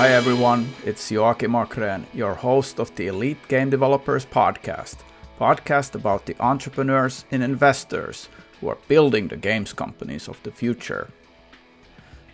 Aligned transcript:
Hi 0.00 0.12
everyone, 0.12 0.72
it's 0.86 1.10
Joakim 1.10 1.52
Achrén, 1.52 2.06
your 2.14 2.32
host 2.32 2.80
of 2.80 2.94
the 2.94 3.08
Elite 3.08 3.46
Game 3.48 3.68
Developers 3.68 4.24
Podcast. 4.24 4.96
Podcast 5.38 5.94
about 5.94 6.24
the 6.24 6.34
entrepreneurs 6.40 7.26
and 7.30 7.42
investors 7.42 8.30
who 8.58 8.68
are 8.68 8.78
building 8.88 9.28
the 9.28 9.36
games 9.36 9.74
companies 9.74 10.26
of 10.26 10.42
the 10.42 10.50
future. 10.50 11.10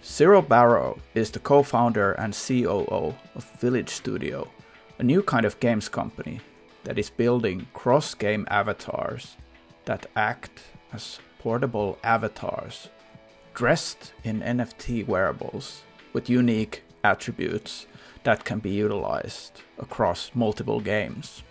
Cyril 0.01 0.43
Barrow 0.43 1.01
is 1.17 1.33
the 1.33 1.41
co-founder 1.41 2.13
and 2.13 2.33
COO 2.35 3.17
of 3.35 3.51
Village 3.59 3.89
Studio, 3.89 4.49
a 5.01 5.03
new 5.03 5.21
kind 5.21 5.45
of 5.45 5.59
games 5.59 5.89
company 5.89 6.39
that 6.85 7.01
is 7.01 7.11
building 7.11 7.67
cross-game 7.75 8.47
avatars 8.49 9.37
that 9.87 10.07
act 10.15 10.61
as 10.93 11.19
portable 11.41 11.99
avatars 12.05 12.91
dressed 13.55 14.13
in 14.23 14.41
NFT 14.41 15.05
wearables 15.05 15.83
with 16.13 16.31
unique 16.31 16.85
attributes 17.05 17.87
that 18.25 18.45
can 18.45 18.59
be 18.59 18.71
utilized 18.71 19.63
across 19.79 20.31
multiple 20.35 20.81
games. 20.81 21.43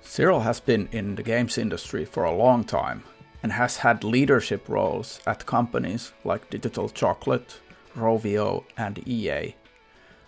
Cyril 0.00 0.40
has 0.40 0.60
been 0.60 0.88
in 0.92 1.14
the 1.14 1.22
games 1.22 1.58
industry 1.58 2.04
for 2.04 2.24
a 2.24 2.34
long 2.34 2.64
time 2.64 3.04
and 3.42 3.52
has 3.52 3.78
had 3.78 4.04
leadership 4.04 4.68
roles 4.68 5.20
at 5.26 5.46
companies 5.46 6.12
like 6.24 6.50
Digital 6.50 6.88
Chocolate, 6.88 7.60
Rovio, 7.96 8.64
and 8.76 9.06
EA. 9.06 9.54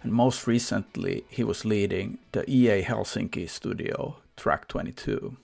And 0.02 0.12
most 0.12 0.46
recently, 0.46 1.24
he 1.28 1.42
was 1.42 1.64
leading 1.64 2.18
the 2.32 2.48
EA 2.50 2.82
Helsinki 2.82 3.48
studio, 3.48 4.16
Track 4.36 4.68
22. 4.68 5.36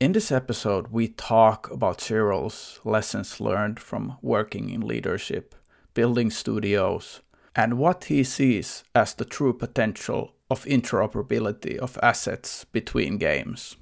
In 0.00 0.12
this 0.12 0.30
episode, 0.30 0.88
we 0.88 1.08
talk 1.08 1.70
about 1.70 2.00
Cyril's 2.00 2.78
lessons 2.84 3.40
learned 3.40 3.80
from 3.80 4.18
working 4.22 4.70
in 4.70 4.80
leadership, 4.80 5.54
building 5.94 6.30
studios, 6.30 7.20
and 7.54 7.78
what 7.78 8.04
he 8.04 8.24
sees 8.24 8.84
as 8.94 9.14
the 9.14 9.24
true 9.24 9.52
potential 9.52 10.34
of 10.50 10.64
interoperability 10.64 11.76
of 11.76 11.98
assets 12.02 12.64
between 12.72 13.18
games. 13.18 13.76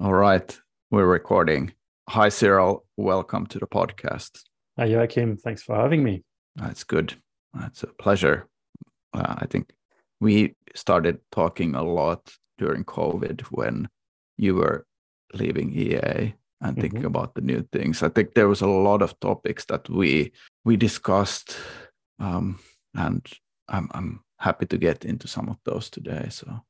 All 0.00 0.14
right, 0.14 0.58
we're 0.90 1.06
recording. 1.06 1.72
Hi, 2.08 2.28
Cyril. 2.28 2.84
Welcome 2.96 3.46
to 3.46 3.58
the 3.58 3.66
podcast. 3.66 4.42
Hi, 4.78 4.88
Joakim. 4.88 5.40
Thanks 5.40 5.62
for 5.62 5.76
having 5.76 6.02
me. 6.02 6.22
That's 6.56 6.84
good. 6.84 7.14
That's 7.54 7.82
a 7.82 7.86
pleasure. 7.86 8.48
Uh, 9.14 9.36
I 9.38 9.46
think 9.46 9.72
we 10.20 10.54
started 10.74 11.18
talking 11.30 11.74
a 11.74 11.82
lot 11.82 12.34
during 12.58 12.84
COVID 12.84 13.42
when 13.50 13.88
you 14.36 14.54
were 14.54 14.86
leaving 15.34 15.72
EA 15.72 16.34
and 16.60 16.76
thinking 16.76 17.00
mm-hmm. 17.00 17.06
about 17.06 17.34
the 17.34 17.40
new 17.40 17.66
things. 17.72 18.02
I 18.02 18.08
think 18.08 18.34
there 18.34 18.48
was 18.48 18.60
a 18.60 18.68
lot 18.68 19.02
of 19.02 19.18
topics 19.20 19.64
that 19.66 19.88
we 19.88 20.32
we 20.64 20.76
discussed, 20.76 21.56
um, 22.22 22.58
and 22.94 23.26
I'm 23.68 23.90
I'm 23.92 24.20
happy 24.38 24.66
to 24.66 24.78
get 24.78 25.04
into 25.04 25.28
some 25.28 25.48
of 25.48 25.56
those 25.64 25.90
today. 25.90 26.28
So, 26.30 26.60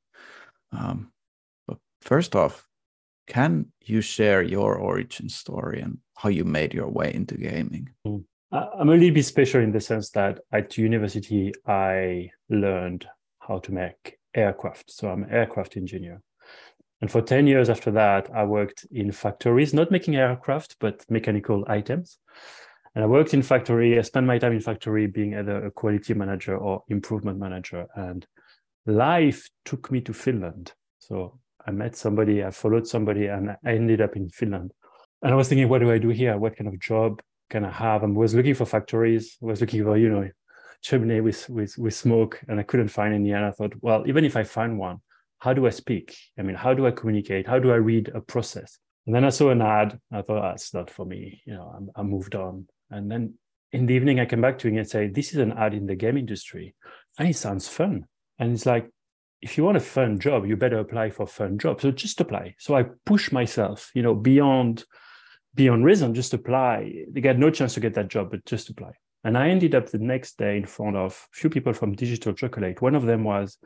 um, 0.72 1.12
but 1.66 1.78
first 2.00 2.34
off, 2.34 2.66
can 3.26 3.66
you 3.84 4.00
share 4.00 4.42
your 4.42 4.76
origin 4.76 5.28
story 5.28 5.80
and 5.80 5.98
how 6.16 6.30
you 6.30 6.44
made 6.44 6.74
your 6.74 6.88
way 6.88 7.12
into 7.14 7.36
gaming? 7.36 7.90
Mm. 8.06 8.24
I'm 8.52 8.90
a 8.90 8.92
little 8.92 9.14
bit 9.14 9.24
special 9.24 9.62
in 9.62 9.72
the 9.72 9.80
sense 9.80 10.10
that 10.10 10.40
at 10.52 10.76
university 10.76 11.52
I 11.66 12.30
learned 12.50 13.06
how 13.38 13.58
to 13.60 13.72
make 13.72 14.18
aircraft. 14.34 14.90
So 14.90 15.08
I'm 15.08 15.22
an 15.22 15.30
aircraft 15.30 15.78
engineer. 15.78 16.20
And 17.00 17.10
for 17.10 17.22
10 17.22 17.46
years 17.46 17.70
after 17.70 17.90
that, 17.92 18.28
I 18.32 18.44
worked 18.44 18.86
in 18.90 19.10
factories, 19.10 19.72
not 19.72 19.90
making 19.90 20.16
aircraft, 20.16 20.76
but 20.80 21.02
mechanical 21.10 21.64
items. 21.66 22.18
And 22.94 23.04
I 23.04 23.06
worked 23.06 23.32
in 23.32 23.42
factory. 23.42 23.98
I 23.98 24.02
spent 24.02 24.26
my 24.26 24.38
time 24.38 24.52
in 24.52 24.60
factory 24.60 25.06
being 25.06 25.34
either 25.34 25.66
a 25.66 25.70
quality 25.70 26.14
manager 26.14 26.56
or 26.56 26.82
improvement 26.88 27.38
manager. 27.38 27.86
And 27.94 28.26
life 28.86 29.48
took 29.64 29.90
me 29.90 30.00
to 30.02 30.12
Finland. 30.12 30.72
So 30.98 31.38
I 31.66 31.70
met 31.70 31.96
somebody, 31.96 32.44
I 32.44 32.50
followed 32.50 32.86
somebody, 32.86 33.26
and 33.26 33.50
I 33.50 33.56
ended 33.64 34.00
up 34.00 34.16
in 34.16 34.28
Finland. 34.28 34.72
And 35.22 35.32
I 35.32 35.36
was 35.36 35.48
thinking, 35.48 35.68
what 35.68 35.80
do 35.80 35.90
I 35.90 35.98
do 35.98 36.08
here? 36.08 36.36
What 36.36 36.56
kind 36.56 36.68
of 36.68 36.78
job 36.80 37.22
can 37.48 37.64
I 37.64 37.70
have? 37.70 38.02
I 38.02 38.06
was 38.06 38.34
looking 38.34 38.54
for 38.54 38.66
factories. 38.66 39.36
I 39.42 39.46
was 39.46 39.60
looking 39.60 39.84
for, 39.84 39.96
you 39.96 40.10
know, 40.10 40.28
chimney 40.82 41.20
with, 41.20 41.48
with, 41.48 41.78
with 41.78 41.94
smoke, 41.94 42.40
and 42.48 42.58
I 42.58 42.64
couldn't 42.64 42.88
find 42.88 43.14
any. 43.14 43.32
And 43.32 43.44
I 43.44 43.52
thought, 43.52 43.72
well, 43.80 44.04
even 44.06 44.24
if 44.24 44.36
I 44.36 44.42
find 44.42 44.78
one, 44.78 44.98
how 45.38 45.52
do 45.52 45.66
I 45.66 45.70
speak? 45.70 46.16
I 46.38 46.42
mean, 46.42 46.56
how 46.56 46.74
do 46.74 46.86
I 46.86 46.90
communicate? 46.90 47.46
How 47.46 47.58
do 47.58 47.72
I 47.72 47.76
read 47.76 48.10
a 48.14 48.20
process? 48.20 48.78
And 49.06 49.14
then 49.14 49.24
I 49.24 49.30
saw 49.30 49.50
an 49.50 49.62
ad. 49.62 49.98
I 50.12 50.22
thought, 50.22 50.38
ah, 50.38 50.50
that's 50.50 50.74
not 50.74 50.90
for 50.90 51.04
me. 51.04 51.42
You 51.44 51.54
know, 51.54 51.90
I, 51.96 52.00
I 52.00 52.02
moved 52.02 52.34
on. 52.34 52.66
And 52.92 53.10
then 53.10 53.34
in 53.72 53.86
the 53.86 53.94
evening, 53.94 54.20
I 54.20 54.26
came 54.26 54.40
back 54.40 54.58
to 54.60 54.68
it 54.68 54.76
and 54.76 54.88
say, 54.88 55.08
this 55.08 55.32
is 55.32 55.38
an 55.38 55.52
ad 55.52 55.74
in 55.74 55.86
the 55.86 55.96
game 55.96 56.16
industry. 56.16 56.74
And 57.18 57.28
it 57.28 57.36
sounds 57.36 57.68
fun. 57.68 58.06
And 58.38 58.52
it's 58.52 58.66
like, 58.66 58.88
if 59.40 59.58
you 59.58 59.64
want 59.64 59.76
a 59.76 59.80
fun 59.80 60.18
job, 60.18 60.46
you 60.46 60.56
better 60.56 60.78
apply 60.78 61.10
for 61.10 61.26
fun 61.26 61.58
job. 61.58 61.80
So 61.80 61.90
just 61.90 62.20
apply. 62.20 62.54
So 62.58 62.76
I 62.76 62.84
push 63.04 63.32
myself, 63.32 63.90
you 63.94 64.02
know, 64.02 64.14
beyond 64.14 64.84
beyond 65.54 65.84
reason, 65.84 66.14
just 66.14 66.32
apply. 66.32 67.04
They 67.10 67.20
got 67.20 67.38
no 67.38 67.50
chance 67.50 67.74
to 67.74 67.80
get 67.80 67.94
that 67.94 68.08
job, 68.08 68.30
but 68.30 68.44
just 68.46 68.70
apply. 68.70 68.92
And 69.24 69.36
I 69.36 69.50
ended 69.50 69.74
up 69.74 69.90
the 69.90 69.98
next 69.98 70.38
day 70.38 70.56
in 70.56 70.66
front 70.66 70.96
of 70.96 71.12
a 71.12 71.36
few 71.36 71.50
people 71.50 71.72
from 71.72 71.92
Digital 71.92 72.32
Chocolate. 72.32 72.80
One 72.80 72.94
of 72.94 73.04
them 73.04 73.24
was 73.24 73.58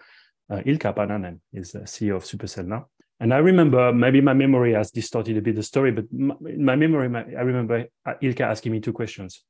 uh, 0.50 0.56
Ilkka 0.56 0.94
Paananen 0.94 1.40
is 1.52 1.72
the 1.72 1.80
CEO 1.80 2.16
of 2.16 2.24
Supercell 2.24 2.66
now. 2.66 2.88
And 3.18 3.32
I 3.32 3.38
remember, 3.38 3.92
maybe 3.92 4.20
my 4.20 4.34
memory 4.34 4.74
has 4.74 4.90
distorted 4.90 5.36
a 5.36 5.40
bit 5.40 5.56
the 5.56 5.62
story, 5.62 5.90
but 5.90 6.04
my, 6.12 6.34
my 6.58 6.76
memory, 6.76 7.08
my, 7.08 7.20
I 7.20 7.42
remember 7.42 7.86
uh, 8.04 8.14
Ilkka 8.22 8.42
asking 8.42 8.72
me 8.72 8.80
two 8.80 8.92
questions. 8.92 9.42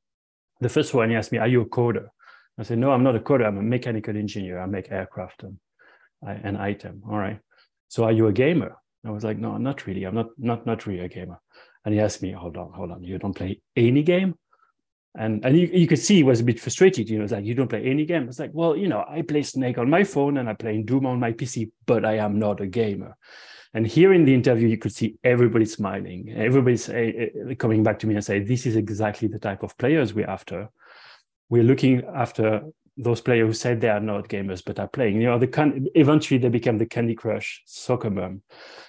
The 0.60 0.69
first 0.69 0.94
one, 0.94 1.10
he 1.10 1.16
asked 1.16 1.32
me, 1.32 1.38
are 1.38 1.49
you 1.49 1.62
a 1.62 1.66
coder? 1.66 2.06
I 2.59 2.62
said, 2.62 2.78
no, 2.78 2.93
I'm 2.93 3.03
not 3.03 3.16
a 3.16 3.21
coder. 3.21 3.47
I'm 3.47 3.59
a 3.59 3.62
mechanical 3.62 4.16
engineer. 4.16 4.60
I 4.60 4.66
make 4.66 4.91
aircraft 4.91 5.43
and 5.43 5.59
an 6.22 6.56
item. 6.56 7.03
All 7.09 7.19
right. 7.19 7.41
So 7.88 8.04
are 8.04 8.12
you 8.12 8.28
a 8.28 8.32
gamer? 8.32 8.77
I 9.04 9.10
was 9.10 9.25
like, 9.25 9.38
no, 9.38 9.56
not 9.59 9.87
really. 9.87 10.04
I'm 10.04 10.15
not, 10.15 10.28
not, 10.38 10.65
not 10.65 10.87
really 10.87 11.04
a 11.04 11.09
gamer. 11.09 11.38
And 11.84 11.94
he 11.94 12.00
asked 12.00 12.22
me, 12.22 12.33
hold 12.33 12.56
on, 12.56 12.72
hold 12.72 12.91
on. 12.91 13.04
You 13.04 13.19
don't 13.19 13.34
play 13.34 13.60
any 13.77 14.03
game? 14.03 14.34
And 15.19 15.44
and 15.47 15.56
you, 15.56 15.66
you 15.69 15.87
could 15.87 15.98
see 15.98 16.16
he 16.16 16.22
was 16.22 16.41
a 16.41 16.44
bit 16.44 16.60
frustrated. 16.60 17.09
You 17.09 17.19
know, 17.19 17.25
it's 17.25 17.33
like 17.33 17.44
you 17.44 17.54
don't 17.54 17.69
play 17.69 17.84
any 17.84 18.04
game. 18.04 18.28
It's 18.28 18.38
like, 18.38 18.50
well, 18.53 18.77
you 18.77 18.87
know, 18.87 19.04
I 19.09 19.22
play 19.22 19.43
Snake 19.43 19.78
on 19.78 19.88
my 19.88 20.04
phone 20.04 20.37
and 20.37 20.48
I 20.48 20.53
play 20.53 20.83
Doom 20.83 21.06
on 21.06 21.19
my 21.19 21.33
PC, 21.33 21.71
but 21.87 22.04
I 22.04 22.19
am 22.19 22.38
not 22.38 22.60
a 22.60 22.66
gamer. 22.66 23.16
And 23.75 23.87
here 23.87 24.12
in 24.12 24.25
the 24.25 24.34
interview, 24.34 24.69
you 24.69 24.78
could 24.78 24.93
see 24.93 25.16
everybody 25.25 25.65
smiling. 25.65 26.32
Everybody's 26.34 26.88
uh, 26.88 27.27
coming 27.59 27.82
back 27.82 27.99
to 28.00 28.06
me 28.06 28.15
and 28.15 28.25
say, 28.25 28.41
"This 28.41 28.66
is 28.66 28.77
exactly 28.77 29.28
the 29.28 29.38
type 29.38 29.62
of 29.62 29.77
players 29.78 30.15
we're 30.15 30.31
after. 30.31 30.69
We're 31.49 31.62
looking 31.62 32.03
after 32.15 32.62
those 32.97 33.21
players 33.21 33.47
who 33.47 33.53
said 33.53 33.81
they 33.81 33.91
are 33.91 34.00
not 34.00 34.28
gamers 34.28 34.62
but 34.65 34.78
are 34.78 34.88
playing. 34.88 35.21
You 35.21 35.28
know, 35.28 35.38
the 35.38 35.47
can- 35.47 35.87
eventually 35.94 36.38
they 36.38 36.49
become 36.49 36.78
the 36.78 36.87
Candy 36.87 37.15
Crush 37.15 37.62
soccer 37.66 38.10
mom. 38.10 38.43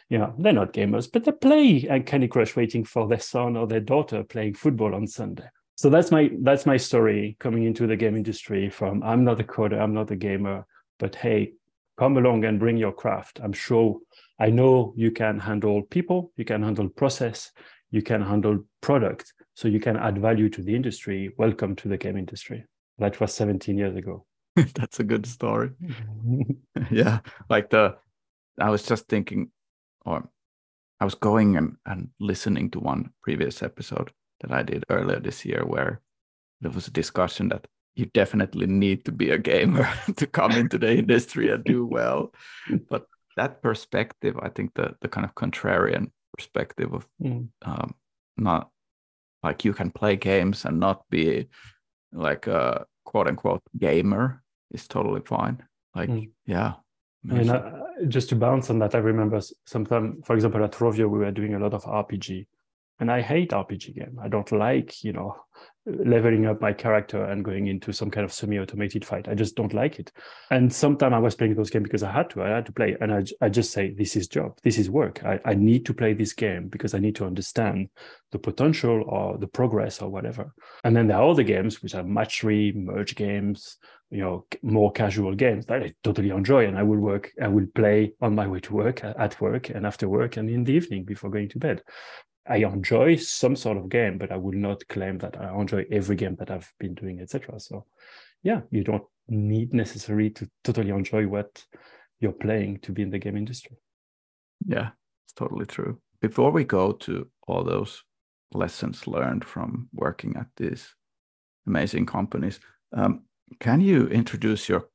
You 0.10 0.20
know, 0.20 0.34
they're 0.40 0.54
not 0.54 0.72
gamers, 0.72 1.12
but 1.12 1.26
they 1.26 1.34
play 1.34 1.86
and 1.90 2.06
Candy 2.06 2.30
Crush, 2.30 2.56
waiting 2.56 2.86
for 2.86 3.08
their 3.08 3.20
son 3.20 3.58
or 3.58 3.68
their 3.68 3.82
daughter 3.82 4.24
playing 4.24 4.54
football 4.54 4.96
on 4.96 5.08
Sunday 5.08 5.50
so 5.78 5.92
that's 5.92 6.12
my 6.12 6.30
that's 6.42 6.66
my 6.66 6.76
story 6.76 7.38
coming 7.40 7.64
into 7.64 7.88
the 7.88 7.96
game 7.96 8.16
industry 8.16 8.70
from 8.70 9.02
i'm 9.04 9.24
not 9.24 9.40
a 9.40 9.44
coder 9.44 9.80
i'm 9.80 9.94
not 9.94 10.12
a 10.12 10.16
gamer 10.16 10.66
but 10.98 11.16
hey 11.16 11.54
come 11.98 12.18
along 12.18 12.46
and 12.46 12.60
bring 12.60 12.78
your 12.78 12.92
craft. 12.92 13.40
I'm 13.44 13.54
sure 13.54 14.00
i 14.40 14.50
know 14.50 14.94
you 14.96 15.10
can 15.10 15.40
handle 15.40 15.82
people 15.82 16.32
you 16.38 16.46
can 16.46 16.62
handle 16.62 16.88
process 16.90 17.52
you 17.90 18.02
can 18.02 18.22
handle 18.22 18.60
product. 18.82 19.34
So 19.56 19.68
you 19.68 19.80
can 19.80 19.98
add 19.98 20.20
value 20.20 20.50
to 20.50 20.62
the 20.62 20.76
industry. 20.76 21.32
Welcome 21.38 21.76
to 21.78 21.88
the 21.88 21.98
game 21.98 22.18
industry. 22.18 22.66
That 23.00 23.20
was 23.20 23.34
17 23.34 23.78
years 23.78 23.96
ago. 23.96 24.26
That's 24.56 25.00
a 25.00 25.04
good 25.04 25.26
story. 25.26 25.72
Yeah 26.92 27.20
like 27.50 27.70
the 27.70 27.96
i 28.60 28.70
was 28.70 28.84
just 28.84 29.08
thinking 29.08 29.52
or 30.06 30.30
i 31.00 31.06
was 31.06 31.16
going 31.16 31.58
and, 31.58 31.76
and 31.86 32.10
listening 32.20 32.70
to 32.72 32.80
one 32.80 33.10
previous 33.24 33.64
episode 33.64 34.12
that 34.42 34.52
I 34.52 34.64
did 34.64 34.84
earlier 34.90 35.20
this 35.20 35.46
year, 35.46 35.66
where 35.66 36.02
there 36.62 36.72
was 36.72 36.88
a 36.88 36.92
discussion 36.92 37.50
that 37.50 37.68
you 37.98 38.06
definitely 38.14 38.68
need 38.68 39.04
to 39.06 39.12
be 39.12 39.32
a 39.32 39.38
gamer 39.38 39.90
to 40.16 40.28
come 40.28 40.52
into 40.52 40.78
the 40.78 40.96
industry 40.96 41.50
and 41.50 41.64
do 41.64 41.86
well. 41.86 42.34
But 42.90 43.08
that 43.36 43.62
perspective, 43.62 44.38
I 44.42 44.50
think 44.50 44.74
the 44.76 44.96
the 45.02 45.08
kind 45.08 45.26
of 45.26 45.36
contrarian 45.36 46.12
perspective 46.36 46.94
of 46.94 47.08
mm. 47.22 47.50
um, 47.64 47.96
not 48.38 48.70
like 49.44 49.66
you 49.66 49.74
can 49.74 49.92
play 49.92 50.16
games 50.16 50.66
and 50.66 50.80
not 50.80 51.10
be 51.10 51.48
like 52.12 52.48
a 52.48 52.86
quote 53.04 53.28
unquote 53.28 53.64
gamer 53.78 54.44
is 54.72 54.88
totally 54.88 55.22
fine. 55.22 55.64
Like, 55.96 56.10
mm. 56.10 56.30
yeah. 56.46 56.74
I 57.30 57.34
mean, 57.34 57.50
uh, 57.50 57.84
just 58.08 58.30
to 58.30 58.36
bounce 58.36 58.70
on 58.70 58.80
that, 58.80 58.96
I 58.96 59.00
remember 59.00 59.42
sometime, 59.66 60.22
for 60.24 60.36
example, 60.36 60.64
at 60.64 60.74
Rovio, 60.74 61.10
we 61.10 61.20
were 61.20 61.32
doing 61.32 61.56
a 61.56 61.60
lot 61.60 61.74
of 61.74 61.84
RPG 61.84 62.46
and 63.00 63.12
I 63.12 63.22
hate 63.22 63.52
RPG 63.52 63.96
game. 63.96 64.20
I 64.22 64.28
don't 64.28 64.52
like, 64.52 65.04
you 65.04 65.14
know, 65.14 65.36
leveling 65.88 66.46
up 66.46 66.60
my 66.62 66.74
character 66.74 67.24
and 67.24 67.46
going 67.46 67.68
into 67.68 67.94
some 67.94 68.12
kind 68.12 68.26
of 68.26 68.34
semi-automated 68.34 69.06
fight. 69.06 69.28
I 69.28 69.36
just 69.36 69.56
don't 69.56 69.74
like 69.74 70.00
it. 70.00 70.12
And 70.52 70.72
sometimes 70.72 71.14
I 71.14 71.20
was 71.20 71.36
playing 71.36 71.56
those 71.56 71.70
games 71.70 71.84
because 71.84 72.04
I 72.04 72.12
had 72.12 72.30
to. 72.32 72.44
I 72.44 72.50
had 72.50 72.66
to 72.66 72.74
play, 72.74 72.98
and 73.00 73.14
I, 73.14 73.24
I 73.42 73.50
just 73.50 73.72
say, 73.72 73.92
"This 73.92 74.16
is 74.16 74.28
job. 74.28 74.58
This 74.64 74.78
is 74.78 74.90
work. 74.90 75.24
I, 75.24 75.40
I 75.46 75.54
need 75.54 75.86
to 75.86 75.94
play 75.94 76.14
this 76.14 76.34
game 76.34 76.68
because 76.68 76.94
I 76.94 77.00
need 77.00 77.16
to 77.16 77.26
understand 77.26 77.90
the 78.32 78.40
potential 78.40 79.04
or 79.08 79.38
the 79.38 79.48
progress 79.48 80.02
or 80.02 80.10
whatever." 80.10 80.54
And 80.84 80.96
then 80.96 81.08
there 81.08 81.18
are 81.18 81.30
other 81.30 81.44
games 81.44 81.82
which 81.82 81.96
are 81.96 82.04
match 82.04 82.42
three, 82.42 82.74
merge 82.74 83.16
games, 83.16 83.78
you 84.10 84.20
know, 84.20 84.46
more 84.62 84.92
casual 84.92 85.36
games 85.36 85.66
that 85.68 85.84
I 85.84 85.94
totally 86.04 86.30
enjoy, 86.30 86.66
and 86.66 86.78
I 86.78 86.84
will 86.84 87.00
work. 87.00 87.32
I 87.42 87.48
will 87.48 87.68
play 87.74 88.14
on 88.22 88.36
my 88.36 88.48
way 88.48 88.60
to 88.62 88.74
work, 88.74 89.04
at 89.04 89.40
work, 89.40 89.70
and 89.70 89.86
after 89.86 90.10
work, 90.10 90.38
and 90.38 90.50
in 90.50 90.64
the 90.64 90.74
evening 90.74 91.06
before 91.06 91.30
going 91.30 91.50
to 91.50 91.60
bed. 91.60 91.82
I 92.50 92.58
enjoy 92.58 93.18
some 93.18 93.56
sort 93.56 93.78
of 93.78 93.90
game, 93.90 94.18
but 94.18 94.32
I 94.32 94.38
will 94.38 94.54
not 94.54 94.88
claim 94.88 95.18
that 95.20 95.40
I 95.40 95.54
enjoy 95.54 95.86
every 95.92 96.16
game 96.16 96.36
that 96.38 96.50
I've 96.50 96.72
been 96.80 96.94
doing, 96.94 97.20
etc. 97.20 97.60
So, 97.60 97.86
yeah, 98.44 98.62
you 98.72 98.84
don't 98.84 99.04
need 99.28 99.74
necessarily 99.74 100.30
to 100.32 100.50
totally 100.64 100.92
enjoy 100.92 101.28
what 101.28 101.66
you're 102.20 102.32
playing 102.32 102.80
to 102.80 102.92
be 102.92 103.02
in 103.02 103.10
the 103.10 103.20
game 103.20 103.38
industry. 103.38 103.78
Yeah, 104.66 104.90
it's 105.26 105.34
totally 105.34 105.66
true. 105.66 106.00
Before 106.22 106.52
we 106.52 106.64
go 106.64 106.94
to 106.94 107.30
all 107.48 107.64
those 107.64 108.04
lessons 108.54 109.08
learned 109.08 109.44
from 109.44 109.90
working 109.94 110.36
at 110.38 110.48
these 110.56 110.96
amazing 111.68 112.06
companies, 112.06 112.60
um, 112.94 113.24
can 113.60 113.82
you 113.82 114.08
introduce 114.08 114.70
your 114.70 114.90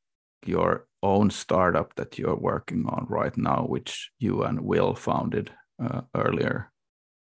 your 0.44 0.86
own 1.04 1.30
startup 1.30 1.94
that 1.94 2.18
you're 2.18 2.36
working 2.36 2.84
on 2.88 3.06
right 3.08 3.36
now, 3.36 3.64
which 3.68 4.10
you 4.18 4.42
and 4.42 4.60
Will 4.60 4.94
founded 4.94 5.52
uh, 5.82 6.00
earlier 6.16 6.71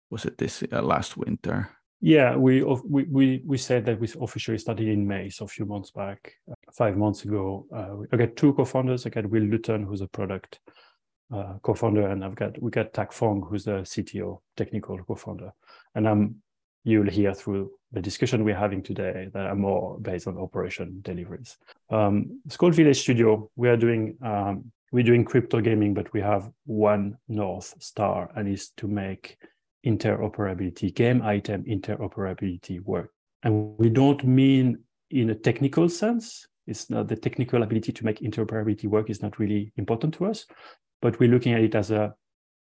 was 0.10 0.26
it 0.26 0.38
this 0.38 0.64
uh, 0.72 0.82
last 0.82 1.18
winter? 1.18 1.70
Yeah, 2.00 2.36
we, 2.36 2.64
we 2.64 3.42
we 3.44 3.58
said 3.58 3.86
that 3.86 4.00
we 4.00 4.08
officially 4.22 4.60
started 4.60 4.88
in 4.88 5.08
May, 5.08 5.30
so 5.30 5.46
a 5.46 5.48
few 5.48 5.66
months 5.66 5.90
back, 5.90 6.34
uh, 6.50 6.54
five 6.72 6.96
months 6.96 7.26
ago. 7.26 7.66
Uh, 7.76 8.06
I 8.14 8.18
got 8.18 8.36
two 8.36 8.54
co-founders. 8.54 9.06
I 9.06 9.10
got 9.10 9.28
Will 9.28 9.42
Luton, 9.42 9.84
who's 9.84 10.02
a 10.02 10.08
product 10.08 10.60
uh, 11.34 11.54
co-founder, 11.64 12.08
and 12.08 12.24
I've 12.24 12.36
got 12.36 12.62
we 12.62 12.70
got 12.70 12.94
Tak 12.94 13.12
Fung, 13.12 13.42
who's 13.42 13.66
the 13.66 13.82
CTO, 13.82 14.42
technical 14.56 15.04
co-founder. 15.04 15.52
And 15.96 16.08
I'm 16.08 16.36
you'll 16.84 17.10
hear 17.10 17.34
through 17.34 17.72
the 17.92 18.02
discussion 18.02 18.44
we're 18.44 18.56
having 18.56 18.84
today 18.84 19.30
that 19.34 19.48
are 19.48 19.56
more 19.56 20.00
based 20.00 20.28
on 20.28 20.38
operation 20.38 21.00
deliveries. 21.02 21.58
Um, 21.90 22.42
Village 22.48 23.00
Studio. 23.00 23.50
We 23.56 23.70
are 23.70 23.78
doing 23.78 24.18
um, 24.22 24.72
we're 24.92 25.04
doing 25.04 25.26
crypto 25.26 25.62
gaming, 25.62 25.94
but 25.94 26.14
we 26.14 26.22
have 26.22 26.50
one 26.66 27.18
north 27.28 27.74
star, 27.80 28.30
and 28.36 28.48
is 28.48 28.70
to 28.78 28.88
make 28.88 29.38
interoperability, 29.86 30.94
game 30.94 31.22
item 31.22 31.64
interoperability 31.64 32.82
work. 32.82 33.12
And 33.44 33.78
we 33.78 33.90
don't 33.90 34.24
mean 34.24 34.80
in 35.12 35.30
a 35.30 35.36
technical 35.36 35.90
sense. 35.90 36.48
It's 36.66 36.90
not 36.90 37.08
the 37.08 37.16
technical 37.16 37.64
ability 37.64 37.94
to 37.94 38.06
make 38.06 38.20
interoperability 38.20 38.86
work 38.86 39.10
is 39.10 39.22
not 39.22 39.40
really 39.40 39.72
important 39.78 40.14
to 40.16 40.26
us, 40.26 40.46
but 41.02 41.20
we're 41.20 41.32
looking 41.32 41.54
at 41.54 41.62
it 41.62 41.76
as 41.76 41.92
a 41.92 42.14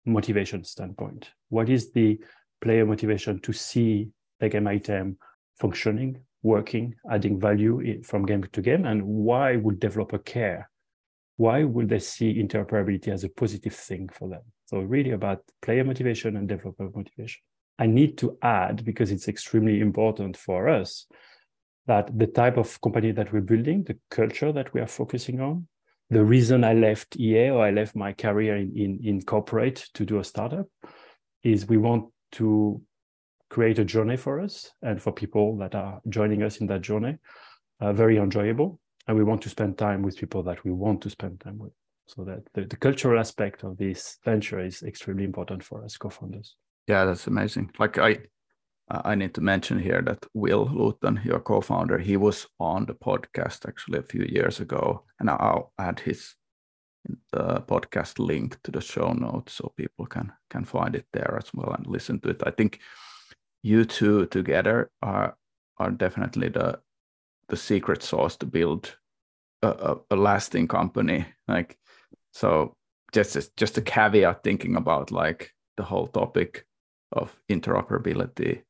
motivation 0.05 0.65
standpoint. 0.65 1.31
What 1.49 1.71
is 1.71 1.93
the 1.93 2.19
player 2.61 2.85
motivation 2.85 3.41
to 3.41 3.53
see 3.53 4.11
the 4.41 4.49
game 4.49 4.67
item 4.67 5.17
functioning, 5.59 6.21
working, 6.43 6.95
adding 7.11 7.41
value 7.41 8.03
from 8.03 8.27
game 8.27 8.45
to 8.53 8.61
game, 8.61 8.85
and 8.85 9.03
why 9.03 9.57
would 9.57 9.81
developer 9.81 10.19
care? 10.19 10.69
Why 11.37 11.65
would 11.65 11.89
they 11.89 11.99
see 11.99 12.43
interoperability 12.43 13.09
as 13.09 13.25
a 13.25 13.29
positive 13.29 13.75
thing 13.75 14.09
for 14.09 14.29
them? 14.29 14.43
So 14.67 14.79
really 14.79 15.11
about 15.11 15.43
player 15.63 15.85
motivation 15.85 16.37
and 16.37 16.49
developer 16.49 16.89
motivation. 16.95 17.41
I 17.79 17.87
need 17.87 18.19
to 18.19 18.39
add, 18.41 18.85
because 18.85 19.11
it's 19.11 19.29
extremely 19.29 19.81
important 19.81 20.37
for 20.37 20.69
us, 20.69 21.07
that 21.87 22.17
the 22.17 22.29
type 22.29 22.57
of 22.57 22.81
company 22.81 23.13
that 23.13 23.33
we're 23.33 23.41
building, 23.41 23.83
the 23.83 23.99
culture 24.11 24.53
that 24.53 24.73
we 24.73 24.81
are 24.81 24.87
focusing 24.87 25.41
on, 25.41 25.67
the 26.11 26.25
reason 26.25 26.65
I 26.65 26.75
left 26.75 27.17
EA 27.19 27.51
or 27.51 27.65
I 27.65 27.71
left 27.71 27.97
my 27.97 28.13
career 28.13 28.57
in, 28.57 28.73
in, 28.77 29.01
in 29.03 29.23
corporate 29.23 29.87
to 29.95 30.05
do 30.05 30.19
a 30.19 30.25
startup 30.25 30.67
is 31.43 31.67
we 31.67 31.79
want 31.79 32.11
to 32.33 32.81
create 33.51 33.79
a 33.79 33.85
journey 33.85 34.17
for 34.17 34.41
us 34.41 34.71
and 34.83 35.01
for 35.01 35.13
people 35.13 35.57
that 35.59 35.75
are 35.75 36.01
joining 36.09 36.43
us 36.43 36.59
in 36.59 36.67
that 36.69 36.83
journey, 36.83 37.19
uh, 37.81 37.93
very 37.93 38.19
enjoyable. 38.19 38.81
And 39.07 39.17
we 39.17 39.25
want 39.25 39.43
to 39.43 39.49
spend 39.49 39.77
time 39.77 40.03
with 40.03 40.17
people 40.17 40.43
that 40.45 40.65
we 40.65 40.73
want 40.73 41.03
to 41.03 41.11
spend 41.11 41.41
time 41.41 41.59
with. 41.59 41.73
So 42.07 42.25
that 42.25 42.43
the, 42.53 42.67
the 42.67 42.77
cultural 42.77 43.19
aspect 43.19 43.65
of 43.65 43.79
this 43.79 44.19
venture 44.25 44.61
is 44.61 44.83
extremely 44.83 45.25
important 45.25 45.65
for 45.65 45.83
us 45.85 45.97
co-founders. 45.97 46.57
Yeah 46.87 47.05
that's 47.07 47.27
amazing. 47.27 47.71
Like 47.79 47.99
i 47.99 48.19
i 48.91 49.15
need 49.15 49.33
to 49.33 49.41
mention 49.41 49.79
here 49.79 50.03
that 50.03 50.27
will 50.35 50.71
luton 50.71 51.19
your 51.25 51.41
co-founder 51.41 51.97
he 51.97 52.19
was 52.19 52.47
on 52.61 52.85
the 52.85 52.93
podcast 52.93 53.67
actually 53.67 53.99
a 53.99 54.03
few 54.03 54.27
years 54.29 54.61
ago 54.61 55.03
and 55.19 55.31
i'll 55.31 55.73
add 55.79 55.99
his 55.99 56.35
podcast 57.35 58.19
link 58.19 58.57
to 58.63 58.71
the 58.71 58.81
show 58.81 59.13
notes 59.13 59.55
so 59.55 59.73
people 59.77 60.07
can 60.07 60.33
can 60.51 60.65
find 60.65 60.95
it 60.95 61.07
there 61.13 61.37
as 61.39 61.53
well 61.55 61.73
and 61.73 61.87
listen 61.87 62.21
to 62.21 62.31
it. 62.31 62.43
I 62.47 62.51
think 62.51 62.81
you 63.63 63.85
two 63.85 64.27
together 64.27 64.91
are 65.03 65.37
are 65.79 65.91
definitely 65.91 66.49
the 66.49 66.81
the 67.49 67.57
secret 67.57 68.03
sauce 68.03 68.37
to 68.37 68.47
build 68.47 68.97
a, 69.63 69.69
a, 69.69 69.97
a 70.11 70.17
lasting 70.17 70.69
company 70.69 71.27
like 71.49 71.79
so 72.33 72.77
just 73.13 73.57
just 73.57 73.79
a 73.79 73.83
caveat 73.83 74.43
thinking 74.43 74.77
about 74.77 75.11
like 75.11 75.53
the 75.77 75.85
whole 75.85 76.07
topic 76.09 76.67
of 77.13 77.35
interoperability 77.49 78.63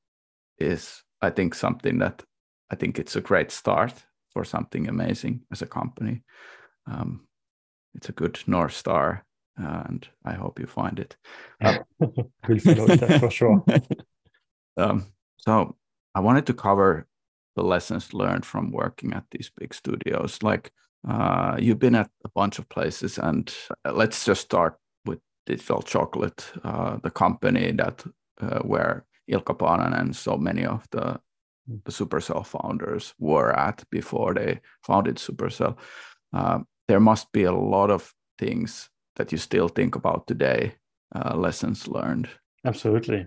is 0.59 1.03
I 1.21 1.31
think 1.31 1.55
something 1.55 1.99
that 1.99 2.23
I 2.71 2.77
think 2.77 2.99
it's 2.99 3.17
a 3.17 3.21
great 3.21 3.51
start 3.51 3.95
for 4.33 4.45
something 4.45 4.89
amazing 4.89 5.43
as 5.51 5.63
a 5.63 5.67
company. 5.67 6.23
Um, 6.87 7.27
it's 7.95 8.09
a 8.09 8.13
good 8.13 8.39
north 8.47 8.75
star, 8.75 9.25
and 9.57 10.07
I 10.25 10.33
hope 10.33 10.59
you 10.59 10.67
find 10.67 10.99
it. 10.99 11.17
Uh, 11.63 11.79
we'll 11.99 12.59
follow 12.59 12.87
that 12.87 13.21
for 13.21 13.31
sure. 13.31 13.65
um, 14.77 15.07
so 15.39 15.77
I 16.15 16.21
wanted 16.21 16.47
to 16.47 16.55
cover 16.55 17.07
the 17.57 17.63
lessons 17.63 18.13
learned 18.13 18.45
from 18.45 18.73
working 18.73 19.13
at 19.13 19.25
these 19.31 19.51
big 19.57 19.75
studios, 19.75 20.43
like 20.43 20.73
uh, 21.09 21.57
you've 21.59 21.79
been 21.79 21.95
at 21.95 22.11
a 22.25 22.29
bunch 22.35 22.59
of 22.59 22.69
places, 22.69 23.19
and 23.19 23.55
uh, 23.85 23.93
let's 23.93 24.25
just 24.25 24.43
start 24.43 24.77
with 25.05 25.21
Digital 25.47 25.83
Chocolate, 25.83 26.53
uh, 26.63 26.99
the 27.03 27.11
company 27.11 27.73
that 27.73 28.05
uh, 28.41 28.61
where 28.61 29.05
Ilkka 29.31 29.57
Paananen 29.57 30.01
and 30.01 30.17
so 30.17 30.37
many 30.37 30.65
of 30.65 30.87
the 30.91 31.21
the 31.85 31.93
Supercell 31.93 32.45
founders 32.45 33.15
were 33.19 33.59
at 33.59 33.85
before 33.91 34.35
they 34.35 34.61
founded 34.83 35.17
Supercell. 35.17 35.77
Uh, 36.33 36.59
there 36.89 37.01
must 37.01 37.33
be 37.33 37.45
a 37.45 37.53
lot 37.53 37.91
of 37.91 38.13
things 38.39 38.91
that 39.17 39.33
you 39.33 39.39
still 39.39 39.69
think 39.69 39.97
about 39.97 40.27
today, 40.27 40.75
uh, 41.15 41.35
lessons 41.37 41.89
learned. 41.89 42.29
Absolutely. 42.67 43.27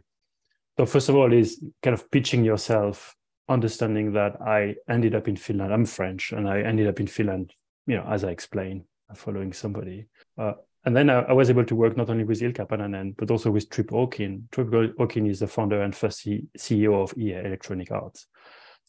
So 0.77 0.85
first 0.85 1.09
of 1.09 1.15
all, 1.15 1.33
is 1.33 1.63
kind 1.81 1.93
of 1.93 2.11
pitching 2.11 2.43
yourself, 2.45 3.15
understanding 3.49 4.13
that 4.13 4.41
I 4.41 4.75
ended 4.89 5.15
up 5.15 5.27
in 5.27 5.35
Finland. 5.35 5.73
I'm 5.73 5.85
French, 5.85 6.31
and 6.31 6.47
I 6.49 6.61
ended 6.61 6.87
up 6.87 6.99
in 6.99 7.07
Finland 7.07 7.53
you 7.87 7.95
know, 7.95 8.05
as 8.07 8.23
I 8.23 8.29
explained, 8.29 8.83
following 9.15 9.53
somebody. 9.53 10.07
Uh, 10.37 10.53
and 10.85 10.95
then 10.95 11.09
I, 11.09 11.21
I, 11.21 11.33
was 11.33 11.49
able 11.49 11.65
to 11.65 11.75
work 11.75 11.97
not 11.97 12.09
only 12.09 12.25
with 12.25 12.41
Ilkka 12.41 12.67
Paananen, 12.67 13.15
but 13.17 13.31
also 13.31 13.49
with 13.49 13.69
Trip 13.69 13.89
Hawkin. 13.89 14.43
Trip 14.51 14.67
Hawkin 14.67 15.29
is 15.29 15.39
the 15.39 15.47
founder 15.47 15.81
and 15.81 15.95
first 15.95 16.19
C- 16.19 16.45
CEO 16.57 17.01
of 17.01 17.17
EA 17.17 17.45
Electronic 17.45 17.91
Arts. 17.91 18.27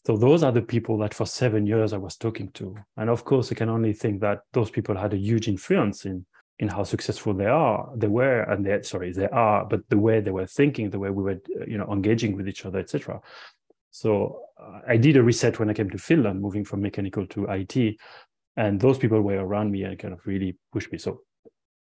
So 0.05 0.15
those 0.15 0.43
are 0.43 0.51
the 0.51 0.61
people 0.61 0.97
that 0.99 1.13
for 1.13 1.25
seven 1.25 1.65
years 1.65 1.91
I 1.93 1.97
was 1.97 2.15
talking 2.15 2.51
to. 2.51 2.75
And 2.97 3.09
of 3.09 3.25
course, 3.25 3.51
I 3.51 3.55
can 3.55 3.69
only 3.69 3.93
think 3.93 4.21
that 4.21 4.39
those 4.53 4.69
people 4.69 4.95
had 4.95 5.13
a 5.13 5.17
huge 5.17 5.47
influence 5.47 6.05
in 6.05 6.25
in 6.59 6.67
how 6.67 6.83
successful 6.83 7.33
they 7.33 7.45
are, 7.45 7.89
they 7.95 8.09
were, 8.09 8.41
and 8.41 8.65
they 8.65 8.81
sorry, 8.81 9.13
they 9.13 9.29
are, 9.29 9.63
but 9.63 9.79
the 9.87 9.97
way 9.97 10.19
they 10.19 10.31
were 10.31 10.45
thinking, 10.45 10.89
the 10.89 10.99
way 10.99 11.09
we 11.09 11.23
were, 11.23 11.39
you 11.65 11.77
know, 11.77 11.89
engaging 11.89 12.35
with 12.35 12.49
each 12.49 12.65
other, 12.65 12.79
etc. 12.79 13.21
So 13.91 14.43
uh, 14.61 14.81
I 14.87 14.97
did 14.97 15.17
a 15.17 15.23
reset 15.23 15.59
when 15.59 15.69
I 15.69 15.73
came 15.73 15.89
to 15.89 15.97
Finland, 15.97 16.41
moving 16.41 16.63
from 16.65 16.81
mechanical 16.81 17.25
to 17.27 17.45
IT, 17.45 17.97
and 18.57 18.79
those 18.79 18.97
people 18.97 19.21
were 19.21 19.39
around 19.39 19.71
me 19.71 19.83
and 19.83 19.97
kind 19.97 20.13
of 20.13 20.25
really 20.25 20.57
pushed 20.71 20.91
me. 20.91 20.97
So 20.97 21.21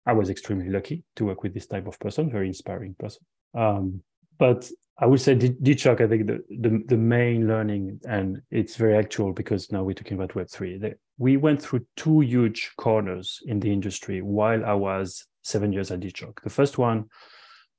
i 0.05 0.13
was 0.13 0.29
extremely 0.29 0.69
lucky 0.69 1.03
to 1.15 1.25
work 1.25 1.43
with 1.43 1.53
this 1.53 1.67
type 1.67 1.88
of 1.88 2.00
person 2.00 2.29
very 2.29 2.48
inspiring 2.48 2.95
person. 3.00 3.24
Um, 3.53 4.01
but 4.38 4.69
i 5.00 5.05
would 5.05 5.22
say 5.22 5.36
DChoc, 5.36 6.01
i 6.01 6.07
think 6.07 6.27
the, 6.27 6.43
the, 6.50 6.83
the 6.88 6.98
main 6.98 7.48
learning 7.48 8.00
and 8.07 8.41
it's 8.51 8.75
very 8.75 8.98
actual 8.98 9.33
because 9.33 9.72
now 9.72 9.83
we're 9.83 9.93
talking 9.93 10.17
about 10.17 10.33
web3 10.33 10.93
we 11.17 11.38
went 11.38 11.62
through 11.62 11.86
two 11.95 12.22
huge 12.22 12.72
corners 12.77 13.39
in 13.45 13.60
the 13.60 13.72
industry 13.72 14.22
while 14.22 14.65
i 14.65 14.74
was 14.74 15.25
seven 15.43 15.72
years 15.74 15.91
at 15.91 16.00
DChoc. 16.00 16.41
the 16.43 16.50
first 16.50 16.77
one 16.77 17.05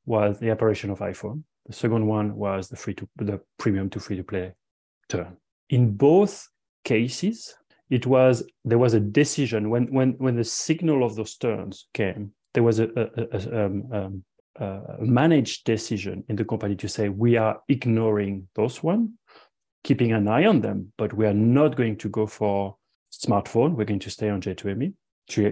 was 0.06 0.38
the 0.38 0.50
apparition 0.50 0.90
of 0.90 0.98
iphone 1.00 1.42
the 1.66 1.72
second 1.72 2.06
one 2.06 2.34
was 2.34 2.68
the 2.68 2.76
free 2.76 2.94
to 2.94 3.08
the 3.16 3.40
premium 3.58 3.88
to 3.90 4.00
free 4.00 4.16
to 4.16 4.24
play 4.24 4.52
turn 5.08 5.36
in 5.70 5.92
both 5.92 6.48
cases 6.84 7.56
it 7.90 8.06
was 8.06 8.42
there 8.64 8.78
was 8.78 8.94
a 8.94 9.00
decision 9.00 9.70
when 9.70 9.92
when 9.92 10.12
when 10.18 10.36
the 10.36 10.44
signal 10.44 11.04
of 11.04 11.14
those 11.16 11.36
turns 11.36 11.86
came 11.94 12.32
there 12.52 12.62
was 12.62 12.78
a, 12.78 12.88
a, 12.96 13.36
a, 13.36 13.64
um, 13.64 13.92
um, 13.92 14.24
a 14.56 14.96
managed 15.00 15.64
decision 15.64 16.22
in 16.28 16.36
the 16.36 16.44
company 16.44 16.76
to 16.76 16.88
say 16.88 17.08
we 17.08 17.36
are 17.36 17.60
ignoring 17.68 18.46
those 18.54 18.82
one 18.82 19.14
keeping 19.84 20.12
an 20.12 20.26
eye 20.26 20.46
on 20.46 20.62
them, 20.62 20.92
but 20.96 21.12
we 21.12 21.26
are 21.26 21.34
not 21.34 21.76
going 21.76 21.96
to 21.98 22.08
go 22.08 22.26
for 22.26 22.76
smartphone. 23.12 23.74
We're 23.74 23.84
going 23.84 24.00
to 24.00 24.10
stay 24.10 24.30
on 24.30 24.40
J2ME. 24.40 24.94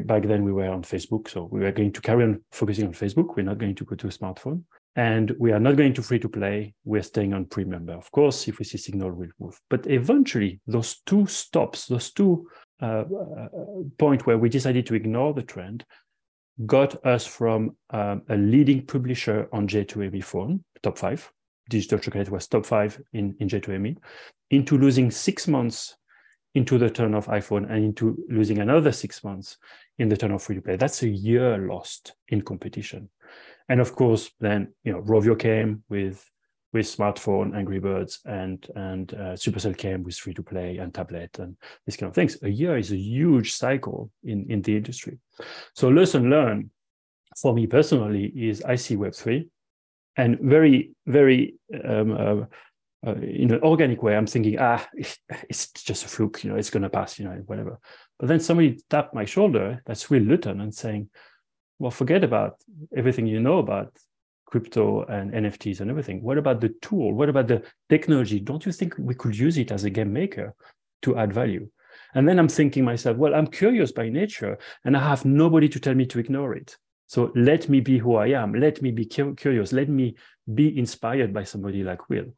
Back 0.06 0.24
then 0.24 0.44
we 0.44 0.52
were 0.52 0.68
on 0.68 0.82
Facebook, 0.82 1.28
so 1.28 1.48
we 1.50 1.60
were 1.60 1.70
going 1.70 1.92
to 1.92 2.00
carry 2.00 2.24
on 2.24 2.42
focusing 2.50 2.88
on 2.88 2.92
Facebook. 2.92 3.36
We're 3.36 3.44
not 3.44 3.58
going 3.58 3.74
to 3.76 3.84
go 3.84 3.94
to 3.94 4.06
a 4.08 4.10
smartphone. 4.10 4.62
And 4.94 5.34
we 5.38 5.52
are 5.52 5.60
not 5.60 5.76
going 5.76 5.94
to 5.94 6.02
free 6.02 6.18
to 6.18 6.28
play. 6.28 6.74
We're 6.84 7.02
staying 7.02 7.32
on 7.32 7.46
premium. 7.46 7.88
Of 7.88 8.10
course, 8.10 8.46
if 8.46 8.58
we 8.58 8.64
see 8.64 8.78
signal, 8.78 9.12
we'll 9.12 9.30
move. 9.40 9.58
But 9.70 9.86
eventually, 9.86 10.60
those 10.66 11.00
two 11.06 11.26
stops, 11.26 11.86
those 11.86 12.12
two 12.12 12.48
uh, 12.82 13.04
uh, 13.04 13.48
point 13.98 14.26
where 14.26 14.36
we 14.36 14.50
decided 14.50 14.84
to 14.86 14.94
ignore 14.94 15.32
the 15.32 15.42
trend, 15.42 15.86
got 16.66 17.04
us 17.06 17.26
from 17.26 17.76
um, 17.90 18.22
a 18.28 18.36
leading 18.36 18.84
publisher 18.84 19.48
on 19.52 19.66
J2ME 19.66 20.22
phone, 20.22 20.62
top 20.82 20.98
five, 20.98 21.30
Digital 21.70 21.98
Chocolate 21.98 22.30
was 22.30 22.46
top 22.46 22.66
five 22.66 23.00
in, 23.14 23.34
in 23.40 23.48
J2ME, 23.48 23.96
into 24.50 24.76
losing 24.76 25.10
six 25.10 25.48
months 25.48 25.96
into 26.54 26.76
the 26.76 26.90
turn 26.90 27.14
of 27.14 27.26
iPhone 27.26 27.70
and 27.70 27.84
into 27.84 28.22
losing 28.28 28.58
another 28.58 28.92
six 28.92 29.24
months 29.24 29.56
in 29.98 30.08
the 30.08 30.16
turn 30.16 30.32
of 30.32 30.42
free 30.42 30.56
to 30.56 30.62
play. 30.62 30.76
That's 30.76 31.02
a 31.02 31.08
year 31.08 31.56
lost 31.58 32.14
in 32.28 32.42
competition. 32.42 33.08
And 33.68 33.80
of 33.80 33.94
course, 33.94 34.30
then 34.40 34.72
you 34.84 34.92
know 34.92 35.02
Rovio 35.02 35.38
came 35.38 35.84
with 35.88 36.28
with 36.72 36.86
smartphone, 36.86 37.54
Angry 37.54 37.78
Birds, 37.78 38.20
and 38.24 38.66
and 38.74 39.12
uh, 39.14 39.34
Supercell 39.36 39.76
came 39.76 40.02
with 40.02 40.16
free 40.16 40.34
to 40.34 40.42
play 40.42 40.78
and 40.78 40.92
tablet 40.92 41.38
and 41.38 41.56
these 41.86 41.96
kind 41.96 42.08
of 42.08 42.14
things. 42.14 42.38
A 42.42 42.48
year 42.48 42.76
is 42.78 42.92
a 42.92 42.96
huge 42.96 43.52
cycle 43.52 44.10
in 44.24 44.50
in 44.50 44.62
the 44.62 44.76
industry. 44.76 45.18
So 45.74 45.88
lesson 45.88 46.30
learned 46.30 46.70
for 47.40 47.54
me 47.54 47.66
personally 47.66 48.26
is 48.26 48.62
I 48.62 48.76
see 48.76 48.96
Web 48.96 49.14
three, 49.14 49.48
and 50.16 50.38
very 50.40 50.92
very 51.06 51.54
um, 51.84 52.12
uh, 52.12 52.44
uh, 53.04 53.14
in 53.14 53.52
an 53.52 53.60
organic 53.62 54.02
way, 54.02 54.16
I'm 54.16 54.26
thinking, 54.26 54.58
ah, 54.60 54.86
it's 55.48 55.72
just 55.72 56.04
a 56.04 56.08
fluke, 56.08 56.44
you 56.44 56.50
know, 56.50 56.56
it's 56.56 56.70
going 56.70 56.84
to 56.84 56.88
pass, 56.88 57.18
you 57.18 57.24
know, 57.24 57.42
whatever. 57.46 57.80
But 58.18 58.28
then 58.28 58.38
somebody 58.38 58.78
tapped 58.88 59.14
my 59.14 59.24
shoulder, 59.24 59.82
that's 59.86 60.08
Will 60.08 60.22
Luton, 60.22 60.60
and 60.60 60.72
saying, 60.72 61.10
well, 61.78 61.90
forget 61.90 62.24
about 62.24 62.56
everything 62.96 63.26
you 63.26 63.40
know 63.40 63.58
about 63.58 63.96
crypto 64.46 65.04
and 65.04 65.32
NFTs 65.32 65.80
and 65.80 65.90
everything. 65.90 66.22
What 66.22 66.38
about 66.38 66.60
the 66.60 66.74
tool? 66.82 67.14
What 67.14 67.28
about 67.28 67.48
the 67.48 67.62
technology? 67.88 68.38
Don't 68.38 68.64
you 68.66 68.72
think 68.72 68.94
we 68.98 69.14
could 69.14 69.36
use 69.36 69.56
it 69.56 69.72
as 69.72 69.84
a 69.84 69.90
game 69.90 70.12
maker 70.12 70.54
to 71.02 71.16
add 71.16 71.32
value? 71.32 71.68
And 72.14 72.28
then 72.28 72.38
I'm 72.38 72.48
thinking 72.48 72.84
myself, 72.84 73.16
well, 73.16 73.34
I'm 73.34 73.46
curious 73.46 73.92
by 73.92 74.08
nature, 74.08 74.58
and 74.84 74.96
I 74.96 75.08
have 75.08 75.24
nobody 75.24 75.68
to 75.70 75.80
tell 75.80 75.94
me 75.94 76.06
to 76.06 76.18
ignore 76.18 76.54
it. 76.54 76.76
So 77.06 77.32
let 77.34 77.68
me 77.68 77.80
be 77.80 77.98
who 77.98 78.16
I 78.16 78.28
am. 78.28 78.54
Let 78.54 78.80
me 78.82 78.90
be 78.90 79.04
curious. 79.04 79.72
Let 79.72 79.88
me 79.88 80.16
be 80.54 80.78
inspired 80.78 81.32
by 81.32 81.44
somebody 81.44 81.82
like 81.82 82.08
Will. 82.08 82.34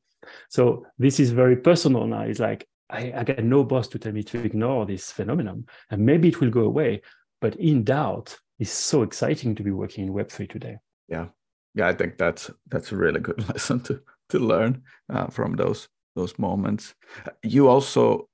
So 0.49 0.87
this 0.99 1.21
is 1.21 1.31
very 1.31 1.57
personal 1.57 2.07
now. 2.07 2.23
It's 2.23 2.41
like 2.41 2.67
I, 2.91 3.13
I 3.17 3.25
get 3.25 3.45
no 3.45 3.65
boss 3.65 3.89
to 3.89 3.99
tell 3.99 4.13
me 4.13 4.23
to 4.25 4.39
ignore 4.39 4.87
this 4.87 5.13
phenomenon, 5.13 5.67
and 5.91 6.05
maybe 6.05 6.29
it 6.29 6.41
will 6.41 6.51
go 6.51 6.63
away. 6.63 7.03
But 7.41 7.57
in 7.57 7.85
doubt, 7.85 8.39
it's 8.59 8.71
so 8.71 9.03
exciting 9.03 9.55
to 9.57 9.63
be 9.63 9.71
working 9.71 10.07
in 10.07 10.13
Web 10.13 10.31
three 10.31 10.47
today. 10.47 10.79
Yeah, 11.09 11.27
yeah, 11.75 11.89
I 11.89 11.93
think 11.93 12.19
that's 12.19 12.51
that's 12.69 12.93
a 12.93 12.97
really 12.97 13.21
good 13.21 13.49
lesson 13.53 13.81
to 13.81 14.01
to 14.31 14.39
learn 14.39 14.83
uh, 15.13 15.27
from 15.29 15.57
those 15.57 15.89
those 16.17 16.39
moments. 16.39 16.95
You 17.43 17.69
also 17.69 18.29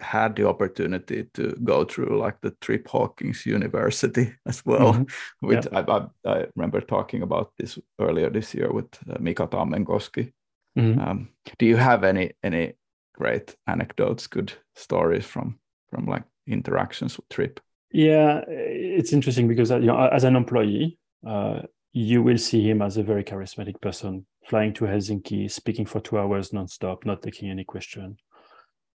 had 0.00 0.34
the 0.34 0.48
opportunity 0.48 1.28
to 1.34 1.54
go 1.62 1.84
through 1.84 2.18
like 2.18 2.40
the 2.40 2.52
Trip 2.62 2.88
Hawkins 2.88 3.44
University 3.44 4.34
as 4.46 4.64
well. 4.64 4.94
Mm-hmm. 4.94 5.46
With 5.46 5.68
yeah. 5.70 5.84
I, 5.86 5.92
I, 5.92 6.32
I, 6.32 6.46
remember 6.56 6.80
talking 6.80 7.22
about 7.22 7.52
this 7.58 7.78
earlier 7.98 8.30
this 8.30 8.54
year 8.54 8.72
with 8.72 8.88
uh, 9.10 9.18
Mika 9.20 9.46
Tammenkoski, 9.46 10.32
Mm-hmm. 10.78 11.00
Um, 11.00 11.28
do 11.58 11.66
you 11.66 11.76
have 11.76 12.04
any 12.04 12.32
any 12.42 12.74
great 13.14 13.56
anecdotes, 13.66 14.26
good 14.26 14.52
stories 14.76 15.26
from 15.26 15.58
from 15.90 16.06
like 16.06 16.24
interactions 16.46 17.16
with 17.16 17.28
Trip? 17.28 17.60
Yeah, 17.92 18.42
it's 18.48 19.12
interesting 19.12 19.48
because 19.48 19.70
uh, 19.70 19.78
you 19.78 19.86
know, 19.86 19.98
as 19.98 20.24
an 20.24 20.36
employee, 20.36 20.98
uh, 21.26 21.62
you 21.92 22.22
will 22.22 22.38
see 22.38 22.68
him 22.68 22.82
as 22.82 22.96
a 22.96 23.02
very 23.02 23.24
charismatic 23.24 23.80
person, 23.80 24.26
flying 24.48 24.72
to 24.74 24.84
Helsinki, 24.84 25.50
speaking 25.50 25.86
for 25.86 26.00
two 26.00 26.18
hours 26.18 26.50
nonstop, 26.50 27.04
not 27.04 27.22
taking 27.22 27.50
any 27.50 27.64
question, 27.64 28.16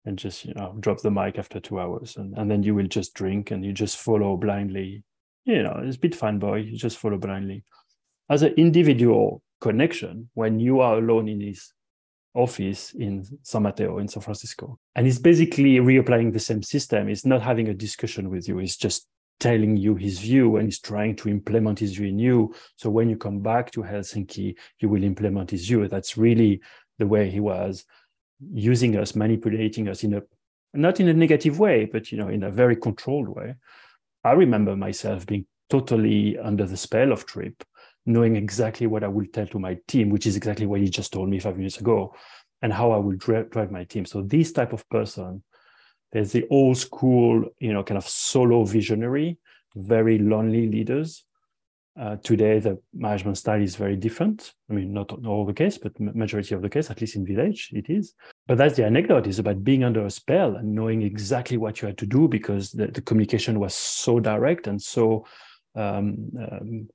and 0.04 0.16
just 0.16 0.44
you 0.44 0.54
know 0.54 0.76
drop 0.78 1.00
the 1.00 1.10
mic 1.10 1.38
after 1.38 1.58
two 1.58 1.80
hours, 1.80 2.16
and 2.16 2.38
and 2.38 2.48
then 2.50 2.62
you 2.62 2.74
will 2.74 2.86
just 2.86 3.14
drink 3.14 3.50
and 3.50 3.64
you 3.64 3.72
just 3.72 3.98
follow 3.98 4.36
blindly. 4.36 5.02
You 5.44 5.62
know, 5.62 5.80
it's 5.82 5.96
a 5.96 6.00
bit 6.00 6.16
fanboy. 6.18 6.70
You 6.70 6.78
just 6.78 6.98
follow 6.98 7.18
blindly. 7.18 7.64
As 8.30 8.42
an 8.42 8.54
individual, 8.56 9.42
connection 9.60 10.30
when 10.34 10.60
you 10.60 10.80
are 10.80 10.98
alone 10.98 11.28
in 11.28 11.40
his 11.40 11.72
office 12.34 12.92
in 12.94 13.24
San 13.42 13.62
Mateo 13.62 13.98
in 13.98 14.08
San 14.08 14.22
Francisco. 14.22 14.78
And 14.96 15.06
he's 15.06 15.18
basically 15.18 15.76
reapplying 15.76 16.32
the 16.32 16.40
same 16.40 16.62
system. 16.62 17.08
He's 17.08 17.24
not 17.24 17.42
having 17.42 17.68
a 17.68 17.74
discussion 17.74 18.28
with 18.28 18.48
you. 18.48 18.58
He's 18.58 18.76
just 18.76 19.06
telling 19.40 19.76
you 19.76 19.94
his 19.94 20.18
view 20.18 20.56
and 20.56 20.66
he's 20.66 20.80
trying 20.80 21.16
to 21.16 21.28
implement 21.28 21.78
his 21.78 21.94
view 21.94 22.08
in 22.08 22.18
you. 22.18 22.54
So 22.76 22.90
when 22.90 23.08
you 23.08 23.16
come 23.16 23.40
back 23.40 23.70
to 23.72 23.82
Helsinki, 23.82 24.56
you 24.78 24.88
will 24.88 25.04
implement 25.04 25.50
his 25.50 25.66
view. 25.66 25.86
That's 25.88 26.16
really 26.16 26.60
the 26.98 27.06
way 27.06 27.30
he 27.30 27.40
was 27.40 27.84
using 28.52 28.96
us, 28.96 29.14
manipulating 29.14 29.88
us 29.88 30.04
in 30.04 30.14
a 30.14 30.22
not 30.76 30.98
in 30.98 31.08
a 31.08 31.14
negative 31.14 31.60
way, 31.60 31.84
but 31.84 32.10
you 32.10 32.18
know, 32.18 32.28
in 32.28 32.42
a 32.42 32.50
very 32.50 32.74
controlled 32.74 33.28
way. 33.28 33.54
I 34.24 34.32
remember 34.32 34.74
myself 34.74 35.24
being 35.24 35.46
totally 35.70 36.36
under 36.38 36.66
the 36.66 36.76
spell 36.76 37.12
of 37.12 37.26
Trip 37.26 37.62
knowing 38.06 38.36
exactly 38.36 38.86
what 38.86 39.04
I 39.04 39.08
will 39.08 39.26
tell 39.32 39.46
to 39.46 39.58
my 39.58 39.78
team, 39.88 40.10
which 40.10 40.26
is 40.26 40.36
exactly 40.36 40.66
what 40.66 40.80
he 40.80 40.88
just 40.88 41.12
told 41.12 41.28
me 41.28 41.38
five 41.38 41.56
minutes 41.56 41.78
ago, 41.78 42.14
and 42.62 42.72
how 42.72 42.92
I 42.92 42.96
will 42.98 43.16
drive, 43.16 43.70
my 43.70 43.84
team. 43.84 44.04
So 44.04 44.22
this 44.22 44.52
type 44.52 44.72
of 44.72 44.88
person, 44.88 45.42
there's 46.12 46.32
the 46.32 46.46
old 46.50 46.78
school, 46.78 47.44
you 47.58 47.72
know, 47.72 47.82
kind 47.82 47.98
of 47.98 48.08
solo 48.08 48.64
visionary, 48.64 49.38
very 49.74 50.18
lonely 50.18 50.68
leaders. 50.68 51.24
Uh, 51.98 52.16
today, 52.16 52.58
the 52.58 52.78
management 52.92 53.38
style 53.38 53.62
is 53.62 53.76
very 53.76 53.96
different. 53.96 54.52
I 54.68 54.74
mean, 54.74 54.92
not 54.92 55.12
all 55.24 55.46
the 55.46 55.52
case, 55.52 55.78
but 55.78 55.98
majority 56.00 56.54
of 56.54 56.62
the 56.62 56.68
case, 56.68 56.90
at 56.90 57.00
least 57.00 57.14
in 57.16 57.24
village, 57.24 57.70
it 57.72 57.88
is. 57.88 58.14
But 58.48 58.58
that's 58.58 58.76
the 58.76 58.84
anecdote 58.84 59.28
is 59.28 59.38
about 59.38 59.62
being 59.62 59.84
under 59.84 60.04
a 60.04 60.10
spell 60.10 60.56
and 60.56 60.74
knowing 60.74 61.02
exactly 61.02 61.56
what 61.56 61.80
you 61.80 61.86
had 61.86 61.98
to 61.98 62.06
do 62.06 62.26
because 62.26 62.72
the, 62.72 62.88
the 62.88 63.00
communication 63.00 63.60
was 63.60 63.74
so 63.74 64.18
direct 64.18 64.66
and 64.66 64.82
so 64.82 65.24
um, 65.76 66.30
um, 66.38 66.88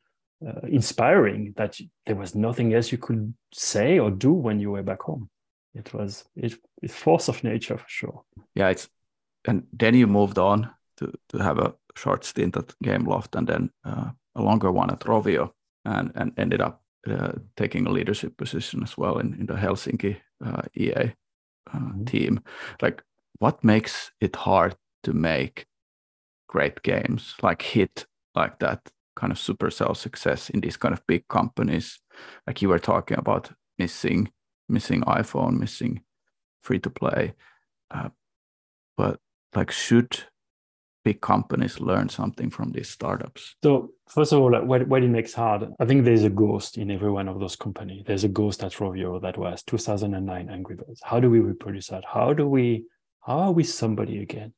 uh, 0.46 0.68
inspiring 0.68 1.54
that 1.58 1.80
there 2.06 2.16
was 2.16 2.36
nothing 2.36 2.74
else 2.74 2.92
you 2.92 2.98
could 2.98 3.34
say 3.54 4.00
or 4.00 4.12
do 4.12 4.32
when 4.32 4.60
you 4.60 4.72
were 4.72 4.84
back 4.84 5.02
home. 5.02 5.30
It 5.74 5.94
was 5.94 6.26
it, 6.36 6.56
it 6.82 6.92
force 6.92 7.28
of 7.28 7.44
nature 7.44 7.78
for 7.78 7.90
sure. 7.90 8.24
Yeah, 8.56 8.70
it's 8.70 8.90
and 9.46 9.64
then 9.72 9.96
you 9.96 10.08
moved 10.08 10.38
on 10.38 10.70
to 10.98 11.14
to 11.30 11.38
have 11.40 11.60
a 11.60 11.76
short 11.96 12.26
stint 12.26 12.58
at 12.58 12.74
Gameloft 12.84 13.36
and 13.36 13.48
then 13.48 13.70
uh, 13.86 14.12
a 14.36 14.42
longer 14.42 14.72
one 14.72 14.92
at 14.92 15.02
Rovio 15.02 15.52
and 15.86 16.12
and 16.16 16.34
ended 16.38 16.62
up 16.62 16.82
uh, 17.08 17.34
taking 17.56 17.88
a 17.88 17.92
leadership 17.92 18.38
position 18.38 18.84
as 18.84 18.98
well 18.98 19.20
in, 19.20 19.34
in 19.40 19.46
the 19.46 19.54
Helsinki 19.54 20.18
uh, 20.46 20.62
EA 20.76 20.94
uh, 21.74 21.78
mm-hmm. 21.78 22.04
team. 22.06 22.42
Like, 22.82 23.04
what 23.40 23.64
makes 23.64 24.12
it 24.20 24.36
hard 24.36 24.76
to 25.04 25.14
make 25.14 25.66
great 26.48 26.82
games 26.84 27.36
like 27.42 27.62
hit 27.62 28.06
like 28.36 28.60
that 28.60 28.82
kind 29.20 29.32
of 29.32 29.38
supercell 29.38 29.96
success 29.96 30.50
in 30.50 30.62
these 30.62 30.78
kind 30.78 30.94
of 30.94 31.06
big 31.08 31.28
companies. 31.28 32.00
Like 32.48 32.62
you 32.62 32.70
were 32.70 32.80
talking 32.80 33.18
about 33.18 33.52
missing 33.78 34.32
missing 34.72 35.02
iphone 35.02 35.60
missing 35.60 36.02
free 36.62 36.80
to 36.80 36.90
play. 36.90 37.34
Uh, 37.92 38.10
but 38.96 39.20
like 39.56 39.72
should 39.72 40.24
big 41.04 41.22
companies 41.22 41.80
learn 41.80 42.08
something 42.08 42.50
from 42.52 42.72
these 42.72 42.90
startups? 42.90 43.56
So 43.64 43.92
first 44.08 44.32
of 44.32 44.40
all 44.40 44.52
what, 44.66 44.88
what 44.88 45.04
it 45.04 45.10
makes 45.10 45.34
hard 45.34 45.70
i 45.80 45.86
think 45.86 46.04
there's 46.04 46.24
a 46.24 46.30
ghost 46.30 46.78
in 46.78 46.90
every 46.92 47.12
one 47.12 47.28
of 47.28 47.40
those 47.40 47.56
companies 47.56 48.04
there's 48.08 48.24
a 48.24 48.28
ghost 48.28 48.64
at 48.64 48.74
rovio 48.74 49.22
that 49.22 49.38
was 49.38 49.62
2009 49.64 50.50
angry 50.50 50.76
birds. 50.76 51.02
How 51.04 51.20
do 51.20 51.30
we 51.30 51.40
reproduce 51.40 51.88
that? 51.88 52.04
How 52.06 52.34
do 52.34 52.48
we 52.48 52.86
how 53.22 53.40
are 53.40 53.52
we 53.52 53.64
somebody 53.64 54.22
again? 54.22 54.54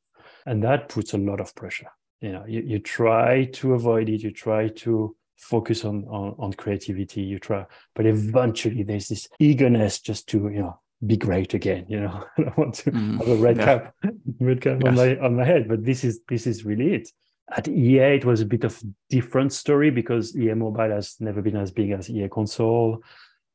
And 0.46 0.62
that 0.64 0.88
puts 0.88 1.14
a 1.14 1.18
lot 1.18 1.40
of 1.40 1.54
pressure 1.54 1.90
you 2.22 2.32
know 2.32 2.44
you, 2.46 2.60
you 2.62 2.78
try 2.78 3.44
to 3.46 3.74
avoid 3.74 4.08
it 4.08 4.22
you 4.22 4.30
try 4.30 4.68
to 4.68 5.14
focus 5.36 5.84
on, 5.84 6.04
on 6.04 6.34
on 6.38 6.52
creativity 6.52 7.20
you 7.20 7.38
try 7.38 7.66
but 7.94 8.06
eventually 8.06 8.82
there's 8.82 9.08
this 9.08 9.28
eagerness 9.38 10.00
just 10.00 10.28
to 10.28 10.38
you 10.48 10.62
know 10.62 10.78
be 11.04 11.16
great 11.16 11.52
again 11.52 11.84
you 11.88 12.00
know 12.00 12.24
i 12.38 12.52
want 12.56 12.74
to 12.74 12.92
mm, 12.92 13.18
have 13.18 13.28
a 13.28 13.36
red 13.36 13.56
yeah. 13.56 13.64
cap 13.64 13.94
red 14.40 14.60
cap 14.60 14.80
yes. 14.82 14.88
on 14.88 14.94
my 14.94 15.18
on 15.18 15.36
my 15.36 15.44
head 15.44 15.68
but 15.68 15.84
this 15.84 16.04
is 16.04 16.20
this 16.28 16.46
is 16.46 16.64
really 16.64 16.94
it 16.94 17.08
at 17.54 17.68
EA, 17.68 18.14
it 18.14 18.24
was 18.24 18.40
a 18.40 18.46
bit 18.46 18.64
of 18.64 18.82
different 19.10 19.52
story 19.52 19.90
because 19.90 20.34
EA 20.34 20.54
Mobile 20.54 20.88
has 20.88 21.16
never 21.20 21.42
been 21.42 21.56
as 21.56 21.70
big 21.70 21.90
as 21.90 22.08
EA 22.08 22.28
Console, 22.28 23.02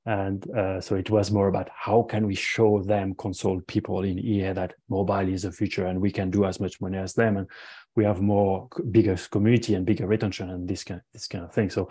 and 0.07 0.50
uh, 0.51 0.79
so 0.79 0.95
it 0.95 1.09
was 1.09 1.31
more 1.31 1.50
about 1.50 1.67
how 1.75 2.01
can 2.01 2.25
we 2.25 2.33
show 2.33 2.81
them 2.81 3.13
console 3.15 3.59
people 3.67 4.03
in 4.03 4.17
EA 4.17 4.53
that 4.53 4.74
mobile 4.88 5.27
is 5.27 5.41
the 5.41 5.51
future 5.51 5.86
and 5.86 6.00
we 6.00 6.12
can 6.12 6.31
do 6.31 6.45
as 6.45 6.62
much 6.62 6.79
money 6.79 6.97
as 6.97 7.13
them. 7.13 7.36
And 7.36 7.47
we 7.98 8.06
have 8.06 8.22
more 8.22 8.70
bigger 8.92 9.18
community 9.30 9.74
and 9.74 9.86
bigger 9.86 10.08
retention 10.08 10.50
and 10.50 10.70
this 10.70 10.86
kind 10.86 11.01
this 11.13 11.27
kind 11.27 11.44
of 11.44 11.54
thing. 11.54 11.70
So 11.70 11.89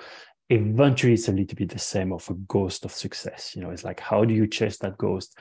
eventually 0.49 1.13
it's 1.13 1.29
a 1.29 1.33
little 1.33 1.57
bit 1.57 1.69
the 1.69 1.79
same 1.79 2.13
of 2.13 2.27
a 2.31 2.35
ghost 2.35 2.87
of 2.87 2.93
success. 2.93 3.53
You 3.55 3.63
know, 3.63 3.71
it's 3.71 3.85
like 3.85 4.01
how 4.01 4.25
do 4.25 4.33
you 4.33 4.47
chase 4.47 4.79
that 4.79 4.97
ghost? 4.97 5.37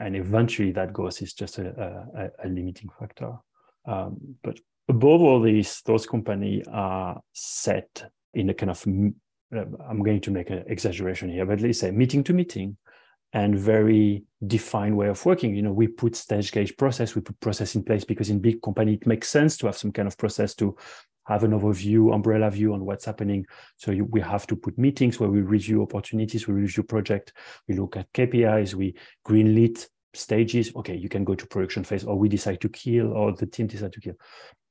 and 0.00 0.16
eventually 0.16 0.72
that 0.72 0.92
ghost 0.92 1.22
is 1.22 1.32
just 1.32 1.58
a, 1.58 1.68
a, 2.40 2.46
a 2.46 2.48
limiting 2.48 2.90
factor. 2.98 3.32
Um, 3.86 4.18
but 4.42 4.58
above 4.88 5.22
all 5.22 5.40
these, 5.40 5.82
those 5.84 6.06
companies 6.06 6.66
are 6.70 7.20
set 7.32 8.10
in 8.34 8.50
a 8.50 8.54
kind 8.54 8.70
of 8.70 8.86
uh, 9.56 9.64
I'm 9.88 10.02
going 10.02 10.20
to 10.22 10.30
make 10.30 10.50
an 10.50 10.64
exaggeration 10.66 11.30
here, 11.30 11.46
but 11.46 11.60
let's 11.60 11.80
say 11.80 11.90
meeting 11.90 12.24
to 12.24 12.34
meeting 12.34 12.76
and 13.36 13.54
very 13.54 14.24
defined 14.46 14.96
way 14.96 15.08
of 15.08 15.26
working. 15.26 15.54
You 15.54 15.60
know, 15.60 15.72
we 15.72 15.88
put 15.88 16.16
stage 16.16 16.50
gauge 16.52 16.74
process, 16.78 17.14
we 17.14 17.20
put 17.20 17.38
process 17.38 17.74
in 17.74 17.84
place 17.84 18.02
because 18.02 18.30
in 18.30 18.38
big 18.40 18.62
company 18.62 18.94
it 18.94 19.06
makes 19.06 19.28
sense 19.28 19.58
to 19.58 19.66
have 19.66 19.76
some 19.76 19.92
kind 19.92 20.08
of 20.08 20.16
process 20.16 20.54
to 20.54 20.74
have 21.26 21.44
an 21.44 21.50
overview, 21.50 22.14
umbrella 22.14 22.50
view 22.50 22.72
on 22.72 22.86
what's 22.86 23.04
happening. 23.04 23.44
So 23.76 23.90
you, 23.90 24.04
we 24.06 24.22
have 24.22 24.46
to 24.46 24.56
put 24.56 24.78
meetings 24.78 25.20
where 25.20 25.28
we 25.28 25.42
review 25.42 25.82
opportunities, 25.82 26.48
we 26.48 26.54
review 26.54 26.82
project, 26.82 27.34
we 27.68 27.74
look 27.74 27.98
at 27.98 28.10
KPIs, 28.14 28.72
we 28.72 28.94
greenlit 29.26 29.86
stages. 30.14 30.74
Okay, 30.74 30.96
you 30.96 31.10
can 31.10 31.22
go 31.22 31.34
to 31.34 31.46
production 31.46 31.84
phase, 31.84 32.04
or 32.04 32.16
we 32.16 32.30
decide 32.30 32.62
to 32.62 32.70
kill, 32.70 33.12
or 33.12 33.32
the 33.32 33.44
team 33.44 33.66
decide 33.66 33.92
to 33.92 34.00
kill. 34.00 34.14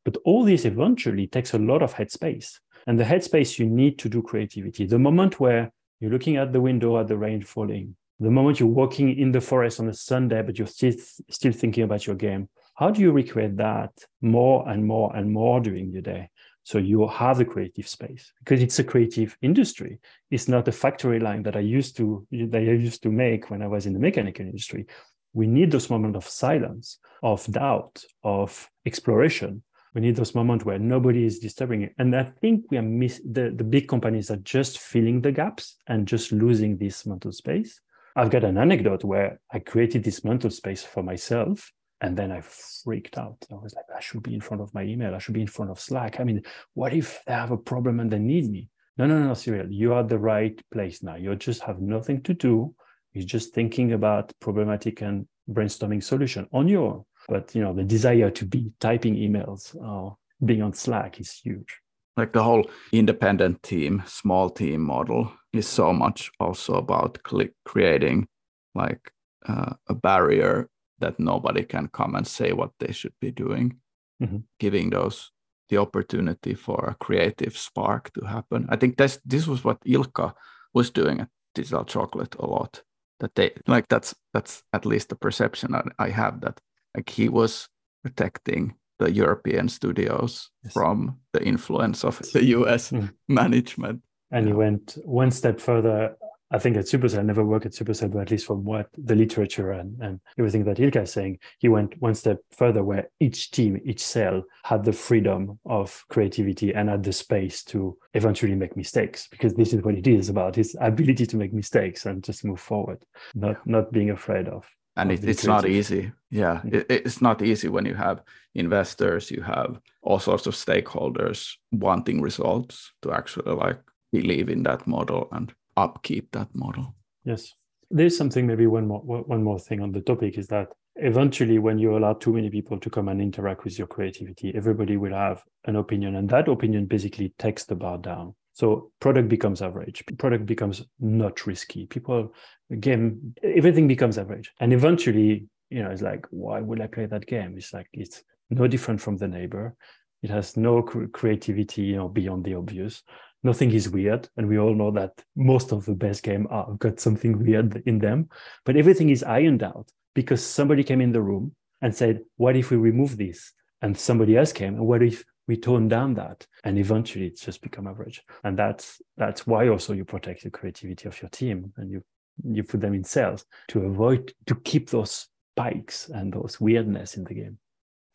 But 0.06 0.18
all 0.26 0.44
this 0.44 0.66
eventually 0.66 1.28
takes 1.28 1.54
a 1.54 1.60
lot 1.60 1.84
of 1.84 1.94
headspace. 1.94 2.56
And 2.88 3.00
the 3.00 3.04
headspace 3.04 3.60
you 3.60 3.68
need 3.68 4.00
to 4.00 4.10
do 4.10 4.24
creativity. 4.24 4.88
The 4.88 4.98
moment 4.98 5.40
where 5.40 5.72
you're 6.00 6.12
looking 6.12 6.38
at 6.38 6.52
the 6.52 6.62
window 6.62 7.00
at 7.00 7.08
the 7.08 7.18
rain 7.18 7.44
falling, 7.44 7.96
the 8.20 8.32
moment 8.32 8.60
you're 8.60 8.70
walking 8.70 9.18
in 9.18 9.32
the 9.32 9.42
forest 9.42 9.80
on 9.80 9.90
a 9.90 9.94
Sunday, 9.94 10.42
but 10.42 10.58
you're 10.58 10.68
still, 10.68 10.94
still 11.30 11.52
thinking 11.52 11.84
about 11.84 12.08
your 12.08 12.16
game, 12.16 12.50
how 12.76 12.90
do 12.90 13.02
you 13.02 13.12
recreate 13.12 13.58
that 13.58 13.92
more 14.22 14.68
and 14.70 14.86
more 14.86 15.16
and 15.16 15.32
more 15.32 15.60
during 15.60 15.92
your 15.92 16.02
day? 16.02 16.30
So 16.64 16.80
you 16.80 17.08
have 17.08 17.38
the 17.38 17.46
creative 17.46 17.88
space 17.88 18.34
because 18.40 18.62
it's 18.62 18.80
a 18.80 18.84
creative 18.84 19.38
industry. 19.42 20.00
It's 20.32 20.48
not 20.48 20.68
a 20.68 20.72
factory 20.72 21.20
line 21.20 21.44
that 21.44 21.56
I 21.56 21.60
used 21.60 21.96
to 21.98 22.26
that 22.32 22.58
I 22.58 22.72
used 22.72 23.04
to 23.04 23.12
make 23.12 23.52
when 23.52 23.62
I 23.62 23.68
was 23.68 23.86
in 23.86 23.94
the 23.94 24.00
mechanical 24.00 24.46
industry. 24.46 24.88
We 25.34 25.46
need 25.46 25.70
those 25.70 25.92
moments 25.92 26.18
of 26.18 26.28
silence, 26.28 26.98
of 27.22 27.46
doubt, 27.46 28.04
of 28.24 28.70
exploration. 28.86 29.62
We 29.94 30.02
need 30.02 30.16
those 30.16 30.34
moments 30.34 30.66
where 30.66 30.80
nobody 30.80 31.26
is 31.26 31.40
disturbing 31.40 31.84
it. 31.84 31.94
And 32.00 32.16
I 32.16 32.24
think 32.24 32.66
we 32.72 32.78
are 32.78 32.82
miss 32.82 33.22
the, 33.24 33.54
the 33.56 33.64
big 33.64 33.88
companies 33.88 34.32
are 34.32 34.38
just 34.38 34.80
filling 34.80 35.22
the 35.22 35.32
gaps 35.32 35.78
and 35.86 36.08
just 36.08 36.32
losing 36.32 36.78
this 36.78 37.06
mental 37.06 37.32
space. 37.32 37.80
I've 38.16 38.30
got 38.30 38.44
an 38.44 38.58
anecdote 38.58 39.04
where 39.04 39.40
I 39.52 39.60
created 39.60 40.04
this 40.04 40.24
mental 40.24 40.50
space 40.50 40.84
for 40.84 41.04
myself 41.04 41.72
and 42.02 42.16
then 42.16 42.32
I 42.32 42.42
freaked 42.42 43.18
out. 43.18 43.38
I 43.52 43.56
was 43.56 43.74
like, 43.74 43.86
I 43.96 44.00
should 44.00 44.24
be 44.24 44.34
in 44.34 44.42
front 44.42 44.62
of 44.62 44.74
my 44.74 44.84
email. 44.84 45.14
I 45.14 45.18
should 45.18 45.34
be 45.34 45.42
in 45.42 45.48
front 45.48 45.72
of 45.72 45.80
Slack. 45.80 46.20
I 46.20 46.24
mean, 46.24 46.42
what 46.74 46.94
if 46.94 47.22
they 47.26 47.34
have 47.34 47.52
a 47.52 47.58
problem 47.58 48.00
and 48.00 48.10
they 48.12 48.20
need 48.20 48.50
me? 48.50 48.70
No, 48.98 49.06
no, 49.06 49.20
no, 49.20 49.34
Cyril, 49.34 49.70
you 49.70 49.94
are 49.94 50.04
the 50.04 50.18
right 50.18 50.60
place 50.72 51.04
now. 51.04 51.16
You 51.16 51.36
just 51.36 51.62
have 51.64 51.82
nothing 51.82 52.22
to 52.24 52.34
do. 52.34 52.74
You're 53.14 53.26
just 53.26 53.54
thinking 53.54 53.92
about 53.92 54.32
problematic 54.40 55.02
and 55.02 55.28
brainstorming 55.50 56.04
solution 56.04 56.48
on 56.54 56.68
your 56.68 56.92
own. 56.94 57.04
But 57.28 57.54
you 57.54 57.62
know, 57.62 57.74
the 57.74 57.84
desire 57.84 58.30
to 58.32 58.46
be 58.46 58.72
typing 58.80 59.16
emails 59.16 59.76
or 59.76 60.18
being 60.44 60.62
on 60.62 60.74
Slack 60.74 61.20
is 61.20 61.32
huge. 61.32 61.82
Like 62.18 62.32
the 62.32 62.44
whole 62.44 62.70
independent 62.92 63.62
team, 63.64 64.04
small 64.06 64.50
team 64.50 64.82
model 64.82 65.32
is 65.52 65.68
so 65.68 65.92
much 65.92 66.32
also 66.40 66.76
about 66.76 67.20
creating 67.66 68.28
like 68.74 69.12
uh, 69.48 69.74
a 69.88 69.94
barrier 69.94 70.70
that 71.00 71.20
nobody 71.20 71.64
can 71.64 71.88
come 71.90 72.16
and 72.16 72.26
say 72.26 72.54
what 72.54 72.72
they 72.80 72.94
should 72.94 73.14
be 73.20 73.32
doing, 73.32 73.78
mm-hmm. 74.22 74.38
giving 74.60 74.90
those 74.90 75.32
the 75.70 75.78
opportunity 75.78 76.54
for 76.54 76.86
a 76.86 76.96
creative 77.04 77.58
spark 77.58 78.14
to 78.14 78.26
happen. 78.26 78.68
I 78.70 78.76
think 78.76 78.98
this 78.98 79.20
this 79.26 79.48
was 79.48 79.64
what 79.64 79.82
Ilkka 79.82 80.34
was 80.74 80.92
doing 80.92 81.22
at 81.22 81.30
Digital 81.54 81.86
Chocolate 81.86 82.36
a 82.40 82.46
lot. 82.46 82.84
That 83.20 83.36
they 83.36 83.52
like 83.68 83.88
that's 83.88 84.14
that's 84.34 84.64
at 84.74 84.86
least 84.86 85.10
the 85.10 85.16
perception 85.16 85.74
I, 85.76 85.84
I 85.98 86.10
have 86.10 86.42
that 86.42 86.60
like 86.96 87.10
he 87.10 87.30
was 87.30 87.68
protecting 88.04 88.76
the 89.00 89.12
European 89.12 89.68
studios 89.70 90.50
yes. 90.64 90.74
from 90.74 91.18
the 91.34 91.44
influence 91.44 92.04
of 92.04 92.20
the 92.34 92.46
US 92.46 92.92
mm. 92.92 93.12
management. 93.28 94.02
And 94.32 94.46
yeah. 94.46 94.52
he 94.52 94.58
went 94.58 94.98
one 95.04 95.32
step 95.32 95.60
further 95.60 96.16
I 96.52 96.60
think 96.60 96.78
at 96.78 96.86
Supercell, 96.86 97.20
I 97.20 97.24
never 97.24 97.44
worked 97.44 97.66
at 97.66 97.72
Supercell, 97.72 98.12
but 98.12 98.22
at 98.22 98.32
least 98.32 98.46
from 98.46 98.64
what 98.64 98.88
the 98.98 99.16
literature 99.16 99.72
and, 99.72 100.00
and 100.00 100.20
everything 100.38 100.64
that 100.66 100.78
Ilkka 100.78 101.04
is 101.04 101.12
saying, 101.12 101.40
he 101.58 101.70
went 101.70 102.00
one 102.00 102.14
step 102.14 102.38
further 102.52 102.84
where 102.84 103.10
each 103.20 103.50
team, 103.50 103.82
each 103.84 104.02
cell 104.02 104.44
had 104.64 104.84
the 104.86 104.94
freedom 104.94 105.60
of 105.66 106.06
creativity 106.10 106.74
and 106.74 106.88
had 106.88 107.04
the 107.04 107.14
space 107.14 107.64
to 107.66 107.98
eventually 108.14 108.54
make 108.54 108.78
mistakes, 108.78 109.28
because 109.28 109.56
this 109.56 109.74
is 109.74 109.82
what 109.82 109.96
it 109.96 110.06
is 110.06 110.30
about 110.30 110.56
his 110.56 110.78
ability 110.82 111.26
to 111.26 111.36
make 111.36 111.52
mistakes 111.52 112.06
and 112.06 112.24
just 112.24 112.46
move 112.46 112.60
forward, 112.60 113.04
not, 113.34 113.66
not 113.66 113.92
being 113.92 114.12
afraid 114.12 114.48
of. 114.48 114.66
And 114.98 115.12
it, 115.12 115.24
it's 115.24 115.46
not 115.46 115.68
easy. 115.68 116.12
Yeah, 116.32 116.56
mm-hmm. 116.58 116.76
it, 116.76 116.86
it's 116.90 117.22
not 117.22 117.42
easy 117.42 117.68
when 117.68 117.86
you 117.86 117.96
have 117.96 118.22
investors, 118.54 119.30
you 119.30 119.42
have 119.42 119.80
all 120.02 120.20
sorts 120.20 120.48
of 120.48 120.54
stakeholders 120.54 121.52
wanting 121.72 122.22
results 122.22 122.94
to 123.02 123.12
actually 123.12 123.52
like 123.52 123.80
believe 124.12 124.50
in 124.50 124.64
that 124.64 124.88
model 124.88 125.28
and 125.32 125.54
upkeep 125.76 126.32
that 126.32 126.48
model. 126.54 126.96
Yes. 127.26 127.54
There's 127.92 128.18
something 128.18 128.48
maybe 128.48 128.68
one 128.68 128.88
more 128.88 129.02
one 129.02 129.44
more 129.44 129.60
thing 129.60 129.82
on 129.82 129.92
the 129.92 130.02
topic 130.02 130.38
is 130.38 130.48
that 130.48 130.70
eventually 130.96 131.60
when 131.60 131.78
you 131.78 131.98
allow 131.98 132.14
too 132.14 132.34
many 132.34 132.50
people 132.50 132.80
to 132.80 132.90
come 132.90 133.10
and 133.10 133.22
interact 133.22 133.64
with 133.64 133.78
your 133.78 133.88
creativity, 133.88 134.54
everybody 134.56 134.98
will 134.98 135.14
have 135.14 135.44
an 135.66 135.76
opinion 135.76 136.16
and 136.16 136.30
that 136.30 136.48
opinion 136.48 136.86
basically 136.86 137.34
takes 137.38 137.66
the 137.66 137.76
bar 137.76 137.98
down. 137.98 138.34
So 138.56 138.92
product 139.00 139.30
becomes 139.30 139.62
average. 139.62 140.04
Product 140.18 140.46
becomes 140.46 140.84
not 141.00 141.46
risky. 141.46 141.86
People 141.86 142.34
game 142.80 143.36
everything 143.44 143.88
becomes 143.88 144.18
average. 144.18 144.52
And 144.60 144.74
eventually, 144.74 145.48
you 145.70 145.84
know, 145.84 145.92
it's 145.92 146.02
like, 146.02 146.26
why 146.32 146.60
would 146.62 146.82
I 146.82 146.88
play 146.88 147.06
that 147.06 147.28
game? 147.28 147.56
It's 147.58 147.74
like 147.74 147.88
it's 147.94 148.24
no 148.50 148.68
different 148.68 149.00
from 149.02 149.18
the 149.18 149.28
neighbor. 149.28 149.76
It 150.24 150.32
has 150.32 150.58
no 150.58 150.82
creativity, 150.82 151.84
you 151.84 151.98
know, 151.98 152.08
beyond 152.08 152.46
the 152.46 152.56
obvious 152.56 153.04
nothing 153.46 153.72
is 153.72 153.90
weird 153.90 154.28
and 154.36 154.48
we 154.48 154.58
all 154.58 154.74
know 154.74 154.90
that 154.90 155.12
most 155.36 155.72
of 155.72 155.86
the 155.86 155.94
best 155.94 156.24
game 156.24 156.48
are 156.50 156.74
got 156.80 157.00
something 157.00 157.38
weird 157.38 157.82
in 157.86 158.00
them 158.00 158.28
but 158.66 158.76
everything 158.76 159.10
is 159.12 159.24
ironed 159.24 159.62
out 159.62 159.88
because 160.16 160.44
somebody 160.44 160.84
came 160.84 161.00
in 161.00 161.12
the 161.12 161.22
room 161.22 161.54
and 161.82 161.96
said 161.96 162.22
what 162.38 162.56
if 162.56 162.72
we 162.72 162.78
remove 162.78 163.16
this 163.16 163.54
and 163.84 163.96
somebody 163.96 164.36
else 164.36 164.52
came 164.52 164.74
and 164.74 164.88
what 164.88 165.04
if 165.04 165.24
we 165.48 165.58
tone 165.58 165.88
down 165.88 166.14
that 166.16 166.46
and 166.64 166.78
eventually 166.78 167.28
it's 167.28 167.42
just 167.42 167.62
become 167.62 167.88
average. 167.88 168.24
And 168.44 168.58
that's 168.58 169.02
that's 169.18 169.46
why 169.46 169.68
also 169.68 169.94
you 169.94 170.06
protect 170.06 170.44
the 170.44 170.50
creativity 170.50 171.08
of 171.08 171.22
your 171.22 171.30
team 171.30 171.74
and 171.78 171.90
you 171.90 172.04
you 172.44 172.64
put 172.64 172.82
them 172.82 172.94
in 172.94 173.04
cells 173.04 173.46
to 173.70 173.82
avoid 173.86 174.34
to 174.48 174.56
keep 174.56 174.90
those 174.90 175.28
spikes 175.54 176.10
and 176.10 176.34
those 176.34 176.60
weirdness 176.60 177.16
in 177.16 177.24
the 177.24 177.34
game. 177.34 177.58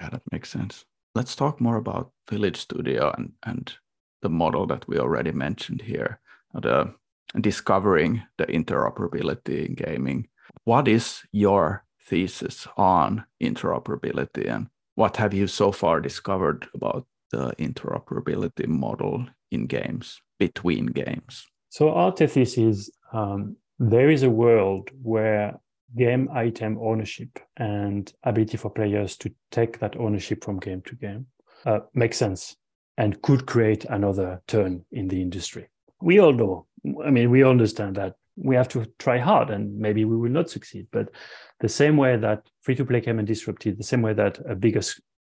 Yeah 0.01 0.11
that 0.11 0.23
makes 0.33 0.51
sense. 0.51 0.85
Let's 1.15 1.35
talk 1.35 1.61
more 1.61 1.77
about 1.77 2.13
village 2.29 2.57
studio 2.57 3.13
and 3.17 3.33
and 3.45 3.73
the 4.23 4.29
model 4.29 4.67
that 4.67 4.87
we 4.87 4.99
already 4.99 5.33
mentioned 5.33 5.81
here, 5.81 6.21
the 6.53 6.73
uh, 6.73 6.91
discovering 7.41 8.23
the 8.39 8.47
interoperability 8.47 9.67
in 9.67 9.75
gaming. 9.75 10.29
What 10.65 10.89
is 10.89 11.23
your 11.33 11.85
thesis 12.03 12.67
on 12.77 13.25
interoperability 13.41 14.51
and 14.51 14.69
what 14.97 15.17
have 15.17 15.33
you 15.33 15.47
so 15.47 15.73
far 15.73 16.01
discovered 16.01 16.69
about 16.75 17.07
the 17.31 17.53
interoperability 17.59 18.67
model 18.67 19.27
in 19.51 19.67
games 19.67 20.21
between 20.39 20.87
games? 20.87 21.47
So 21.69 21.91
our 21.93 22.13
thesis 22.13 22.59
is 22.59 22.91
um, 23.13 23.57
there 23.79 24.11
is 24.11 24.23
a 24.23 24.31
world 24.31 24.91
where 25.03 25.59
game 25.97 26.29
item 26.33 26.79
ownership 26.81 27.39
and 27.57 28.13
ability 28.23 28.57
for 28.57 28.71
players 28.71 29.17
to 29.19 29.33
take 29.51 29.79
that 29.81 29.97
ownership 29.97 30.45
from 30.45 30.59
game 30.59 30.83
to 30.83 30.95
game 30.95 31.27
uh, 31.67 31.81
makes 31.95 32.17
sense 32.17 32.57
and 32.97 33.21
could 33.23 33.47
create 33.47 33.85
another 33.87 34.43
turn 34.47 34.85
in 34.93 35.09
the 35.09 35.21
industry. 35.21 35.69
We 36.01 36.21
all 36.21 36.33
know, 36.33 36.67
I 37.05 37.11
mean, 37.11 37.31
we 37.31 37.45
understand 37.45 37.97
that 37.97 38.15
we 38.37 38.57
have 38.57 38.69
to 38.69 38.87
try 38.99 39.19
hard 39.19 39.51
and 39.51 39.79
maybe 39.79 40.05
we 40.05 40.17
will 40.17 40.31
not 40.31 40.51
succeed. 40.51 40.87
But 40.91 41.11
the 41.61 41.69
same 41.69 41.97
way 41.97 42.17
that 42.17 42.43
free 42.63 42.75
to 42.77 42.85
play 42.85 43.01
came 43.01 43.19
and 43.19 43.29
disrupted, 43.29 43.79
the 43.79 43.85
same 43.85 44.03
way 44.03 44.15
that 44.15 44.39
a 44.49 44.55
bigger 44.55 44.83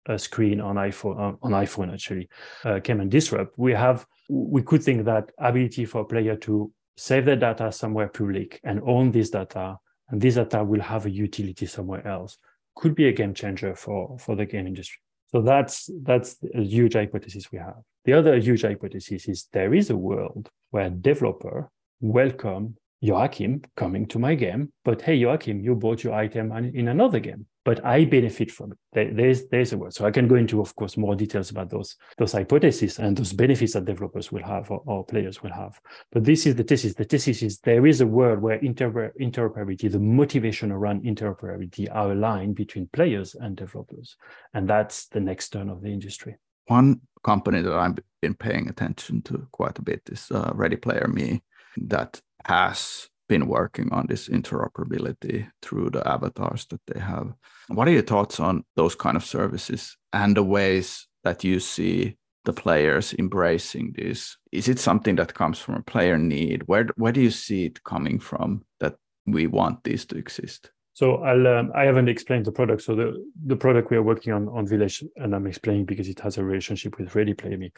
a 0.07 0.17
screen 0.17 0.59
on 0.61 0.75
iPhone 0.75 1.19
uh, 1.19 1.35
on 1.41 1.51
iPhone 1.51 1.93
actually 1.93 2.29
uh, 2.65 2.79
came 2.79 2.99
and 2.99 3.11
disrupt, 3.11 3.57
we 3.57 3.73
have 3.73 4.05
we 4.29 4.61
could 4.61 4.83
think 4.83 5.05
that 5.05 5.31
ability 5.37 5.85
for 5.85 6.01
a 6.01 6.05
player 6.05 6.35
to 6.35 6.71
save 6.97 7.25
their 7.25 7.35
data 7.35 7.71
somewhere 7.71 8.07
public 8.07 8.59
and 8.63 8.81
own 8.85 9.11
this 9.11 9.29
data, 9.29 9.77
and 10.09 10.21
this 10.21 10.35
data 10.35 10.63
will 10.63 10.81
have 10.81 11.05
a 11.05 11.09
utility 11.09 11.65
somewhere 11.65 12.05
else, 12.07 12.37
could 12.75 12.95
be 12.95 13.07
a 13.07 13.13
game 13.13 13.33
changer 13.33 13.75
for 13.75 14.17
for 14.19 14.35
the 14.35 14.45
game 14.45 14.67
industry. 14.67 14.99
So 15.31 15.41
that's 15.41 15.89
that's 16.03 16.37
a 16.55 16.61
huge 16.61 16.93
hypothesis 16.93 17.51
we 17.51 17.59
have. 17.59 17.77
The 18.05 18.13
other 18.13 18.37
huge 18.37 18.63
hypothesis 18.63 19.27
is 19.27 19.47
there 19.51 19.73
is 19.73 19.89
a 19.89 19.97
world 19.97 20.49
where 20.71 20.89
developer 20.89 21.69
welcome 22.01 22.75
Joakim 23.03 23.63
coming 23.75 24.05
to 24.07 24.19
my 24.19 24.35
game, 24.35 24.71
but 24.83 25.01
hey 25.01 25.19
Joakim, 25.19 25.63
you 25.63 25.75
bought 25.75 26.03
your 26.03 26.13
item 26.13 26.51
in 26.51 26.87
another 26.87 27.19
game. 27.19 27.45
But 27.69 27.85
I 27.85 28.03
benefit 28.03 28.49
from 28.49 28.71
it. 28.71 29.15
There's 29.15 29.45
there's 29.49 29.73
a 29.73 29.77
word. 29.77 29.93
So 29.93 30.03
I 30.03 30.09
can 30.09 30.27
go 30.27 30.33
into, 30.33 30.59
of 30.59 30.75
course, 30.75 30.97
more 30.97 31.15
details 31.15 31.51
about 31.51 31.69
those 31.69 31.97
those 32.17 32.31
hypotheses 32.31 32.97
and 32.97 33.15
those 33.15 33.31
benefits 33.31 33.73
that 33.73 33.85
developers 33.85 34.31
will 34.31 34.41
have 34.41 34.71
or, 34.71 34.81
or 34.87 35.05
players 35.05 35.43
will 35.43 35.53
have. 35.53 35.79
But 36.11 36.23
this 36.23 36.47
is 36.47 36.55
the 36.55 36.63
thesis. 36.63 36.95
The 36.95 37.03
thesis 37.03 37.43
is 37.43 37.59
there 37.59 37.85
is 37.85 38.01
a 38.01 38.07
world 38.07 38.41
where 38.41 38.55
inter- 38.55 39.13
interoperability, 39.21 39.91
the 39.91 39.99
motivation 39.99 40.71
around 40.71 41.03
interoperability, 41.03 41.87
are 41.91 42.11
aligned 42.11 42.55
between 42.55 42.89
players 42.91 43.35
and 43.35 43.55
developers, 43.55 44.17
and 44.55 44.67
that's 44.67 45.05
the 45.09 45.19
next 45.19 45.49
turn 45.49 45.69
of 45.69 45.83
the 45.83 45.89
industry. 45.89 46.37
One 46.65 47.01
company 47.23 47.61
that 47.61 47.73
I've 47.73 47.99
been 48.19 48.33
paying 48.33 48.67
attention 48.67 49.21
to 49.25 49.47
quite 49.51 49.77
a 49.77 49.83
bit 49.83 50.01
is 50.11 50.31
uh, 50.31 50.51
Ready 50.55 50.75
Player 50.75 51.07
Me, 51.07 51.43
that 51.77 52.19
has 52.45 53.09
been 53.29 53.47
working 53.47 53.93
on 53.93 54.07
this 54.07 54.27
interoperability 54.27 55.49
through 55.61 55.91
the 55.91 56.05
avatars 56.05 56.65
that 56.71 56.81
they 56.87 56.99
have. 56.99 57.31
What 57.69 57.87
are 57.87 57.91
your 57.91 58.01
thoughts 58.01 58.39
on 58.39 58.65
those 58.75 58.95
kind 58.95 59.15
of 59.15 59.23
services 59.23 59.95
and 60.11 60.35
the 60.35 60.43
ways 60.43 61.07
that 61.23 61.43
you 61.43 61.59
see 61.61 62.17
the 62.43 62.51
players 62.51 63.13
embracing 63.13 63.93
this? 63.95 64.35
Is 64.51 64.67
it 64.67 64.79
something 64.79 65.15
that 65.15 65.35
comes 65.35 65.59
from 65.59 65.75
a 65.75 65.83
player 65.83 66.17
need? 66.17 66.63
Where 66.65 66.87
where 66.97 67.13
do 67.13 67.21
you 67.21 67.31
see 67.31 67.65
it 67.65 67.83
coming 67.83 68.19
from 68.19 68.65
that 68.79 68.95
we 69.25 69.47
want 69.47 69.83
this 69.83 70.05
to 70.07 70.17
exist? 70.17 70.71
So 70.99 71.23
I'll 71.23 71.47
um, 71.47 71.71
I 71.73 71.85
haven't 71.85 72.09
explained 72.09 72.43
the 72.43 72.51
product. 72.51 72.81
So 72.81 72.93
the 72.93 73.25
the 73.45 73.55
product 73.55 73.89
we 73.89 73.95
are 73.95 74.03
working 74.03 74.33
on 74.33 74.49
on 74.49 74.67
Village, 74.67 75.01
and 75.15 75.33
I'm 75.33 75.47
explaining 75.47 75.85
because 75.85 76.09
it 76.09 76.19
has 76.19 76.37
a 76.37 76.43
relationship 76.43 76.97
with 76.97 77.15
Ready 77.15 77.33
Play 77.33 77.55
Me. 77.55 77.71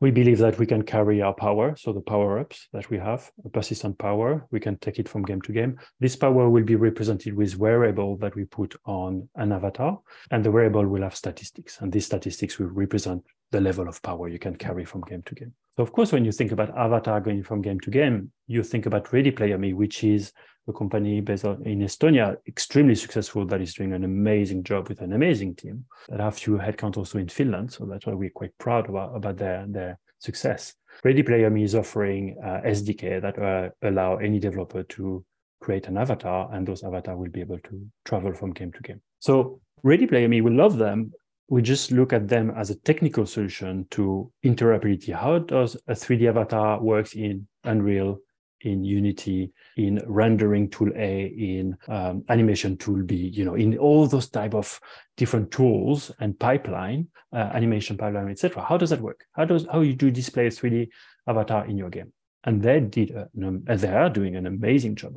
We 0.00 0.12
believe 0.12 0.38
that 0.38 0.60
we 0.60 0.66
can 0.66 0.82
carry 0.84 1.20
our 1.20 1.34
power, 1.34 1.74
so 1.76 1.92
the 1.92 2.00
power 2.12 2.38
ups 2.38 2.68
that 2.72 2.88
we 2.88 2.96
have, 2.98 3.32
a 3.44 3.48
persistent 3.48 3.98
power, 3.98 4.46
we 4.52 4.60
can 4.60 4.78
take 4.78 5.00
it 5.00 5.08
from 5.08 5.24
game 5.24 5.42
to 5.42 5.52
game. 5.52 5.76
This 5.98 6.14
power 6.14 6.48
will 6.48 6.62
be 6.62 6.76
represented 6.76 7.34
with 7.34 7.58
wearable 7.58 8.16
that 8.18 8.36
we 8.36 8.44
put 8.44 8.76
on 8.84 9.28
an 9.34 9.50
avatar, 9.50 9.98
and 10.30 10.44
the 10.44 10.52
wearable 10.52 10.86
will 10.86 11.02
have 11.02 11.16
statistics, 11.16 11.80
and 11.80 11.92
these 11.92 12.06
statistics 12.06 12.60
will 12.60 12.70
represent 12.84 13.24
the 13.50 13.60
level 13.60 13.88
of 13.88 14.00
power 14.02 14.28
you 14.28 14.38
can 14.38 14.54
carry 14.54 14.84
from 14.84 15.00
game 15.00 15.22
to 15.22 15.34
game. 15.34 15.52
So 15.76 15.82
of 15.82 15.90
course, 15.90 16.12
when 16.12 16.24
you 16.24 16.32
think 16.32 16.52
about 16.52 16.76
Avatar 16.76 17.20
going 17.20 17.42
from 17.42 17.62
game 17.62 17.80
to 17.80 17.90
game, 17.90 18.30
you 18.46 18.62
think 18.62 18.86
about 18.86 19.12
Ready 19.12 19.32
Player 19.32 19.58
Me, 19.58 19.72
which 19.72 20.04
is 20.04 20.32
a 20.68 20.72
company 20.72 21.20
based 21.20 21.44
in 21.44 21.80
Estonia, 21.80 22.36
extremely 22.46 22.94
successful, 22.94 23.44
that 23.46 23.60
is 23.60 23.74
doing 23.74 23.92
an 23.92 24.04
amazing 24.04 24.62
job 24.62 24.88
with 24.88 25.00
an 25.00 25.12
amazing 25.12 25.54
team 25.54 25.84
that 26.08 26.20
have 26.20 26.36
few 26.36 26.58
headcount 26.58 26.96
also 26.96 27.18
in 27.18 27.28
Finland. 27.28 27.72
So 27.72 27.86
that's 27.86 28.06
why 28.06 28.14
we're 28.14 28.30
quite 28.30 28.56
proud 28.58 28.88
about, 28.88 29.16
about 29.16 29.36
their, 29.36 29.64
their 29.68 29.98
success. 30.18 30.74
Ready 31.04 31.22
Player 31.22 31.50
Me 31.50 31.62
is 31.62 31.74
offering 31.74 32.36
uh, 32.42 32.60
SDK 32.66 33.22
that 33.22 33.38
uh, 33.38 33.70
allow 33.86 34.16
any 34.16 34.38
developer 34.38 34.82
to 34.82 35.24
create 35.60 35.86
an 35.88 35.96
avatar, 35.96 36.48
and 36.52 36.66
those 36.66 36.84
avatar 36.84 37.16
will 37.16 37.30
be 37.30 37.40
able 37.40 37.58
to 37.60 37.86
travel 38.04 38.32
from 38.32 38.52
game 38.52 38.72
to 38.72 38.80
game. 38.82 39.00
So 39.20 39.60
Ready 39.82 40.06
Player 40.06 40.28
Me 40.28 40.40
will 40.40 40.54
love 40.54 40.76
them. 40.76 41.12
We 41.48 41.62
just 41.62 41.92
look 41.92 42.12
at 42.12 42.28
them 42.28 42.52
as 42.56 42.70
a 42.70 42.74
technical 42.80 43.24
solution 43.24 43.86
to 43.92 44.30
interoperability. 44.44 45.14
How 45.14 45.38
does 45.38 45.76
a 45.86 45.92
3D 45.92 46.28
avatar 46.28 46.80
works 46.82 47.14
in 47.14 47.48
Unreal, 47.64 48.18
in 48.62 48.84
Unity, 48.84 49.52
in 49.76 50.02
rendering 50.06 50.68
tool 50.70 50.90
A, 50.96 51.26
in 51.26 51.76
um, 51.88 52.24
animation 52.28 52.76
tool 52.76 53.02
B, 53.02 53.14
you 53.14 53.44
know, 53.44 53.54
in 53.54 53.78
all 53.78 54.06
those 54.06 54.28
type 54.28 54.54
of 54.54 54.80
different 55.16 55.50
tools 55.50 56.10
and 56.20 56.38
pipeline, 56.38 57.08
uh, 57.32 57.50
animation 57.54 57.96
pipeline, 57.96 58.30
etc. 58.30 58.62
How 58.62 58.76
does 58.76 58.90
that 58.90 59.00
work? 59.00 59.24
How 59.32 59.44
does 59.44 59.66
how 59.70 59.80
you 59.80 59.94
do 59.94 60.10
display 60.10 60.46
a 60.46 60.50
3D 60.50 60.88
avatar 61.26 61.66
in 61.66 61.76
your 61.76 61.90
game? 61.90 62.12
And 62.44 62.62
they 62.62 62.80
did, 62.80 63.10
a, 63.10 63.28
they 63.76 63.88
are 63.88 64.10
doing 64.10 64.36
an 64.36 64.46
amazing 64.46 64.96
job. 64.96 65.14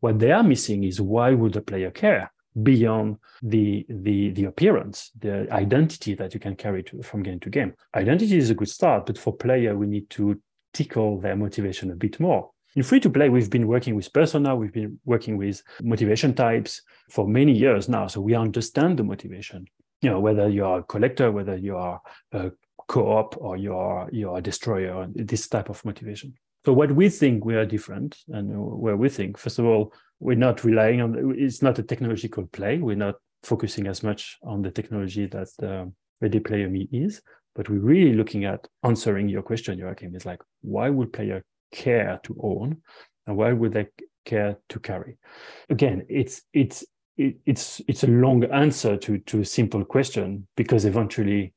What 0.00 0.18
they 0.18 0.32
are 0.32 0.42
missing 0.42 0.84
is 0.84 1.00
why 1.00 1.32
would 1.32 1.52
the 1.52 1.60
player 1.60 1.90
care 1.90 2.32
beyond 2.62 3.16
the 3.42 3.86
the 3.88 4.30
the 4.30 4.44
appearance, 4.44 5.10
the 5.18 5.46
identity 5.52 6.14
that 6.14 6.34
you 6.34 6.40
can 6.40 6.56
carry 6.56 6.82
to, 6.84 7.02
from 7.02 7.22
game 7.22 7.40
to 7.40 7.50
game? 7.50 7.74
Identity 7.94 8.36
is 8.36 8.50
a 8.50 8.54
good 8.54 8.68
start, 8.68 9.06
but 9.06 9.18
for 9.18 9.36
player, 9.36 9.76
we 9.76 9.86
need 9.86 10.10
to 10.10 10.40
tickle 10.72 11.20
their 11.20 11.36
motivation 11.36 11.90
a 11.90 11.96
bit 11.96 12.18
more 12.18 12.50
in 12.74 12.82
free 12.82 13.00
to 13.00 13.10
play, 13.10 13.28
we've 13.28 13.50
been 13.50 13.66
working 13.66 13.94
with 13.94 14.12
persona, 14.12 14.56
we've 14.56 14.72
been 14.72 14.98
working 15.04 15.36
with 15.36 15.62
motivation 15.82 16.34
types 16.34 16.82
for 17.10 17.28
many 17.28 17.52
years 17.52 17.88
now. 17.88 18.06
So 18.06 18.20
we 18.20 18.34
understand 18.34 18.98
the 18.98 19.04
motivation. 19.04 19.66
You 20.00 20.10
know, 20.10 20.20
whether 20.20 20.48
you 20.48 20.64
are 20.64 20.78
a 20.78 20.82
collector, 20.82 21.30
whether 21.30 21.56
you 21.56 21.76
are 21.76 22.00
a 22.32 22.50
co-op 22.88 23.36
or 23.38 23.56
you 23.56 23.74
are 23.76 24.08
you 24.12 24.30
are 24.30 24.38
a 24.38 24.42
destroyer, 24.42 25.06
this 25.14 25.48
type 25.48 25.68
of 25.68 25.84
motivation. 25.84 26.34
So 26.64 26.72
what 26.72 26.92
we 26.94 27.08
think 27.08 27.44
we 27.44 27.56
are 27.56 27.66
different, 27.66 28.18
and 28.28 28.48
where 28.54 28.96
we 28.96 29.08
think, 29.08 29.36
first 29.36 29.58
of 29.58 29.64
all, 29.64 29.92
we're 30.20 30.36
not 30.36 30.64
relying 30.64 31.00
on 31.00 31.34
it's 31.36 31.62
not 31.62 31.78
a 31.78 31.82
technological 31.82 32.46
play. 32.46 32.78
We're 32.78 32.96
not 32.96 33.16
focusing 33.42 33.86
as 33.86 34.02
much 34.02 34.38
on 34.42 34.62
the 34.62 34.70
technology 34.70 35.26
that 35.26 35.48
the 35.58 35.92
Ready 36.20 36.40
Player 36.40 36.68
Me 36.68 36.88
is, 36.92 37.20
but 37.54 37.68
we're 37.68 37.80
really 37.80 38.14
looking 38.14 38.44
at 38.44 38.66
answering 38.84 39.28
your 39.28 39.42
question, 39.42 39.78
Joakim. 39.78 40.16
Is 40.16 40.26
like, 40.26 40.40
why 40.62 40.88
would 40.88 41.12
player 41.12 41.44
care 41.72 42.20
to 42.22 42.36
own 42.42 42.76
and 43.26 43.36
why 43.36 43.52
would 43.52 43.72
they 43.72 43.88
care 44.24 44.56
to 44.68 44.78
carry 44.78 45.16
again 45.68 46.06
it's 46.08 46.42
it's 46.52 46.84
it's 47.16 47.80
it's 47.88 48.04
a 48.04 48.08
long 48.08 48.44
answer 48.44 48.96
to 48.96 49.18
to 49.18 49.40
a 49.40 49.44
simple 49.44 49.84
question 49.84 50.46
because 50.56 50.84
eventually 50.84 51.52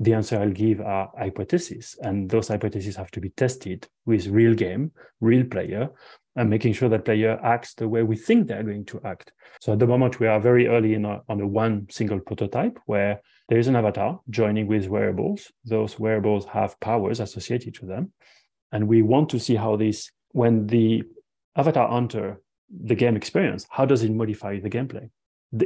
the 0.00 0.14
answer 0.14 0.40
I'll 0.40 0.50
give 0.50 0.80
are 0.80 1.12
hypotheses, 1.16 1.96
and 2.00 2.28
those 2.28 2.48
hypotheses 2.48 2.96
have 2.96 3.10
to 3.12 3.20
be 3.20 3.28
tested 3.30 3.86
with 4.06 4.26
real 4.28 4.54
game, 4.54 4.92
real 5.20 5.44
player, 5.44 5.90
and 6.36 6.48
making 6.48 6.72
sure 6.72 6.88
that 6.88 7.04
player 7.04 7.38
acts 7.44 7.74
the 7.74 7.86
way 7.86 8.02
we 8.02 8.16
think 8.16 8.48
they're 8.48 8.62
going 8.62 8.86
to 8.86 9.00
act. 9.04 9.32
So 9.60 9.74
at 9.74 9.78
the 9.78 9.86
moment, 9.86 10.18
we 10.18 10.26
are 10.26 10.40
very 10.40 10.68
early 10.68 10.94
in 10.94 11.04
a, 11.04 11.20
on 11.28 11.40
a 11.42 11.46
one 11.46 11.86
single 11.90 12.18
prototype 12.18 12.78
where 12.86 13.20
there 13.50 13.58
is 13.58 13.68
an 13.68 13.76
avatar 13.76 14.20
joining 14.30 14.66
with 14.66 14.88
wearables. 14.88 15.52
Those 15.66 15.98
wearables 15.98 16.46
have 16.46 16.80
powers 16.80 17.20
associated 17.20 17.74
to 17.74 17.86
them, 17.86 18.12
and 18.72 18.88
we 18.88 19.02
want 19.02 19.28
to 19.30 19.40
see 19.40 19.56
how 19.56 19.76
this, 19.76 20.10
when 20.32 20.66
the 20.66 21.02
avatar 21.56 21.92
enter 21.96 22.40
the 22.70 22.94
game 22.94 23.16
experience, 23.16 23.66
how 23.70 23.84
does 23.84 24.02
it 24.02 24.12
modify 24.12 24.60
the 24.60 24.70
gameplay? 24.70 25.10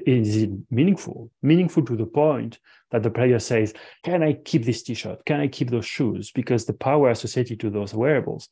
Is 0.06 0.36
it 0.36 0.50
meaningful? 0.70 1.30
Meaningful 1.42 1.84
to 1.84 1.96
the 1.96 2.06
point 2.06 2.58
that 2.90 3.02
the 3.02 3.10
player 3.10 3.38
says, 3.38 3.74
Can 4.02 4.22
I 4.22 4.32
keep 4.32 4.64
this 4.64 4.82
t 4.82 4.94
shirt? 4.94 5.24
Can 5.26 5.40
I 5.40 5.48
keep 5.48 5.68
those 5.68 5.84
shoes? 5.84 6.32
Because 6.32 6.64
the 6.64 6.72
power 6.72 7.10
associated 7.10 7.60
to 7.60 7.70
those 7.70 7.92
wearables, 7.92 8.48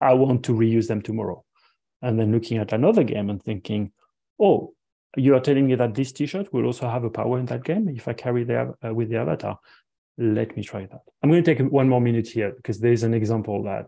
I 0.00 0.14
want 0.14 0.44
to 0.44 0.52
reuse 0.52 0.88
them 0.88 1.00
tomorrow. 1.00 1.44
And 2.00 2.18
then 2.18 2.32
looking 2.32 2.58
at 2.58 2.72
another 2.72 3.04
game 3.04 3.30
and 3.30 3.40
thinking, 3.40 3.92
Oh, 4.40 4.74
you 5.16 5.36
are 5.36 5.40
telling 5.40 5.66
me 5.66 5.76
that 5.76 5.94
this 5.94 6.10
t 6.10 6.26
shirt 6.26 6.52
will 6.52 6.64
also 6.64 6.88
have 6.88 7.04
a 7.04 7.10
power 7.10 7.38
in 7.38 7.46
that 7.46 7.62
game 7.62 7.88
if 7.88 8.08
I 8.08 8.14
carry 8.14 8.42
the, 8.42 8.74
uh, 8.84 8.92
with 8.92 9.08
the 9.08 9.18
avatar 9.18 9.60
let 10.18 10.56
me 10.56 10.62
try 10.62 10.86
that. 10.86 11.00
I'm 11.22 11.30
going 11.30 11.42
to 11.42 11.54
take 11.54 11.70
one 11.70 11.88
more 11.88 12.00
minute 12.00 12.28
here 12.28 12.52
because 12.56 12.78
there's 12.78 13.02
an 13.02 13.14
example 13.14 13.62
that 13.64 13.86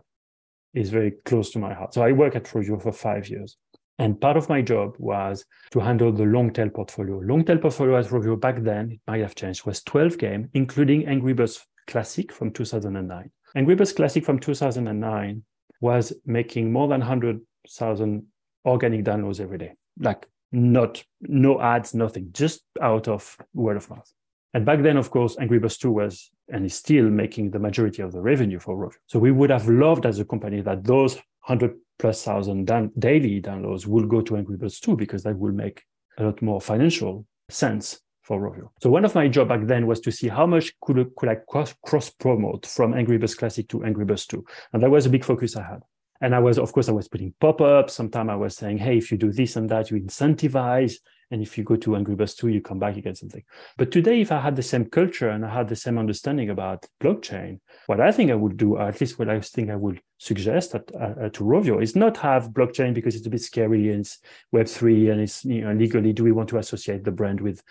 is 0.73 0.89
very 0.89 1.11
close 1.25 1.51
to 1.51 1.59
my 1.59 1.73
heart. 1.73 1.93
So 1.93 2.03
I 2.03 2.11
work 2.11 2.35
at 2.35 2.43
Rovio 2.43 2.81
for 2.81 2.91
five 2.91 3.29
years. 3.29 3.57
And 3.97 4.19
part 4.19 4.35
of 4.35 4.49
my 4.49 4.61
job 4.61 4.95
was 4.99 5.45
to 5.71 5.79
handle 5.79 6.11
the 6.11 6.25
long 6.25 6.51
tail 6.51 6.69
portfolio. 6.69 7.19
Long 7.19 7.45
tail 7.45 7.57
portfolio 7.57 7.97
at 7.97 8.05
Rovio 8.07 8.39
back 8.39 8.61
then, 8.61 8.91
it 8.91 8.99
might 9.07 9.21
have 9.21 9.35
changed, 9.35 9.65
was 9.65 9.81
12 9.83 10.17
games, 10.17 10.47
including 10.53 11.07
Angry 11.07 11.33
Birds 11.33 11.65
Classic 11.87 12.31
from 12.31 12.51
2009. 12.51 13.31
Angry 13.55 13.75
Birds 13.75 13.93
Classic 13.93 14.25
from 14.25 14.39
2009 14.39 15.43
was 15.79 16.11
making 16.25 16.73
more 16.73 16.89
than 16.89 16.99
100,000 16.99 18.25
organic 18.65 19.05
downloads 19.05 19.39
every 19.39 19.57
day. 19.57 19.73
Like 19.97 20.27
not, 20.51 21.01
no 21.21 21.61
ads, 21.61 21.93
nothing, 21.93 22.29
just 22.33 22.63
out 22.81 23.07
of 23.07 23.37
word 23.53 23.77
of 23.77 23.89
mouth. 23.89 24.11
And 24.55 24.65
back 24.65 24.81
then, 24.81 24.95
of 24.95 25.11
course, 25.11 25.35
Angry 25.37 25.59
Birds 25.59 25.77
2 25.77 25.91
was 25.91 26.31
and 26.47 26.65
is 26.65 26.75
still 26.75 27.09
making 27.09 27.51
the 27.51 27.59
majority 27.59 28.01
of 28.01 28.13
the 28.13 28.21
revenue 28.21 28.57
for 28.57 28.77
Rovio. 28.77 28.95
So 29.05 29.19
we 29.19 29.33
would 29.33 29.49
have 29.49 29.67
loved 29.67 30.05
as 30.05 30.17
a 30.19 30.23
company 30.23 30.61
that 30.61 30.85
those 30.85 31.15
100 31.45 31.75
plus 31.99 32.23
thousand 32.23 32.65
daily 32.97 33.41
downloads 33.41 33.85
will 33.85 34.05
go 34.05 34.21
to 34.21 34.37
Angry 34.37 34.55
Birds 34.55 34.79
2 34.79 34.95
because 34.95 35.23
that 35.23 35.37
will 35.37 35.51
make 35.51 35.83
a 36.17 36.23
lot 36.23 36.41
more 36.41 36.61
financial 36.61 37.25
sense 37.49 37.99
for 38.21 38.39
Rovio. 38.39 38.69
So 38.81 38.89
one 38.89 39.03
of 39.03 39.13
my 39.13 39.27
job 39.27 39.49
back 39.49 39.65
then 39.65 39.87
was 39.87 39.99
to 39.99 40.11
see 40.11 40.29
how 40.29 40.45
much 40.45 40.71
could, 40.79 41.13
could 41.17 41.27
I 41.27 41.35
cross, 41.35 41.75
cross 41.85 42.09
promote 42.09 42.65
from 42.65 42.93
Angry 42.93 43.17
Birds 43.17 43.35
Classic 43.35 43.67
to 43.67 43.83
Angry 43.83 44.05
Birds 44.05 44.25
2. 44.25 44.41
And 44.71 44.81
that 44.81 44.89
was 44.89 45.05
a 45.05 45.09
big 45.09 45.25
focus 45.25 45.57
I 45.57 45.63
had. 45.63 45.81
And 46.21 46.33
I 46.33 46.39
was, 46.39 46.57
of 46.57 46.71
course, 46.71 46.87
I 46.87 46.93
was 46.93 47.09
putting 47.09 47.33
pop-ups. 47.41 47.93
Sometimes 47.93 48.29
I 48.29 48.35
was 48.35 48.55
saying, 48.55 48.77
hey, 48.77 48.99
if 48.99 49.11
you 49.11 49.17
do 49.17 49.33
this 49.33 49.57
and 49.57 49.69
that, 49.69 49.91
you 49.91 49.99
incentivize 49.99 50.93
and 51.31 51.41
if 51.41 51.57
you 51.57 51.63
go 51.63 51.75
to 51.75 51.95
Angry 51.95 52.15
Birds 52.15 52.35
2, 52.35 52.49
you 52.49 52.61
come 52.61 52.79
back, 52.79 52.95
you 52.95 53.01
get 53.01 53.17
something. 53.17 53.43
But 53.77 53.91
today, 53.91 54.21
if 54.21 54.31
I 54.31 54.39
had 54.39 54.55
the 54.55 54.63
same 54.63 54.85
culture 54.85 55.29
and 55.29 55.45
I 55.45 55.53
had 55.53 55.67
the 55.67 55.75
same 55.75 55.97
understanding 55.97 56.49
about 56.49 56.85
blockchain, 57.01 57.59
what 57.87 57.99
I 57.99 58.11
think 58.11 58.31
I 58.31 58.35
would 58.35 58.57
do, 58.57 58.75
or 58.75 58.83
at 58.83 59.01
least 59.01 59.17
what 59.17 59.29
I 59.29 59.39
think 59.39 59.69
I 59.69 59.75
would 59.75 60.01
suggest 60.19 60.75
at, 60.75 60.83
uh, 60.95 61.29
to 61.29 61.43
Rovio, 61.43 61.81
is 61.81 61.95
not 61.95 62.17
have 62.17 62.49
blockchain 62.49 62.93
because 62.93 63.15
it's 63.15 63.25
a 63.25 63.31
bit 63.31 63.41
scary 63.41 63.89
and 63.89 64.01
it's 64.01 64.19
Web3 64.53 65.11
and 65.11 65.21
it's 65.21 65.43
you 65.43 65.61
know, 65.61 65.73
legally, 65.73 66.13
do 66.13 66.23
we 66.23 66.31
want 66.31 66.49
to 66.49 66.59
associate 66.59 67.03
the 67.03 67.11
brand 67.11 67.41
with, 67.41 67.63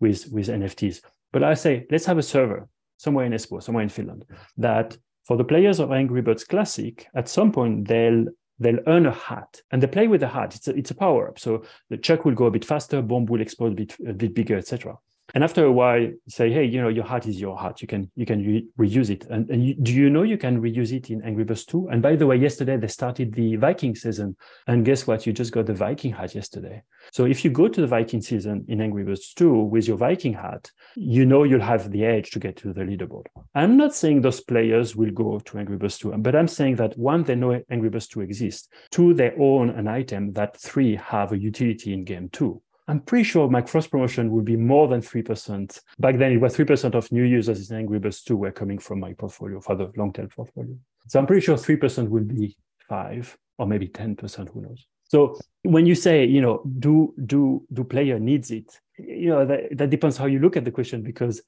with, 0.00 0.26
with 0.32 0.48
NFTs? 0.48 1.00
But 1.32 1.44
I 1.44 1.54
say, 1.54 1.86
let's 1.90 2.06
have 2.06 2.18
a 2.18 2.22
server 2.22 2.68
somewhere 2.96 3.26
in 3.26 3.32
Espoo, 3.32 3.62
somewhere 3.62 3.84
in 3.84 3.88
Finland, 3.88 4.24
that 4.56 4.96
for 5.24 5.36
the 5.36 5.44
players 5.44 5.80
of 5.80 5.92
Angry 5.92 6.22
Birds 6.22 6.44
Classic, 6.44 7.06
at 7.14 7.28
some 7.28 7.52
point 7.52 7.86
they'll 7.86 8.26
they'll 8.58 8.80
earn 8.86 9.06
a 9.06 9.12
hat 9.12 9.60
and 9.70 9.82
they 9.82 9.86
play 9.86 10.08
with 10.08 10.20
the 10.20 10.28
hat. 10.28 10.54
It's 10.54 10.68
a, 10.68 10.76
it's 10.76 10.90
a 10.90 10.94
power 10.94 11.28
up. 11.28 11.38
So 11.38 11.64
the 11.90 11.96
chuck 11.96 12.24
will 12.24 12.34
go 12.34 12.46
a 12.46 12.50
bit 12.50 12.64
faster, 12.64 13.02
bomb 13.02 13.26
will 13.26 13.40
explode 13.40 13.72
a 13.72 13.76
bit, 13.76 13.96
a 14.06 14.12
bit 14.12 14.34
bigger, 14.34 14.56
etc. 14.56 14.98
And 15.34 15.42
after 15.42 15.64
a 15.64 15.72
while, 15.72 16.08
say, 16.28 16.50
hey, 16.50 16.64
you 16.64 16.80
know, 16.80 16.88
your 16.88 17.04
hat 17.04 17.26
is 17.26 17.40
your 17.40 17.58
hat. 17.58 17.82
You 17.82 17.88
can 17.88 18.10
you 18.14 18.24
can 18.24 18.44
re- 18.44 18.68
reuse 18.78 19.10
it. 19.10 19.26
And, 19.26 19.48
and 19.50 19.64
you, 19.64 19.74
do 19.74 19.92
you 19.92 20.08
know 20.08 20.22
you 20.22 20.38
can 20.38 20.60
reuse 20.60 20.92
it 20.92 21.10
in 21.10 21.22
Angry 21.22 21.44
Birds 21.44 21.64
2? 21.64 21.88
And 21.88 22.00
by 22.00 22.16
the 22.16 22.26
way, 22.26 22.36
yesterday 22.36 22.76
they 22.76 22.86
started 22.86 23.34
the 23.34 23.56
Viking 23.56 23.94
season. 23.94 24.36
And 24.66 24.84
guess 24.84 25.06
what? 25.06 25.26
You 25.26 25.32
just 25.32 25.52
got 25.52 25.66
the 25.66 25.74
Viking 25.74 26.12
hat 26.12 26.34
yesterday. 26.34 26.82
So 27.12 27.24
if 27.24 27.44
you 27.44 27.50
go 27.50 27.68
to 27.68 27.80
the 27.80 27.86
Viking 27.86 28.22
season 28.22 28.64
in 28.68 28.80
Angry 28.80 29.04
Birds 29.04 29.34
2 29.34 29.52
with 29.64 29.88
your 29.88 29.96
Viking 29.96 30.34
hat, 30.34 30.70
you 30.94 31.26
know 31.26 31.42
you'll 31.42 31.60
have 31.60 31.90
the 31.90 32.04
edge 32.04 32.30
to 32.30 32.38
get 32.38 32.56
to 32.58 32.72
the 32.72 32.82
leaderboard. 32.82 33.26
I'm 33.54 33.76
not 33.76 33.94
saying 33.94 34.22
those 34.22 34.40
players 34.40 34.96
will 34.96 35.10
go 35.10 35.38
to 35.40 35.58
Angry 35.58 35.76
Birds 35.76 35.98
2, 35.98 36.14
but 36.18 36.36
I'm 36.36 36.48
saying 36.48 36.76
that 36.76 36.96
one, 36.96 37.24
they 37.24 37.34
know 37.34 37.60
Angry 37.70 37.90
Birds 37.90 38.08
2 38.08 38.20
exists. 38.20 38.68
Two, 38.90 39.14
they 39.14 39.32
own 39.38 39.70
an 39.70 39.88
item 39.88 40.32
that 40.32 40.56
three 40.56 40.96
have 40.96 41.32
a 41.32 41.38
utility 41.38 41.92
in 41.92 42.04
game 42.04 42.28
two. 42.30 42.62
I'm 42.88 43.00
pretty 43.00 43.24
sure 43.24 43.50
my 43.50 43.62
cross 43.62 43.86
promotion 43.86 44.30
would 44.30 44.44
be 44.44 44.56
more 44.56 44.86
than 44.86 45.00
3%. 45.00 45.80
Back 45.98 46.18
then, 46.18 46.32
it 46.32 46.40
was 46.40 46.56
3% 46.56 46.94
of 46.94 47.10
new 47.10 47.24
users 47.24 47.70
in 47.70 47.76
Angry 47.76 47.98
Birds 47.98 48.22
2 48.22 48.36
were 48.36 48.52
coming 48.52 48.78
from 48.78 49.00
my 49.00 49.12
portfolio 49.12 49.60
for 49.60 49.74
the 49.74 49.90
long 49.96 50.12
tail 50.12 50.28
portfolio. 50.28 50.76
So 51.08 51.18
I'm 51.18 51.26
pretty 51.26 51.44
sure 51.44 51.56
3% 51.56 52.08
will 52.08 52.24
be 52.24 52.56
five 52.88 53.36
or 53.58 53.66
maybe 53.66 53.88
10%, 53.88 54.52
who 54.52 54.60
knows. 54.60 54.86
So 55.08 55.38
when 55.62 55.86
you 55.86 55.94
say, 55.94 56.24
you 56.24 56.40
know, 56.40 56.62
do 56.78 57.14
do 57.26 57.64
do 57.72 57.84
player 57.84 58.18
needs 58.18 58.50
it, 58.50 58.80
you 58.98 59.28
know, 59.28 59.46
that, 59.46 59.76
that 59.78 59.90
depends 59.90 60.16
how 60.16 60.26
you 60.26 60.40
look 60.40 60.56
at 60.56 60.64
the 60.64 60.72
question 60.72 61.02
because 61.02 61.42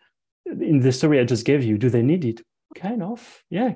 in 0.47 0.81
the 0.81 0.93
story 0.93 1.19
I 1.19 1.25
just 1.25 1.45
gave 1.45 1.65
you, 1.65 1.77
do 1.77 1.91
they 1.91 2.03
need 2.03 2.25
it? 2.25 2.41
Kind 2.77 3.03
of, 3.03 3.43
yeah. 3.51 3.73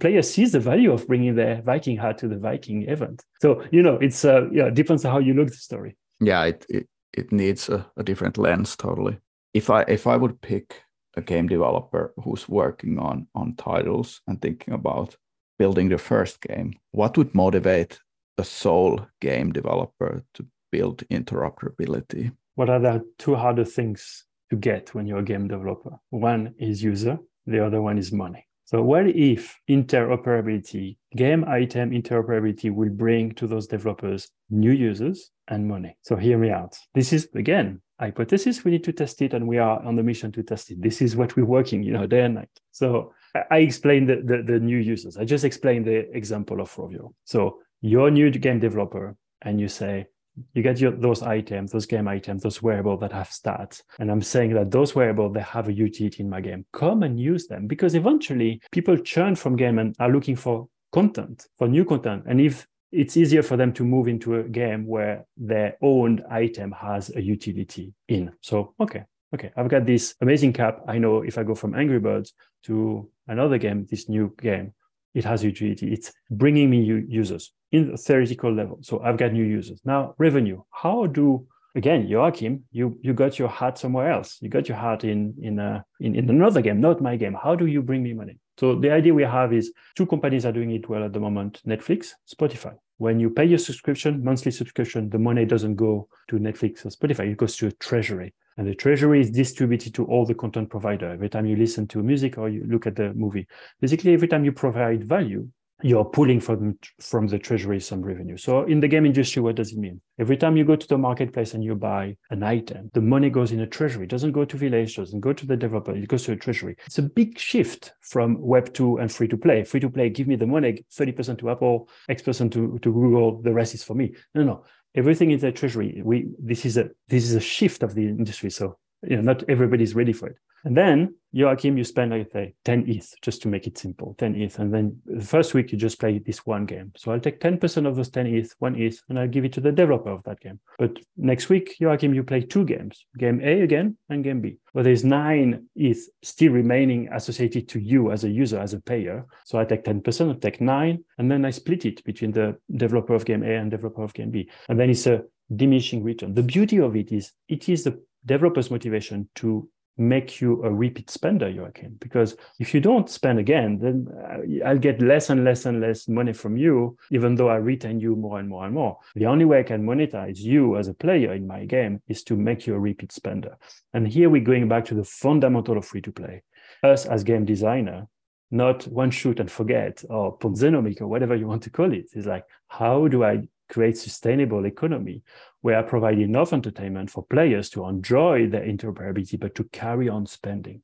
Player 0.00 0.22
sees 0.22 0.52
the 0.52 0.60
value 0.60 0.92
of 0.92 1.06
bringing 1.06 1.34
their 1.34 1.60
Viking 1.62 1.96
hat 1.96 2.18
to 2.18 2.28
the 2.28 2.38
Viking 2.38 2.88
event. 2.88 3.22
So 3.40 3.64
you 3.70 3.82
know, 3.82 3.96
it's 3.96 4.24
uh, 4.24 4.48
yeah, 4.50 4.70
depends 4.70 5.04
on 5.04 5.12
how 5.12 5.18
you 5.18 5.34
look 5.34 5.48
the 5.48 5.54
story. 5.54 5.96
Yeah, 6.20 6.44
it, 6.44 6.64
it 6.68 6.88
it 7.12 7.32
needs 7.32 7.68
a, 7.68 7.86
a 7.96 8.02
different 8.02 8.38
lens 8.38 8.76
totally. 8.76 9.18
If 9.54 9.70
I 9.70 9.82
if 9.82 10.06
I 10.06 10.16
would 10.16 10.40
pick 10.40 10.82
a 11.16 11.22
game 11.22 11.48
developer 11.48 12.12
who's 12.22 12.48
working 12.48 12.98
on 12.98 13.26
on 13.34 13.54
titles 13.56 14.20
and 14.26 14.40
thinking 14.40 14.74
about 14.74 15.16
building 15.58 15.88
the 15.88 15.98
first 15.98 16.40
game, 16.40 16.74
what 16.92 17.16
would 17.16 17.34
motivate 17.34 17.98
a 18.38 18.44
sole 18.44 19.06
game 19.20 19.52
developer 19.52 20.22
to 20.34 20.46
build 20.70 21.02
interoperability? 21.08 22.30
What 22.54 22.70
are 22.70 22.78
the 22.78 23.04
two 23.18 23.34
harder 23.34 23.64
things 23.64 24.24
to 24.50 24.56
get 24.56 24.94
when 24.94 25.06
you're 25.06 25.18
a 25.18 25.24
game 25.24 25.48
developer? 25.48 25.98
One 26.10 26.54
is 26.58 26.82
user, 26.82 27.18
the 27.46 27.64
other 27.64 27.82
one 27.82 27.98
is 27.98 28.12
money. 28.12 28.46
So 28.64 28.82
what 28.82 29.08
if 29.08 29.58
interoperability, 29.68 30.98
game 31.16 31.44
item 31.48 31.90
interoperability 31.90 32.70
will 32.70 32.90
bring 32.90 33.32
to 33.36 33.46
those 33.46 33.66
developers 33.66 34.28
new 34.50 34.72
users 34.72 35.30
and 35.48 35.66
money? 35.66 35.96
So 36.02 36.16
hear 36.16 36.38
me 36.38 36.50
out. 36.50 36.78
This 36.94 37.12
is 37.12 37.28
again 37.34 37.80
hypothesis. 37.98 38.64
We 38.64 38.70
need 38.70 38.84
to 38.84 38.92
test 38.92 39.20
it, 39.22 39.34
and 39.34 39.46
we 39.46 39.58
are 39.58 39.82
on 39.82 39.96
the 39.96 40.02
mission 40.02 40.32
to 40.32 40.42
test 40.42 40.70
it. 40.70 40.80
This 40.80 41.02
is 41.02 41.16
what 41.16 41.36
we're 41.36 41.44
working, 41.44 41.82
you 41.82 41.92
know, 41.92 42.06
day 42.06 42.22
and 42.22 42.34
night. 42.34 42.50
So 42.70 43.12
I 43.50 43.58
explained 43.58 44.08
the, 44.08 44.22
the, 44.24 44.42
the 44.42 44.60
new 44.60 44.78
users. 44.78 45.16
I 45.16 45.24
just 45.24 45.44
explained 45.44 45.86
the 45.86 46.10
example 46.16 46.60
of 46.60 46.72
Rovio. 46.74 47.12
So 47.24 47.58
you're 47.80 48.08
a 48.08 48.10
new 48.10 48.30
game 48.30 48.60
developer, 48.60 49.16
and 49.42 49.60
you 49.60 49.68
say, 49.68 50.06
you 50.54 50.62
get 50.62 50.80
your, 50.80 50.92
those 50.92 51.22
items, 51.22 51.72
those 51.72 51.86
game 51.86 52.06
items, 52.06 52.42
those 52.42 52.62
wearables 52.62 53.00
that 53.00 53.12
have 53.12 53.28
stats. 53.28 53.82
And 53.98 54.10
I'm 54.10 54.22
saying 54.22 54.54
that 54.54 54.70
those 54.70 54.94
wearables, 54.94 55.34
they 55.34 55.40
have 55.40 55.68
a 55.68 55.72
utility 55.72 56.22
in 56.22 56.30
my 56.30 56.40
game. 56.40 56.64
Come 56.72 57.02
and 57.02 57.18
use 57.18 57.48
them 57.48 57.66
because 57.66 57.96
eventually 57.96 58.60
people 58.70 58.96
churn 58.96 59.34
from 59.34 59.56
game 59.56 59.80
and 59.80 59.96
are 59.98 60.10
looking 60.10 60.36
for 60.36 60.68
content, 60.92 61.46
for 61.58 61.66
new 61.66 61.84
content. 61.84 62.24
And 62.26 62.40
if 62.40 62.66
it's 62.90 63.16
easier 63.16 63.42
for 63.42 63.56
them 63.56 63.72
to 63.74 63.84
move 63.84 64.08
into 64.08 64.36
a 64.36 64.42
game 64.42 64.86
where 64.86 65.26
their 65.36 65.76
owned 65.82 66.22
item 66.30 66.72
has 66.72 67.14
a 67.14 67.20
utility 67.20 67.92
in. 68.08 68.32
So, 68.40 68.74
okay, 68.80 69.04
okay, 69.34 69.50
I've 69.56 69.68
got 69.68 69.84
this 69.84 70.14
amazing 70.20 70.54
cap. 70.54 70.80
I 70.88 70.98
know 70.98 71.22
if 71.22 71.36
I 71.38 71.42
go 71.42 71.54
from 71.54 71.74
Angry 71.74 71.98
Birds 71.98 72.32
to 72.64 73.10
another 73.26 73.58
game, 73.58 73.86
this 73.90 74.08
new 74.08 74.34
game, 74.40 74.74
it 75.14 75.24
has 75.24 75.44
utility. 75.44 75.92
It's 75.92 76.12
bringing 76.30 76.70
me 76.70 76.82
users 77.08 77.52
in 77.72 77.90
the 77.90 77.96
theoretical 77.96 78.52
level. 78.52 78.78
So 78.82 79.00
I've 79.00 79.16
got 79.16 79.32
new 79.32 79.44
users. 79.44 79.80
Now, 79.84 80.14
revenue. 80.18 80.62
How 80.70 81.06
do 81.06 81.46
again, 81.74 82.08
Joakim, 82.08 82.62
you 82.72 82.98
you 83.02 83.12
got 83.12 83.38
your 83.38 83.48
hat 83.48 83.78
somewhere 83.78 84.10
else. 84.10 84.38
You 84.40 84.48
got 84.48 84.68
your 84.68 84.78
hat 84.78 85.04
in 85.04 85.34
in 85.42 85.58
a 85.58 85.84
in, 86.00 86.14
in 86.14 86.30
another 86.30 86.62
game, 86.62 86.80
not 86.80 87.00
my 87.00 87.16
game. 87.16 87.36
How 87.42 87.54
do 87.54 87.66
you 87.66 87.82
bring 87.82 88.02
me 88.02 88.14
money? 88.14 88.38
So 88.58 88.74
the 88.74 88.90
idea 88.90 89.14
we 89.14 89.22
have 89.22 89.52
is 89.52 89.72
two 89.94 90.04
companies 90.04 90.44
are 90.44 90.52
doing 90.52 90.72
it 90.72 90.88
well 90.88 91.04
at 91.04 91.12
the 91.12 91.20
moment: 91.20 91.62
Netflix, 91.64 92.14
Spotify. 92.28 92.74
When 92.96 93.20
you 93.20 93.30
pay 93.30 93.44
your 93.44 93.58
subscription, 93.58 94.24
monthly 94.24 94.50
subscription, 94.50 95.08
the 95.08 95.18
money 95.18 95.44
doesn't 95.44 95.76
go 95.76 96.08
to 96.28 96.40
Netflix 96.40 96.84
or 96.84 96.88
Spotify. 96.88 97.30
It 97.30 97.36
goes 97.36 97.56
to 97.58 97.68
a 97.68 97.72
treasury. 97.72 98.34
And 98.56 98.66
the 98.66 98.74
treasury 98.74 99.20
is 99.20 99.30
distributed 99.30 99.94
to 99.94 100.04
all 100.06 100.26
the 100.26 100.34
content 100.34 100.68
provider. 100.68 101.12
Every 101.12 101.28
time 101.28 101.46
you 101.46 101.54
listen 101.54 101.86
to 101.88 102.02
music 102.02 102.38
or 102.38 102.48
you 102.48 102.64
look 102.66 102.88
at 102.88 102.96
the 102.96 103.14
movie, 103.14 103.46
basically 103.80 104.12
every 104.14 104.26
time 104.26 104.44
you 104.44 104.50
provide 104.50 105.04
value, 105.04 105.46
you're 105.82 106.04
pulling 106.04 106.40
from 106.40 106.76
from 107.00 107.26
the 107.28 107.38
treasury 107.38 107.78
some 107.80 108.02
revenue. 108.02 108.36
So 108.36 108.64
in 108.64 108.80
the 108.80 108.88
game 108.88 109.06
industry, 109.06 109.40
what 109.40 109.56
does 109.56 109.72
it 109.72 109.78
mean? 109.78 110.00
Every 110.18 110.36
time 110.36 110.56
you 110.56 110.64
go 110.64 110.74
to 110.74 110.88
the 110.88 110.98
marketplace 110.98 111.54
and 111.54 111.62
you 111.62 111.74
buy 111.76 112.16
an 112.30 112.42
item, 112.42 112.90
the 112.94 113.00
money 113.00 113.30
goes 113.30 113.52
in 113.52 113.60
a 113.60 113.66
treasury. 113.66 114.04
It 114.04 114.10
doesn't 114.10 114.32
go 114.32 114.44
to 114.44 114.56
village, 114.56 114.96
doesn't 114.96 115.20
go 115.20 115.32
to 115.32 115.46
the 115.46 115.56
developer, 115.56 115.94
it 115.94 116.08
goes 116.08 116.24
to 116.24 116.32
a 116.32 116.36
treasury. 116.36 116.76
It's 116.86 116.98
a 116.98 117.02
big 117.02 117.38
shift 117.38 117.92
from 118.00 118.40
web 118.40 118.72
two 118.74 118.98
and 118.98 119.10
free 119.10 119.28
to 119.28 119.36
play. 119.36 119.62
Free 119.64 119.80
to 119.80 119.90
play, 119.90 120.10
give 120.10 120.26
me 120.26 120.36
the 120.36 120.46
money, 120.46 120.84
30% 120.92 121.38
to 121.38 121.50
Apple, 121.50 121.88
X 122.08 122.22
percent 122.22 122.52
to, 122.54 122.78
to 122.80 122.92
Google, 122.92 123.40
the 123.42 123.52
rest 123.52 123.74
is 123.74 123.84
for 123.84 123.94
me. 123.94 124.14
No, 124.34 124.42
no. 124.42 124.64
Everything 124.94 125.30
is 125.30 125.44
a 125.44 125.52
treasury. 125.52 126.00
We 126.04 126.28
this 126.38 126.64
is 126.64 126.76
a 126.76 126.90
this 127.08 127.22
is 127.24 127.34
a 127.34 127.40
shift 127.40 127.82
of 127.82 127.94
the 127.94 128.02
industry. 128.02 128.50
So 128.50 128.78
you 129.02 129.16
know, 129.16 129.22
not 129.22 129.44
everybody's 129.48 129.94
ready 129.94 130.12
for 130.12 130.28
it. 130.28 130.36
And 130.64 130.76
then 130.76 131.14
Joakim, 131.34 131.76
you 131.76 131.84
spend 131.84 132.10
like 132.10 132.30
say 132.32 132.54
10 132.64 132.88
ETH 132.88 133.14
just 133.22 133.42
to 133.42 133.48
make 133.48 133.66
it 133.66 133.78
simple, 133.78 134.14
10 134.18 134.34
ETH. 134.34 134.58
And 134.58 134.74
then 134.74 135.00
the 135.06 135.24
first 135.24 135.54
week 135.54 135.70
you 135.70 135.78
just 135.78 136.00
play 136.00 136.18
this 136.18 136.44
one 136.44 136.66
game. 136.66 136.92
So 136.96 137.12
I'll 137.12 137.20
take 137.20 137.40
10% 137.40 137.86
of 137.86 137.96
those 137.96 138.10
10 138.10 138.26
ETH, 138.26 138.54
one 138.58 138.74
ETH, 138.74 139.00
and 139.08 139.18
I'll 139.18 139.28
give 139.28 139.44
it 139.44 139.52
to 139.54 139.60
the 139.60 139.70
developer 139.70 140.10
of 140.10 140.24
that 140.24 140.40
game. 140.40 140.58
But 140.78 140.98
next 141.16 141.48
week, 141.48 141.76
Joakim, 141.80 142.14
you 142.14 142.24
play 142.24 142.40
two 142.40 142.64
games, 142.64 143.06
game 143.16 143.40
A 143.42 143.60
again 143.60 143.96
and 144.08 144.24
game 144.24 144.40
B. 144.40 144.58
But 144.74 144.84
there's 144.84 145.04
nine 145.04 145.66
ETH 145.76 146.08
still 146.22 146.52
remaining 146.52 147.08
associated 147.12 147.68
to 147.68 147.78
you 147.78 148.10
as 148.10 148.24
a 148.24 148.30
user, 148.30 148.58
as 148.58 148.74
a 148.74 148.80
payer. 148.80 149.26
So 149.44 149.58
I 149.58 149.64
take 149.64 149.84
10%, 149.84 150.34
I 150.34 150.38
take 150.38 150.60
nine, 150.60 151.04
and 151.18 151.30
then 151.30 151.44
I 151.44 151.50
split 151.50 151.84
it 151.84 152.02
between 152.04 152.32
the 152.32 152.56
developer 152.74 153.14
of 153.14 153.24
game 153.24 153.42
A 153.42 153.54
and 153.54 153.70
developer 153.70 154.02
of 154.02 154.14
game 154.14 154.30
B. 154.30 154.50
And 154.68 154.80
then 154.80 154.90
it's 154.90 155.06
a 155.06 155.22
diminishing 155.54 156.02
return. 156.02 156.34
The 156.34 156.42
beauty 156.42 156.78
of 156.78 156.96
it 156.96 157.12
is 157.12 157.32
it 157.48 157.68
is 157.68 157.84
the 157.84 158.02
developer's 158.24 158.70
motivation 158.70 159.28
to 159.36 159.68
make 159.98 160.40
you 160.40 160.62
a 160.64 160.72
repeat 160.72 161.10
spender, 161.10 161.46
Joakim. 161.46 161.98
Because 161.98 162.36
if 162.60 162.72
you 162.72 162.80
don't 162.80 163.10
spend 163.10 163.38
again, 163.38 163.78
then 163.80 164.06
uh, 164.24 164.66
I'll 164.66 164.78
get 164.78 165.02
less 165.02 165.28
and 165.28 165.44
less 165.44 165.66
and 165.66 165.80
less 165.80 166.06
money 166.06 166.32
from 166.32 166.56
you, 166.56 166.96
even 167.10 167.34
though 167.34 167.48
I 167.48 167.56
retain 167.56 167.98
you 167.98 168.14
more 168.14 168.38
and 168.38 168.48
more 168.48 168.64
and 168.64 168.74
more. 168.74 168.98
The 169.16 169.26
only 169.26 169.44
way 169.44 169.58
I 169.58 169.64
can 169.64 169.84
monetize 169.84 170.38
you 170.38 170.76
as 170.76 170.86
a 170.86 170.94
player 170.94 171.34
in 171.34 171.46
my 171.46 171.64
game 171.64 172.00
is 172.06 172.22
to 172.24 172.36
make 172.36 172.66
you 172.66 172.74
a 172.74 172.78
repeat 172.78 173.10
spender. 173.10 173.58
And 173.92 174.06
here 174.06 174.30
we're 174.30 174.44
going 174.44 174.68
back 174.68 174.84
to 174.86 174.94
the 174.94 175.04
fundamental 175.04 175.76
of 175.76 175.84
free 175.84 176.02
to 176.02 176.12
play. 176.12 176.42
Us 176.84 177.04
as 177.04 177.24
game 177.24 177.44
designer, 177.44 178.06
not 178.52 178.86
one 178.86 179.10
shoot 179.10 179.40
and 179.40 179.50
forget 179.50 180.04
or 180.08 180.38
Ponzinomic 180.38 181.00
or 181.00 181.08
whatever 181.08 181.34
you 181.34 181.48
want 181.48 181.64
to 181.64 181.70
call 181.70 181.92
it. 181.92 182.06
It's 182.12 182.26
like, 182.26 182.44
how 182.68 183.08
do 183.08 183.24
I 183.24 183.48
create 183.68 183.96
sustainable 183.96 184.64
economy 184.66 185.22
where 185.60 185.78
I 185.78 185.82
provide 185.82 186.18
enough 186.18 186.52
entertainment 186.52 187.10
for 187.10 187.24
players 187.24 187.70
to 187.70 187.86
enjoy 187.86 188.48
their 188.48 188.62
interoperability, 188.62 189.38
but 189.38 189.54
to 189.56 189.64
carry 189.64 190.08
on 190.08 190.26
spending. 190.26 190.82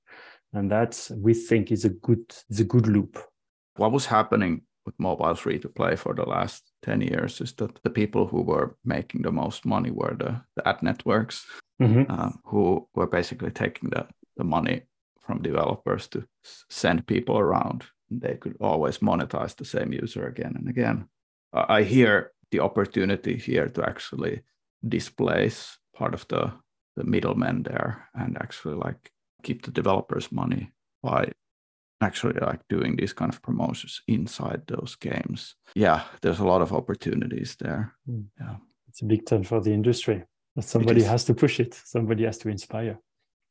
And 0.53 0.71
that's 0.71 1.11
we 1.11 1.35
think 1.35 1.73
is 1.73 1.85
a 1.85 1.91
good 1.91 2.35
is 2.49 2.61
a 2.61 2.65
good 2.65 2.87
loop. 2.87 3.19
What 3.77 3.93
was 3.93 4.07
happening 4.07 4.63
with 4.87 4.95
mobile 4.99 5.35
free 5.35 5.59
to 5.59 5.69
play 5.69 5.97
for 5.97 6.15
the 6.15 6.25
last 6.25 6.73
10 6.83 7.01
years 7.01 7.41
is 7.41 7.53
that 7.55 7.83
the 7.83 7.91
people 7.91 8.27
who 8.27 8.43
were 8.43 8.77
making 8.85 9.23
the 9.23 9.33
most 9.33 9.65
money 9.65 9.91
were 9.91 10.15
the, 10.19 10.41
the 10.57 10.69
ad 10.69 10.83
networks 10.83 11.47
mm-hmm. 11.81 12.05
uh, 12.09 12.31
who 12.45 12.87
were 12.95 13.07
basically 13.07 13.51
taking 13.51 13.91
the, 13.91 14.07
the 14.37 14.45
money 14.45 14.83
from 15.27 15.43
developers 15.43 16.07
to 16.09 16.27
send 16.69 17.07
people 17.07 17.39
around. 17.39 17.85
They 18.11 18.35
could 18.35 18.57
always 18.61 18.99
monetize 18.99 19.57
the 19.57 19.65
same 19.65 19.93
user 19.93 20.27
again 20.27 20.55
and 20.57 20.69
again. 20.69 21.09
I 21.53 21.83
hear 21.83 22.33
the 22.55 22.63
opportunity 22.65 23.37
here 23.37 23.69
to 23.69 23.83
actually 23.83 24.43
displace 24.87 25.79
part 25.97 26.15
of 26.15 26.27
the 26.29 26.53
the 26.97 27.05
middlemen 27.05 27.65
there 27.65 28.09
and 28.15 28.37
actually 28.37 28.77
like 28.77 29.11
keep 29.43 29.63
the 29.63 29.73
developers 29.73 30.31
money 30.31 30.73
by 31.03 31.33
actually 32.01 32.39
like 32.41 32.61
doing 32.69 32.97
these 32.97 33.13
kind 33.13 33.33
of 33.33 33.43
promotions 33.43 34.03
inside 34.07 34.63
those 34.67 34.97
games. 35.01 35.57
Yeah 35.75 36.03
there's 36.23 36.41
a 36.41 36.47
lot 36.47 36.63
of 36.63 36.73
opportunities 36.73 37.57
there. 37.57 37.95
Mm. 38.09 38.27
yeah. 38.41 38.57
It's 38.89 39.03
a 39.03 39.07
big 39.07 39.27
turn 39.27 39.43
for 39.43 39.61
the 39.61 39.73
industry 39.73 40.25
but 40.55 40.65
somebody 40.65 41.03
has 41.03 41.25
to 41.25 41.35
push 41.35 41.59
it. 41.61 41.75
Somebody 41.75 42.25
has 42.25 42.39
to 42.39 42.49
inspire. 42.49 42.99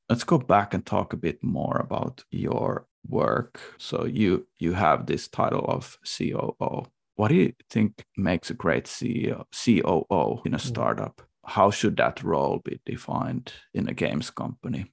Let's 0.10 0.24
go 0.24 0.38
back 0.38 0.74
and 0.74 0.86
talk 0.86 1.14
a 1.14 1.18
bit 1.18 1.44
more 1.44 1.78
about 1.78 2.24
your 2.32 2.88
work. 3.08 3.60
So 3.78 4.06
you 4.06 4.48
you 4.58 4.74
have 4.74 5.06
this 5.06 5.28
title 5.28 5.66
of 5.68 5.98
coo 6.18 6.88
What 7.16 7.28
do 7.28 7.36
you 7.36 7.54
think 7.70 8.04
makes 8.18 8.50
a 8.50 8.54
great 8.54 8.86
CEO, 8.86 9.44
COO 9.52 10.42
in 10.46 10.54
a 10.54 10.58
mm. 10.58 10.62
startup? 10.62 11.22
How 11.46 11.70
should 11.72 11.98
that 11.98 12.24
role 12.24 12.62
be 12.64 12.80
defined 12.86 13.54
in 13.74 13.88
a 13.88 13.94
games 13.94 14.30
company? 14.30 14.92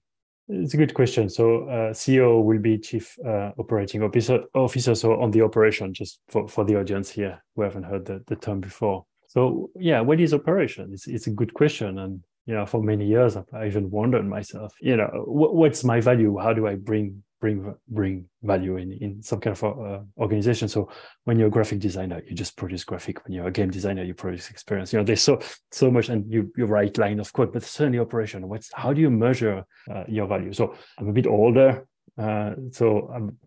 It's 0.48 0.74
a 0.74 0.76
good 0.76 0.94
question. 0.94 1.28
So, 1.28 1.68
uh, 1.68 1.92
CEO 1.92 2.42
will 2.42 2.59
be 2.59 2.76
chief 2.76 3.16
uh, 3.24 3.52
operating 3.56 4.02
officer, 4.02 4.42
officer. 4.54 4.96
So, 4.96 5.20
on 5.20 5.30
the 5.30 5.42
operation, 5.42 5.94
just 5.94 6.18
for, 6.28 6.48
for 6.48 6.64
the 6.64 6.76
audience 6.76 7.09
here 7.09 7.40
who 7.54 7.62
haven't 7.62 7.85
heard 7.85 8.04
the, 8.04 8.22
the 8.26 8.35
term 8.35 8.61
before. 8.61 9.06
So, 9.28 9.70
yeah, 9.76 10.00
what 10.00 10.18
is 10.18 10.35
operation? 10.35 10.90
It's, 10.92 11.06
it's 11.06 11.28
a 11.28 11.30
good 11.30 11.54
question. 11.54 11.98
And, 11.98 12.24
you 12.46 12.54
know, 12.54 12.66
for 12.66 12.83
many 12.83 13.06
years, 13.06 13.37
I've 13.37 13.64
even 13.64 13.90
wondered 13.90 14.26
myself, 14.26 14.74
you 14.80 14.96
know, 14.96 15.09
what's 15.24 15.85
my 15.85 16.00
value? 16.00 16.37
How 16.37 16.52
do 16.52 16.66
I 16.66 16.74
bring 16.74 17.22
bring 17.40 17.74
bring 17.88 18.26
value 18.42 18.76
in 18.76 18.92
in 18.92 19.22
some 19.22 19.40
kind 19.40 19.57
of 19.57 19.64
uh, 19.64 20.00
organization. 20.18 20.68
So 20.68 20.90
when 21.24 21.38
you're 21.38 21.48
a 21.48 21.50
graphic 21.50 21.81
designer, 21.81 22.22
you 22.26 22.35
just 22.35 22.57
produce 22.57 22.85
graphic. 22.85 23.24
When 23.24 23.33
you're 23.33 23.48
a 23.48 23.53
game 23.53 23.70
designer, 23.70 24.05
you 24.05 24.14
produce 24.14 24.50
experience. 24.50 24.92
You 24.92 24.98
know, 24.98 25.05
there's 25.05 25.22
so 25.22 25.40
so 25.70 25.90
much, 25.90 26.09
and 26.09 26.31
you 26.31 26.53
you 26.57 26.66
write 26.66 26.98
line 26.98 27.20
of 27.20 27.33
code, 27.33 27.53
but 27.53 27.62
certainly 27.62 27.98
operation. 27.98 28.48
What's 28.48 28.70
how 28.74 28.92
do 28.92 29.00
you 29.00 29.11
measure 29.11 29.64
uh, 29.90 30.05
your 30.09 30.26
value? 30.26 30.53
So 30.53 30.74
I'm 30.98 31.09
a 31.09 31.12
bit 31.12 31.26
older, 31.26 31.87
uh, 32.18 32.55
so 32.70 33.11
I'm 33.14 33.38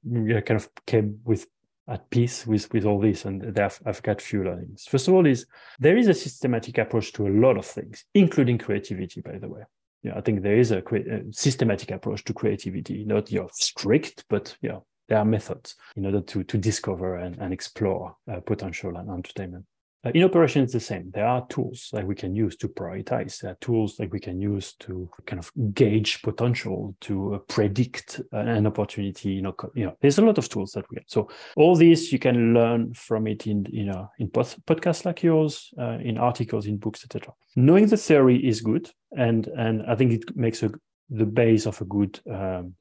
kind 0.41 0.51
of 0.51 0.69
came 0.85 1.19
with 1.23 1.47
at 1.87 2.09
peace 2.09 2.47
with 2.47 2.71
with 2.71 2.85
all 2.85 2.99
this 2.99 3.25
and 3.25 3.59
I've, 3.59 3.79
I've 3.85 4.01
got 4.01 4.21
few 4.21 4.43
learnings 4.43 4.85
first 4.85 5.09
of 5.09 5.13
all 5.13 5.25
is 5.25 5.45
there 5.79 5.97
is 5.97 6.07
a 6.07 6.13
systematic 6.13 6.77
approach 6.77 7.11
to 7.13 7.27
a 7.27 7.29
lot 7.29 7.57
of 7.57 7.65
things 7.65 8.05
including 8.13 8.57
creativity 8.57 9.19
by 9.19 9.37
the 9.37 9.49
way 9.49 9.63
know, 10.11 10.17
I 10.17 10.21
think 10.21 10.41
there 10.41 10.57
is 10.57 10.71
a, 10.71 10.79
a 10.79 11.21
systematic 11.31 11.91
approach 11.91 12.23
to 12.25 12.33
creativity, 12.33 13.05
not 13.05 13.31
you 13.31 13.41
know, 13.41 13.49
strict, 13.53 14.25
but 14.29 14.55
know, 14.69 14.85
there 15.09 15.17
are 15.17 15.25
methods 15.25 15.75
in 15.95 16.05
order 16.05 16.21
to, 16.21 16.43
to 16.43 16.57
discover 16.57 17.15
and, 17.15 17.37
and 17.39 17.53
explore 17.53 18.15
uh, 18.31 18.39
potential 18.39 18.97
and 18.97 19.09
entertainment. 19.09 19.65
Uh, 20.05 20.11
in 20.13 20.23
operation, 20.23 20.61
it's 20.63 20.73
the 20.73 20.79
same. 20.79 21.09
There 21.11 21.25
are 21.25 21.45
tools 21.47 21.89
that 21.93 22.05
we 22.05 22.13
can 22.13 22.35
use 22.35 22.57
to 22.57 22.67
prioritize. 22.67 23.39
There 23.39 23.51
are 23.51 23.57
tools 23.61 23.95
that 23.95 24.11
we 24.11 24.19
can 24.19 24.41
use 24.41 24.73
to 24.81 25.09
kind 25.25 25.39
of 25.39 25.49
gauge 25.73 26.21
potential, 26.21 26.93
to 27.01 27.35
uh, 27.35 27.37
predict 27.47 28.19
an 28.33 28.67
opportunity. 28.67 29.29
You 29.29 29.43
know, 29.43 29.55
you 29.73 29.85
know, 29.85 29.95
there's 30.01 30.17
a 30.17 30.25
lot 30.25 30.37
of 30.37 30.49
tools 30.49 30.73
that 30.73 30.89
we 30.89 30.97
have. 30.97 31.05
So 31.07 31.29
all 31.55 31.75
these 31.75 32.11
you 32.11 32.19
can 32.19 32.53
learn 32.53 32.93
from 32.93 33.27
it 33.27 33.47
in 33.47 33.65
you 33.71 33.85
know 33.85 34.09
in 34.19 34.29
podcasts 34.29 35.05
like 35.05 35.23
yours, 35.23 35.73
uh, 35.79 35.99
in 36.01 36.17
articles, 36.17 36.65
in 36.65 36.77
books, 36.77 37.05
etc. 37.05 37.33
Knowing 37.55 37.87
the 37.87 37.97
theory 37.97 38.45
is 38.45 38.59
good, 38.59 38.89
and 39.17 39.47
and 39.47 39.83
I 39.83 39.95
think 39.95 40.11
it 40.11 40.35
makes 40.35 40.63
a, 40.63 40.71
the 41.09 41.25
base 41.25 41.65
of 41.65 41.79
a 41.79 41.85
good 41.85 42.19
um, 42.29 42.75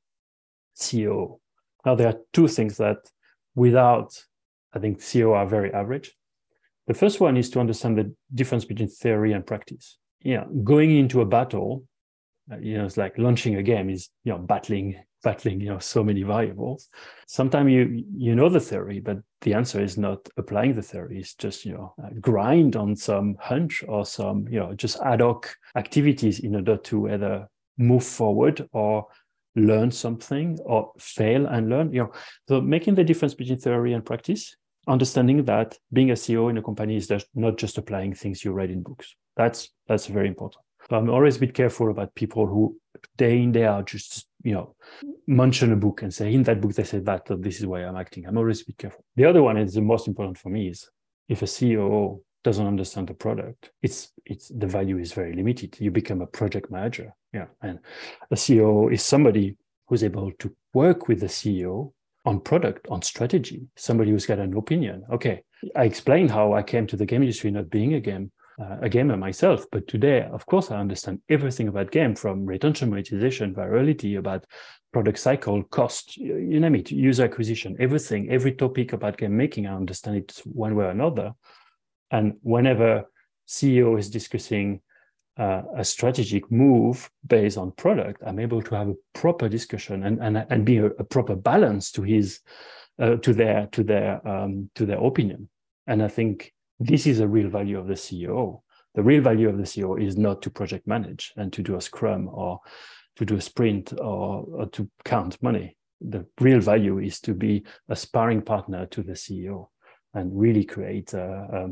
CEO. 0.77 1.39
Now 1.87 1.95
there 1.95 2.09
are 2.09 2.19
two 2.33 2.49
things 2.49 2.79
that 2.79 2.99
without 3.55 4.13
I 4.75 4.81
think 4.81 4.99
CEO 4.99 5.37
are 5.37 5.47
very 5.47 5.73
average 5.73 6.17
the 6.87 6.95
first 6.95 7.21
one 7.21 7.37
is 7.37 7.51
to 7.51 7.61
understand 7.61 7.99
the 7.99 8.15
difference 8.35 8.65
between 8.65 8.89
theory 8.89 9.33
and 9.33 9.47
practice. 9.47 9.99
Yeah, 10.21 10.45
going 10.65 10.97
into 10.97 11.21
a 11.21 11.27
battle, 11.27 11.85
uh, 12.51 12.59
you 12.59 12.79
know, 12.79 12.85
it's 12.85 12.97
like 12.97 13.19
launching 13.19 13.57
a 13.57 13.63
game 13.63 13.91
is 13.91 14.09
you 14.25 14.33
know 14.33 14.39
battling 14.39 14.97
battling 15.23 15.61
you 15.61 15.69
know 15.69 15.79
so 15.79 16.03
many 16.03 16.23
variables. 16.23 16.89
Sometimes 17.27 17.73
you 17.73 18.05
you 18.17 18.35
know 18.35 18.49
the 18.49 18.61
theory, 18.61 19.01
but 19.01 19.19
the 19.43 19.55
answer 19.55 19.83
is 19.83 19.97
not 19.97 20.29
applying 20.37 20.75
the 20.75 20.83
theory. 20.83 21.19
It's 21.19 21.35
just 21.35 21.65
you 21.65 21.75
know 21.75 21.95
grind 22.21 22.77
on 22.77 22.97
some 22.97 23.37
hunch 23.41 23.85
or 23.87 24.05
some 24.05 24.47
you 24.49 24.59
know 24.59 24.75
just 24.75 25.01
ad 25.01 25.21
hoc 25.21 25.55
activities 25.77 26.41
in 26.41 26.57
order 26.57 26.77
to 26.77 27.11
either 27.11 27.49
move 27.79 28.05
forward 28.05 28.69
or 28.73 29.07
learn 29.55 29.91
something 29.91 30.59
or 30.65 30.93
fail 30.99 31.47
and 31.47 31.69
learn 31.69 31.93
you 31.93 32.01
know 32.01 32.13
so 32.49 32.61
making 32.61 32.95
the 32.95 33.05
difference 33.05 33.35
between 33.35 33.59
theory 33.59 33.93
and 33.93 34.05
practice 34.05 34.57
understanding 34.87 35.45
that 35.45 35.79
being 35.93 36.11
a 36.11 36.15
CEO 36.15 36.51
in 36.51 36.59
a 36.59 36.63
company 36.63 36.97
is 36.97 37.07
just 37.07 37.27
not 37.35 37.57
just 37.57 37.79
applying 37.79 38.15
things 38.15 38.45
you 38.45 38.53
read 38.53 38.71
in 38.71 38.83
books. 38.83 39.15
That's 39.37 39.71
that's 39.87 40.07
very 40.07 40.29
important. 40.29 40.65
So 40.89 40.97
I'm 40.97 41.11
always 41.11 41.37
a 41.37 41.41
bit 41.41 41.55
careful 41.55 41.91
about 41.91 42.15
people 42.15 42.47
who 42.47 42.77
day 43.17 43.41
in 43.41 43.53
day 43.53 43.65
out 43.65 43.87
just 43.87 44.29
you 44.43 44.53
know 44.53 44.75
mention 45.27 45.73
a 45.73 45.77
book 45.77 46.03
and 46.03 46.13
say 46.13 46.33
in 46.33 46.43
that 46.45 46.61
book 46.61 46.75
they 46.75 46.85
said 46.85 47.05
that 47.07 47.27
so 47.29 47.37
this 47.37 47.61
is 47.61 47.67
why 47.67 47.85
I'm 47.85 47.97
acting. 47.97 48.27
I'm 48.27 48.39
always 48.39 48.63
a 48.63 48.67
bit 48.67 48.79
careful. 48.79 49.05
The 49.17 49.25
other 49.25 49.43
one 49.43 49.57
is 49.57 49.75
the 49.75 49.81
most 49.81 50.09
important 50.09 50.39
for 50.39 50.49
me 50.49 50.69
is 50.69 50.89
if 51.29 51.43
a 51.43 51.47
CEO 51.47 52.21
doesn't 52.45 52.67
understand 52.67 53.09
the 53.09 53.15
product, 53.15 53.71
it's 53.83 54.13
it's 54.27 54.49
the 54.49 54.67
value 54.67 54.99
is 54.99 55.13
very 55.13 55.35
limited. 55.35 55.77
You 55.81 55.91
become 55.91 56.21
a 56.21 56.27
project 56.27 56.71
manager. 56.71 57.15
Yeah. 57.33 57.47
And 57.63 57.79
a 58.31 58.35
CEO 58.35 58.93
is 58.93 59.03
somebody 59.03 59.57
who's 59.87 60.05
able 60.05 60.33
to 60.33 60.55
work 60.75 61.09
with 61.09 61.21
the 61.21 61.27
CEO 61.27 61.93
on 62.25 62.41
product, 62.41 62.87
on 62.89 63.03
strategy, 63.03 63.67
somebody 63.77 64.11
who's 64.11 64.27
got 64.27 64.39
an 64.39 64.57
opinion. 64.57 65.05
Okay, 65.13 65.43
I 65.75 65.85
explained 65.85 66.31
how 66.31 66.53
I 66.53 66.63
came 66.63 66.87
to 66.89 66.97
the 66.97 67.07
game 67.07 67.23
industry 67.23 67.51
not 67.51 67.71
being 67.71 67.95
a 67.95 68.01
game 68.01 68.31
uh, 68.61 68.77
a 68.83 68.89
gamer 68.89 69.17
myself, 69.17 69.67
but 69.73 69.89
today, 69.89 70.29
of 70.31 70.45
course, 70.47 70.71
I 70.71 70.79
understand 70.79 71.21
everything 71.29 71.69
about 71.69 71.91
game 71.91 72.15
from 72.15 72.45
retention 72.45 72.91
monetization, 72.91 73.55
virality, 73.55 74.19
about 74.19 74.45
product 74.93 75.19
cycle, 75.19 75.63
cost, 75.65 76.17
you, 76.17 76.37
you 76.37 76.61
name 76.61 76.75
it, 76.75 76.91
user 76.91 77.25
acquisition, 77.25 77.77
everything, 77.81 78.31
every 78.31 78.53
topic 78.53 78.93
about 78.93 79.17
game 79.17 79.37
making, 79.37 79.67
I 79.67 79.75
understand 79.75 80.19
it 80.19 80.43
one 80.45 80.77
way 80.77 80.85
or 80.85 80.91
another. 80.91 81.33
And 82.11 82.35
whenever 82.43 83.05
CEO 83.49 83.99
is 83.99 84.11
discussing 84.11 84.83
uh, 85.43 85.63
a 85.77 85.85
strategic 85.85 86.51
move 86.53 87.11
based 87.27 87.59
on 87.59 87.73
product, 87.73 88.23
I'm 88.25 88.39
able 88.39 88.63
to 88.63 88.75
have 88.77 88.89
a 88.89 88.95
proper 89.13 89.49
discussion 89.49 90.05
and 90.05 90.23
and, 90.23 90.47
and 90.49 90.65
be 90.65 90.77
a, 90.79 90.87
a 90.87 91.05
proper 91.05 91.35
balance 91.35 91.91
to 91.93 92.03
his 92.03 92.41
uh, 93.01 93.17
to 93.17 93.35
their 93.35 93.67
to 93.73 93.83
their 93.83 94.27
um, 94.27 94.71
to 94.77 94.87
their 94.87 94.99
opinion. 94.99 95.49
And 95.89 96.01
I 96.01 96.09
think 96.09 96.53
this 96.79 97.07
is 97.07 97.19
a 97.19 97.27
real 97.27 97.49
value 97.49 97.79
of 97.79 97.89
the 97.89 97.95
CEO. 97.95 98.61
The 98.95 99.03
real 99.03 99.23
value 99.23 99.49
of 99.49 99.57
the 99.57 99.65
CEO 99.65 100.01
is 100.01 100.17
not 100.17 100.43
to 100.43 100.51
project 100.51 100.87
manage 100.87 101.33
and 101.37 101.53
to 101.55 101.63
do 101.63 101.77
a 101.77 101.81
scrum 101.81 102.29
or 102.29 102.61
to 103.17 103.25
do 103.25 103.37
a 103.37 103.41
sprint 103.41 103.93
or, 103.99 104.45
or 104.59 104.67
to 104.67 104.89
count 105.05 105.43
money. 105.43 105.77
The 106.01 106.25
real 106.41 106.61
value 106.61 106.99
is 106.99 107.21
to 107.21 107.35
be 107.35 107.65
a 107.89 107.97
sparring 107.97 108.43
partner 108.43 108.87
to 108.87 109.03
the 109.03 109.15
CEO 109.15 109.69
and 110.15 110.39
really 110.39 110.65
create 110.65 111.15
a, 111.15 111.27
a 111.53 111.69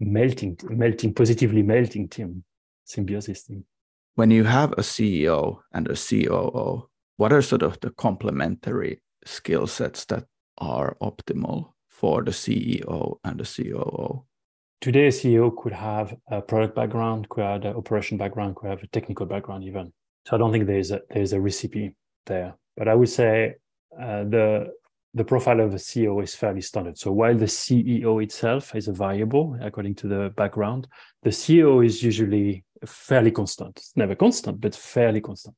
melting, 0.00 0.58
melting, 0.64 1.12
positively 1.14 1.62
melting 1.62 2.08
team 2.08 2.44
symbiosis 2.88 3.42
thing. 3.42 3.64
When 4.14 4.30
you 4.30 4.44
have 4.44 4.72
a 4.72 4.82
CEO 4.82 5.58
and 5.72 5.86
a 5.88 5.94
COO, 5.94 6.88
what 7.16 7.32
are 7.32 7.42
sort 7.42 7.62
of 7.62 7.78
the 7.80 7.90
complementary 7.90 9.00
skill 9.24 9.66
sets 9.66 10.04
that 10.06 10.24
are 10.58 10.96
optimal 11.00 11.72
for 11.88 12.22
the 12.24 12.32
CEO 12.32 13.18
and 13.24 13.38
the 13.38 13.44
COO? 13.44 14.24
Today, 14.80 15.06
a 15.06 15.10
CEO 15.10 15.56
could 15.56 15.72
have 15.72 16.16
a 16.30 16.40
product 16.40 16.74
background, 16.74 17.28
could 17.28 17.44
have 17.44 17.64
an 17.64 17.74
operation 17.74 18.16
background, 18.16 18.56
could 18.56 18.70
have 18.70 18.82
a 18.82 18.86
technical 18.88 19.26
background 19.26 19.64
even. 19.64 19.92
So 20.26 20.36
I 20.36 20.38
don't 20.38 20.52
think 20.52 20.66
there's 20.66 20.90
a 20.90 21.00
there's 21.10 21.32
a 21.32 21.40
recipe 21.40 21.96
there. 22.26 22.54
But 22.76 22.86
I 22.86 22.94
would 22.94 23.08
say 23.08 23.54
uh, 24.00 24.24
the 24.24 24.72
the 25.14 25.24
profile 25.24 25.60
of 25.60 25.72
a 25.72 25.78
CEO 25.78 26.22
is 26.22 26.34
fairly 26.34 26.60
standard. 26.60 26.98
So 26.98 27.12
while 27.12 27.36
the 27.36 27.46
CEO 27.46 28.22
itself 28.22 28.74
is 28.74 28.88
a 28.88 28.92
variable 28.92 29.56
according 29.60 29.94
to 29.96 30.08
the 30.08 30.32
background, 30.36 30.86
the 31.22 31.30
CEO 31.30 31.84
is 31.84 32.02
usually 32.02 32.64
fairly 32.86 33.30
constant. 33.30 33.76
It's 33.76 33.96
never 33.96 34.14
constant, 34.14 34.60
but 34.60 34.74
fairly 34.74 35.20
constant. 35.20 35.56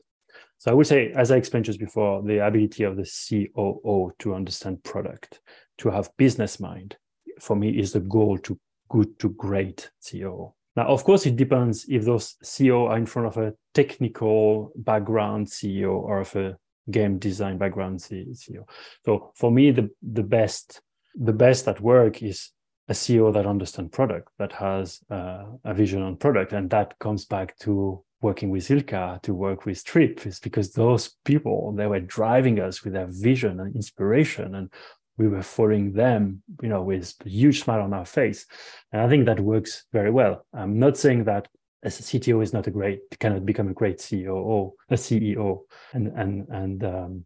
So 0.59 0.71
I 0.71 0.75
would 0.75 0.87
say, 0.87 1.13
as 1.13 1.31
I 1.31 1.37
explained 1.37 1.65
just 1.65 1.81
before, 1.81 2.23
the 2.23 2.47
ability 2.47 2.85
of 2.85 2.97
the 2.97 3.05
COO 3.05 4.13
to 4.19 4.35
understand 4.35 4.85
product, 4.85 5.41
to 5.79 5.91
have 5.91 6.11
business 6.17 6.61
mind, 6.61 6.97
for 7.41 7.57
me 7.57 7.71
is 7.71 7.93
the 7.93 8.01
goal 8.01 8.39
to 8.39 8.59
good 8.89 9.19
to 9.21 9.31
great 9.31 9.91
CEO. 10.03 10.53
Now, 10.77 10.87
of 10.89 11.03
course, 11.05 11.27
it 11.27 11.37
depends 11.37 11.87
if 11.89 12.05
those 12.05 12.37
CEO 12.45 12.89
are 12.89 12.97
in 12.99 13.07
front 13.07 13.29
of 13.29 13.37
a 13.39 13.55
technical 13.75 14.73
background 14.77 15.47
CEO 15.47 15.93
or 15.93 16.21
of 16.21 16.37
a 16.37 16.57
game 16.91 17.19
design 17.19 17.59
background 17.59 18.01
CEO. 18.01 18.65
So 19.05 19.33
for 19.35 19.51
me, 19.51 19.71
the 19.71 19.91
the 20.03 20.23
best 20.23 20.81
the 21.15 21.33
best 21.33 21.67
at 21.69 21.81
work 21.81 22.23
is 22.23 22.51
a 22.89 22.93
CEO 22.93 23.33
that 23.33 23.47
understands 23.47 23.91
product, 23.93 24.29
that 24.39 24.53
has 24.53 25.01
uh, 25.11 25.45
a 25.65 25.73
vision 25.75 26.03
on 26.03 26.17
product, 26.17 26.53
and 26.53 26.69
that 26.71 26.99
comes 26.99 27.25
back 27.25 27.57
to 27.59 28.03
working 28.21 28.51
with 28.51 28.69
Ilkka, 28.69 29.23
to 29.23 29.33
work 29.33 29.65
with 29.65 29.85
Trip, 29.85 30.27
is 30.27 30.41
because 30.41 30.73
those 30.73 31.17
people 31.25 31.73
they 31.73 31.87
were 31.87 32.01
driving 32.01 32.61
us 32.61 32.83
with 32.83 32.93
their 32.93 33.09
vision 33.09 33.61
and 33.61 33.75
inspiration, 33.77 34.55
and 34.57 34.71
we 35.17 35.29
were 35.29 35.43
following 35.43 35.93
them, 35.93 36.43
you 36.63 36.69
know, 36.69 36.83
with 36.83 37.15
a 37.25 37.29
huge 37.29 37.63
smile 37.63 37.83
on 37.83 37.95
our 37.95 38.07
face, 38.07 38.47
and 38.93 39.03
I 39.03 39.09
think 39.09 39.27
that 39.27 39.41
works 39.41 39.85
very 39.93 40.11
well. 40.11 40.45
I'm 40.53 40.79
not 40.79 40.97
saying 40.97 41.25
that 41.25 41.49
a 41.83 41.89
CTO 41.89 42.43
is 42.43 42.53
not 42.53 42.67
a 42.67 42.71
great 42.71 43.01
cannot 43.19 43.47
become 43.47 43.69
a 43.69 43.75
great 43.75 43.99
CEO 43.99 44.35
or 44.35 44.73
a 44.91 44.95
CEO, 44.95 45.61
and 45.93 46.09
and 46.09 46.49
and 46.49 46.85
um, 46.85 47.25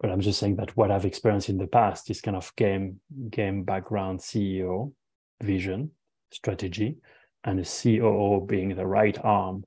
but 0.00 0.10
I'm 0.10 0.20
just 0.20 0.38
saying 0.38 0.56
that 0.56 0.76
what 0.76 0.90
I've 0.90 1.04
experienced 1.04 1.48
in 1.48 1.58
the 1.58 1.66
past 1.66 2.10
is 2.10 2.20
kind 2.20 2.36
of 2.36 2.54
game 2.56 3.00
game 3.30 3.64
background 3.64 4.20
CEO 4.20 4.92
vision 5.42 5.90
strategy, 6.30 6.98
and 7.44 7.60
a 7.60 7.64
COO 7.64 8.46
being 8.46 8.74
the 8.74 8.86
right 8.86 9.18
arm, 9.24 9.64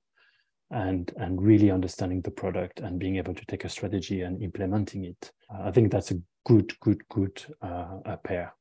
and 0.71 1.11
and 1.17 1.41
really 1.41 1.71
understanding 1.71 2.21
the 2.21 2.31
product 2.31 2.79
and 2.79 2.99
being 2.99 3.17
able 3.17 3.33
to 3.33 3.45
take 3.45 3.65
a 3.65 3.69
strategy 3.69 4.21
and 4.21 4.41
implementing 4.41 5.05
it. 5.05 5.31
Uh, 5.53 5.63
I 5.63 5.71
think 5.71 5.91
that's 5.91 6.11
a 6.11 6.21
good 6.45 6.79
good 6.79 7.07
good 7.09 7.43
uh, 7.61 8.15
pair. 8.23 8.53